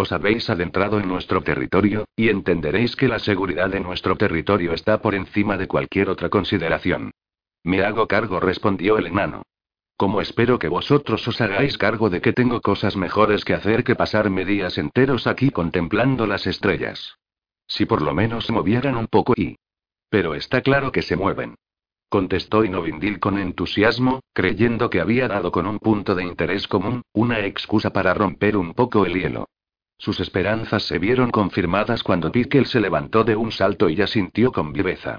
[0.00, 5.02] Os habéis adentrado en nuestro territorio, y entenderéis que la seguridad de nuestro territorio está
[5.02, 7.10] por encima de cualquier otra consideración.
[7.64, 9.42] Me hago cargo, respondió el enano.
[9.98, 13.94] Como espero que vosotros os hagáis cargo de que tengo cosas mejores que hacer que
[13.94, 17.16] pasarme días enteros aquí contemplando las estrellas.
[17.66, 19.58] Si por lo menos se movieran un poco y...
[20.08, 21.56] Pero está claro que se mueven.
[22.08, 27.40] Contestó Inovindil con entusiasmo, creyendo que había dado con un punto de interés común, una
[27.44, 29.46] excusa para romper un poco el hielo.
[30.00, 34.72] Sus esperanzas se vieron confirmadas cuando Pickle se levantó de un salto y asintió con
[34.72, 35.18] viveza.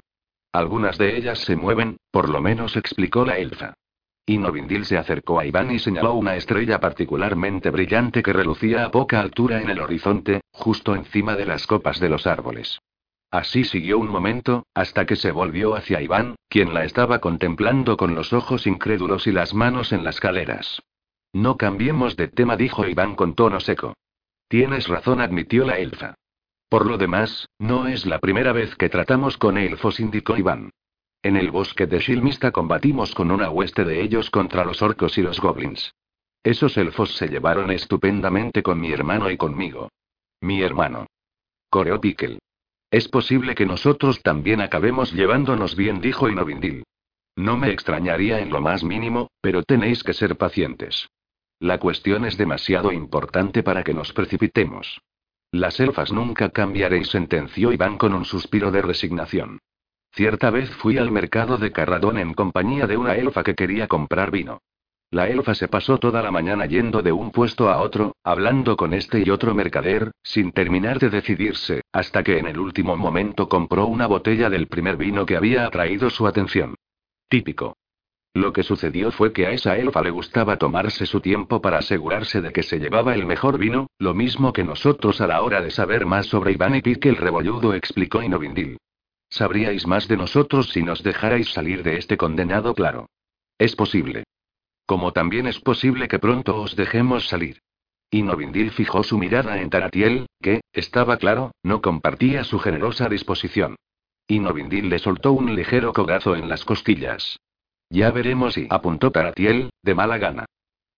[0.50, 3.74] Algunas de ellas se mueven, por lo menos explicó la elfa.
[4.26, 9.20] Inovindil se acercó a Iván y señaló una estrella particularmente brillante que relucía a poca
[9.20, 12.80] altura en el horizonte, justo encima de las copas de los árboles.
[13.30, 18.16] Así siguió un momento, hasta que se volvió hacia Iván, quien la estaba contemplando con
[18.16, 20.82] los ojos incrédulos y las manos en las caleras.
[21.32, 23.94] No cambiemos de tema, dijo Iván con tono seco.
[24.52, 26.12] Tienes razón, admitió la elfa.
[26.68, 30.68] Por lo demás, no es la primera vez que tratamos con elfos, indicó Iván.
[31.22, 35.22] En el bosque de Shilmista combatimos con una hueste de ellos contra los orcos y
[35.22, 35.94] los goblins.
[36.42, 39.88] Esos elfos se llevaron estupendamente con mi hermano y conmigo.
[40.42, 41.06] Mi hermano.
[41.70, 42.38] Coreó Pickle.
[42.90, 46.84] Es posible que nosotros también acabemos llevándonos bien, dijo Inovindil.
[47.36, 51.08] No me extrañaría en lo más mínimo, pero tenéis que ser pacientes.
[51.62, 55.00] La cuestión es demasiado importante para que nos precipitemos.
[55.52, 59.60] Las elfas nunca cambiaréis, sentenció Iván con un suspiro de resignación.
[60.10, 64.32] Cierta vez fui al mercado de Carradón en compañía de una elfa que quería comprar
[64.32, 64.60] vino.
[65.12, 68.92] La elfa se pasó toda la mañana yendo de un puesto a otro, hablando con
[68.92, 73.86] este y otro mercader, sin terminar de decidirse, hasta que en el último momento compró
[73.86, 76.74] una botella del primer vino que había atraído su atención.
[77.28, 77.76] Típico.
[78.34, 82.40] Lo que sucedió fue que a esa elfa le gustaba tomarse su tiempo para asegurarse
[82.40, 85.70] de que se llevaba el mejor vino, lo mismo que nosotros a la hora de
[85.70, 88.78] saber más sobre Iván y Pique el rebolludo explicó Inovindil.
[89.28, 93.10] Sabríais más de nosotros si nos dejarais salir de este condenado claro.
[93.58, 94.24] Es posible.
[94.86, 97.58] Como también es posible que pronto os dejemos salir.
[98.10, 103.76] Inovindil fijó su mirada en Taratiel, que, estaba claro, no compartía su generosa disposición.
[104.26, 107.38] Inovindil le soltó un ligero cogazo en las costillas.
[107.92, 110.46] Ya veremos y apuntó Taratiel, de mala gana.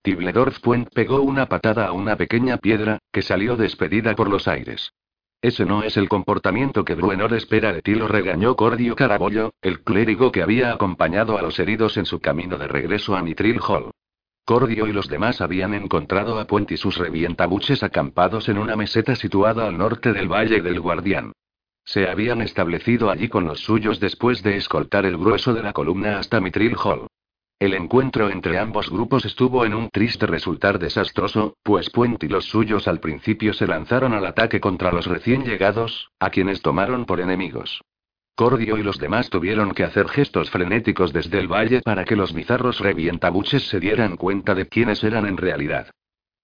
[0.02, 4.92] Tibledorf Puent pegó una patada a una pequeña piedra, que salió despedida por los aires.
[5.42, 9.82] Ese no es el comportamiento que Bruenor espera de ti, lo regañó Cordio Carabollo, el
[9.82, 13.90] clérigo que había acompañado a los heridos en su camino de regreso a Nitril Hall.
[14.44, 19.16] Cordio y los demás habían encontrado a Puent y sus revientabuches acampados en una meseta
[19.16, 21.32] situada al norte del Valle del Guardián.
[21.84, 26.18] Se habían establecido allí con los suyos después de escoltar el grueso de la columna
[26.18, 27.06] hasta Mitril Hall.
[27.60, 32.46] El encuentro entre ambos grupos estuvo en un triste resultar desastroso, pues Puente y los
[32.46, 37.20] suyos al principio se lanzaron al ataque contra los recién llegados, a quienes tomaron por
[37.20, 37.80] enemigos.
[38.34, 42.34] Cordio y los demás tuvieron que hacer gestos frenéticos desde el valle para que los
[42.34, 45.90] bizarros revientabuches se dieran cuenta de quiénes eran en realidad.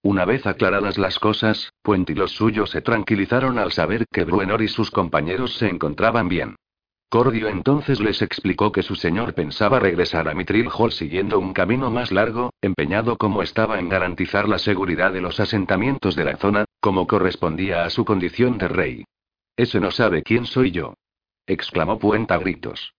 [0.01, 4.61] Una vez aclaradas las cosas, Puente y los suyos se tranquilizaron al saber que Bruenor
[4.61, 6.55] y sus compañeros se encontraban bien.
[7.09, 11.91] Cordio entonces les explicó que su señor pensaba regresar a Mitril Hall siguiendo un camino
[11.91, 16.65] más largo, empeñado como estaba en garantizar la seguridad de los asentamientos de la zona,
[16.79, 19.03] como correspondía a su condición de rey.
[19.57, 20.93] Ese no sabe quién soy yo.
[21.47, 22.93] exclamó Puente a gritos.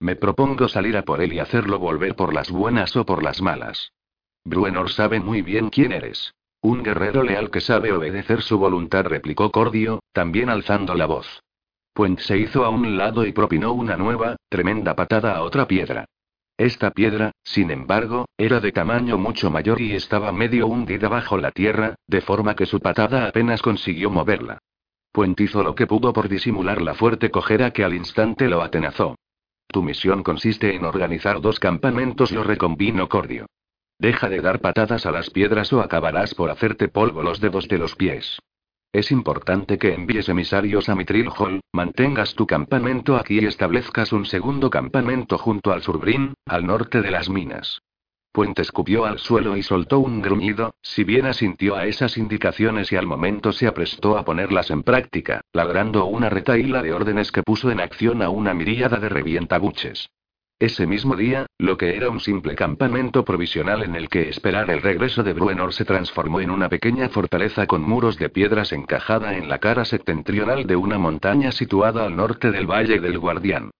[0.00, 3.42] Me propongo salir a por él y hacerlo volver por las buenas o por las
[3.42, 3.92] malas.
[4.44, 6.32] Bruenor sabe muy bien quién eres.
[6.60, 11.42] Un guerrero leal que sabe obedecer su voluntad, replicó Cordio, también alzando la voz.
[11.92, 16.06] Puent se hizo a un lado y propinó una nueva, tremenda patada a otra piedra.
[16.56, 21.52] Esta piedra, sin embargo, era de tamaño mucho mayor y estaba medio hundida bajo la
[21.52, 24.58] tierra, de forma que su patada apenas consiguió moverla.
[25.12, 29.16] Puent hizo lo que pudo por disimular la fuerte cojera que al instante lo atenazó.
[29.68, 33.46] Tu misión consiste en organizar dos campamentos, lo recombinó Cordio.
[34.00, 37.78] Deja de dar patadas a las piedras o acabarás por hacerte polvo los dedos de
[37.78, 38.38] los pies.
[38.92, 44.24] Es importante que envíes emisarios a Mitril Hall, mantengas tu campamento aquí y establezcas un
[44.24, 47.82] segundo campamento junto al Surbrin, al norte de las minas.
[48.32, 52.96] Puente escupió al suelo y soltó un gruñido, si bien asintió a esas indicaciones y
[52.96, 57.70] al momento se aprestó a ponerlas en práctica, ladrando una retaíla de órdenes que puso
[57.70, 60.08] en acción a una miríada de revientabuches.
[60.60, 64.82] Ese mismo día, lo que era un simple campamento provisional en el que esperar el
[64.82, 69.48] regreso de Bruenor se transformó en una pequeña fortaleza con muros de piedras encajada en
[69.48, 73.70] la cara septentrional de una montaña situada al norte del Valle del Guardián.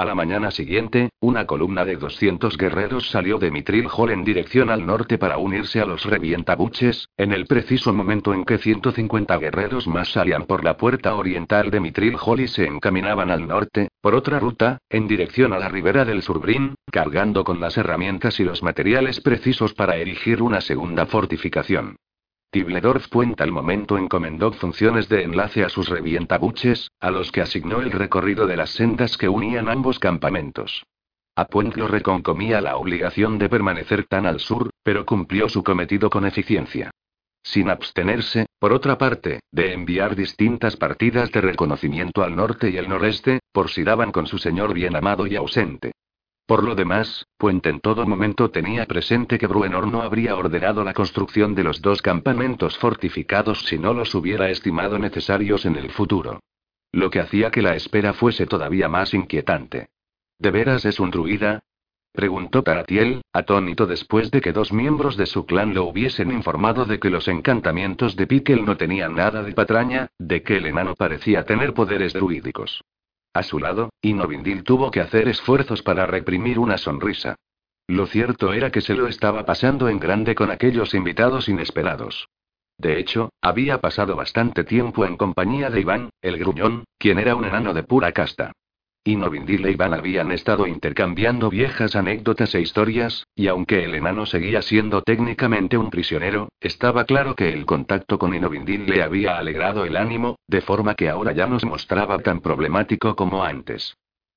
[0.00, 4.70] A la mañana siguiente, una columna de 200 guerreros salió de Mitril Hall en dirección
[4.70, 9.86] al norte para unirse a los revientabuches, en el preciso momento en que 150 guerreros
[9.86, 14.14] más salían por la puerta oriental de Mitril Hall y se encaminaban al norte, por
[14.14, 18.62] otra ruta, en dirección a la ribera del Surbrin, cargando con las herramientas y los
[18.62, 21.96] materiales precisos para erigir una segunda fortificación.
[22.52, 27.80] Tibledorf Puente al momento encomendó funciones de enlace a sus revientabuches, a los que asignó
[27.80, 30.84] el recorrido de las sendas que unían ambos campamentos.
[31.36, 36.10] A Puente lo reconcomía la obligación de permanecer tan al sur, pero cumplió su cometido
[36.10, 36.90] con eficiencia.
[37.40, 42.88] Sin abstenerse, por otra parte, de enviar distintas partidas de reconocimiento al norte y el
[42.88, 45.92] noreste, por si daban con su señor bien amado y ausente.
[46.50, 50.94] Por lo demás, Puente en todo momento tenía presente que Bruenor no habría ordenado la
[50.94, 56.40] construcción de los dos campamentos fortificados si no los hubiera estimado necesarios en el futuro.
[56.90, 59.90] Lo que hacía que la espera fuese todavía más inquietante.
[60.40, 61.60] ¿De veras es un druida?
[62.10, 66.98] Preguntó Taratiel, atónito después de que dos miembros de su clan lo hubiesen informado de
[66.98, 71.44] que los encantamientos de Piquel no tenían nada de patraña, de que el enano parecía
[71.44, 72.82] tener poderes druídicos.
[73.32, 77.36] A su lado, Inovindil tuvo que hacer esfuerzos para reprimir una sonrisa.
[77.86, 82.28] Lo cierto era que se lo estaba pasando en grande con aquellos invitados inesperados.
[82.76, 87.44] De hecho, había pasado bastante tiempo en compañía de Iván, el gruñón, quien era un
[87.44, 88.52] enano de pura casta.
[89.02, 94.26] Y Novindil e Iván habían estado intercambiando viejas anécdotas e historias, y aunque el enano
[94.26, 99.86] seguía siendo técnicamente un prisionero, estaba claro que el contacto con Inovindil le había alegrado
[99.86, 103.96] el ánimo, de forma que ahora ya no se mostraba tan problemático como antes.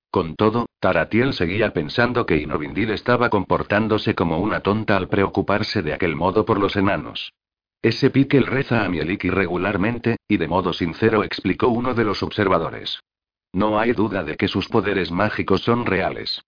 [0.10, 5.92] Con todo, Taratiel seguía pensando que Inovindil estaba comportándose como una tonta al preocuparse de
[5.92, 7.34] aquel modo por los enanos.
[7.82, 13.02] Ese piquel reza a Mielik irregularmente, y de modo sincero explicó uno de los observadores.
[13.54, 16.44] No hay duda de que sus poderes mágicos son reales.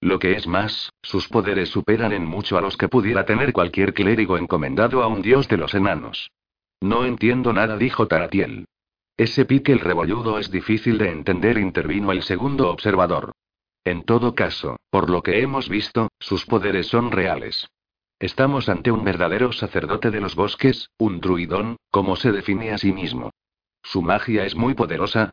[0.00, 3.92] Lo que es más, sus poderes superan en mucho a los que pudiera tener cualquier
[3.92, 6.30] clérigo encomendado a un dios de los enanos.
[6.80, 8.66] No entiendo nada, dijo Taratiel.
[9.16, 13.32] Ese pique el rebolludo es difícil de entender, intervino el segundo observador.
[13.84, 17.68] En todo caso, por lo que hemos visto, sus poderes son reales.
[18.18, 22.92] Estamos ante un verdadero sacerdote de los bosques, un druidón, como se define a sí
[22.92, 23.30] mismo.
[23.82, 25.32] Su magia es muy poderosa,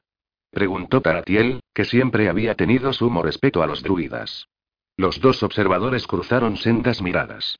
[0.52, 4.48] Preguntó Taratiel, que siempre había tenido sumo respeto a los druidas.
[4.95, 7.60] Los dos observadores cruzaron sendas miradas.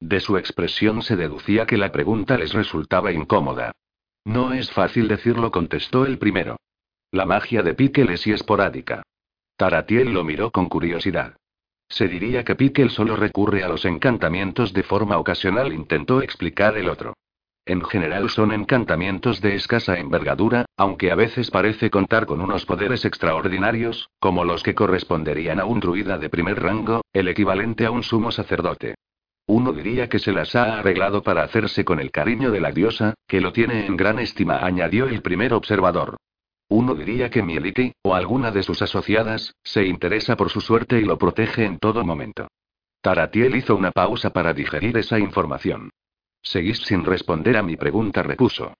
[0.00, 3.72] De su expresión se deducía que la pregunta les resultaba incómoda.
[4.24, 6.56] No es fácil decirlo, contestó el primero.
[7.10, 9.02] La magia de Piquel es y esporádica.
[9.56, 11.36] Taratiel lo miró con curiosidad.
[11.88, 16.88] Se diría que Piquel solo recurre a los encantamientos de forma ocasional, intentó explicar el
[16.88, 17.14] otro.
[17.68, 23.04] En general son encantamientos de escasa envergadura, aunque a veces parece contar con unos poderes
[23.04, 28.02] extraordinarios, como los que corresponderían a un druida de primer rango, el equivalente a un
[28.02, 28.94] sumo sacerdote.
[29.46, 33.12] Uno diría que se las ha arreglado para hacerse con el cariño de la diosa,
[33.26, 36.16] que lo tiene en gran estima, añadió el primer observador.
[36.70, 41.04] Uno diría que Mieliti, o alguna de sus asociadas, se interesa por su suerte y
[41.04, 42.48] lo protege en todo momento.
[43.02, 45.90] Taratiel hizo una pausa para digerir esa información.
[46.42, 48.74] Seguís sin responder a mi pregunta, repuso.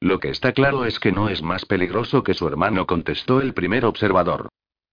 [0.00, 3.54] Lo que está claro es que no es más peligroso que su hermano, contestó el
[3.54, 4.48] primer observador.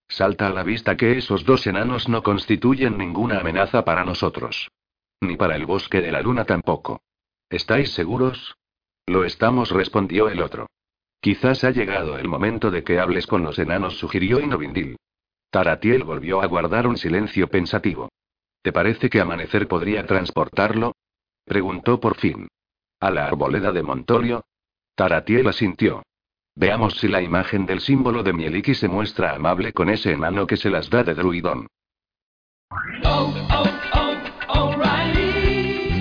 [0.08, 4.70] Salta a la vista que esos dos enanos no constituyen ninguna amenaza para nosotros.
[5.22, 7.02] Ni para el bosque de la luna tampoco.
[7.50, 8.56] ¿Estáis seguros?
[9.08, 10.68] Lo estamos, respondió el otro.
[11.20, 14.98] Quizás ha llegado el momento de que hables con los enanos, sugirió Inovindil.
[15.50, 18.10] Taratiel volvió a guardar un silencio pensativo.
[18.62, 20.94] ¿Te parece que amanecer podría transportarlo?
[21.50, 22.48] Preguntó por fin.
[23.00, 24.46] ¿A la arboleda de Montolio?
[24.94, 26.04] Taratiel asintió.
[26.56, 30.58] Veamos si la imagen del símbolo de Mieliki se muestra amable con ese enano que
[30.58, 31.66] se las da de druidón.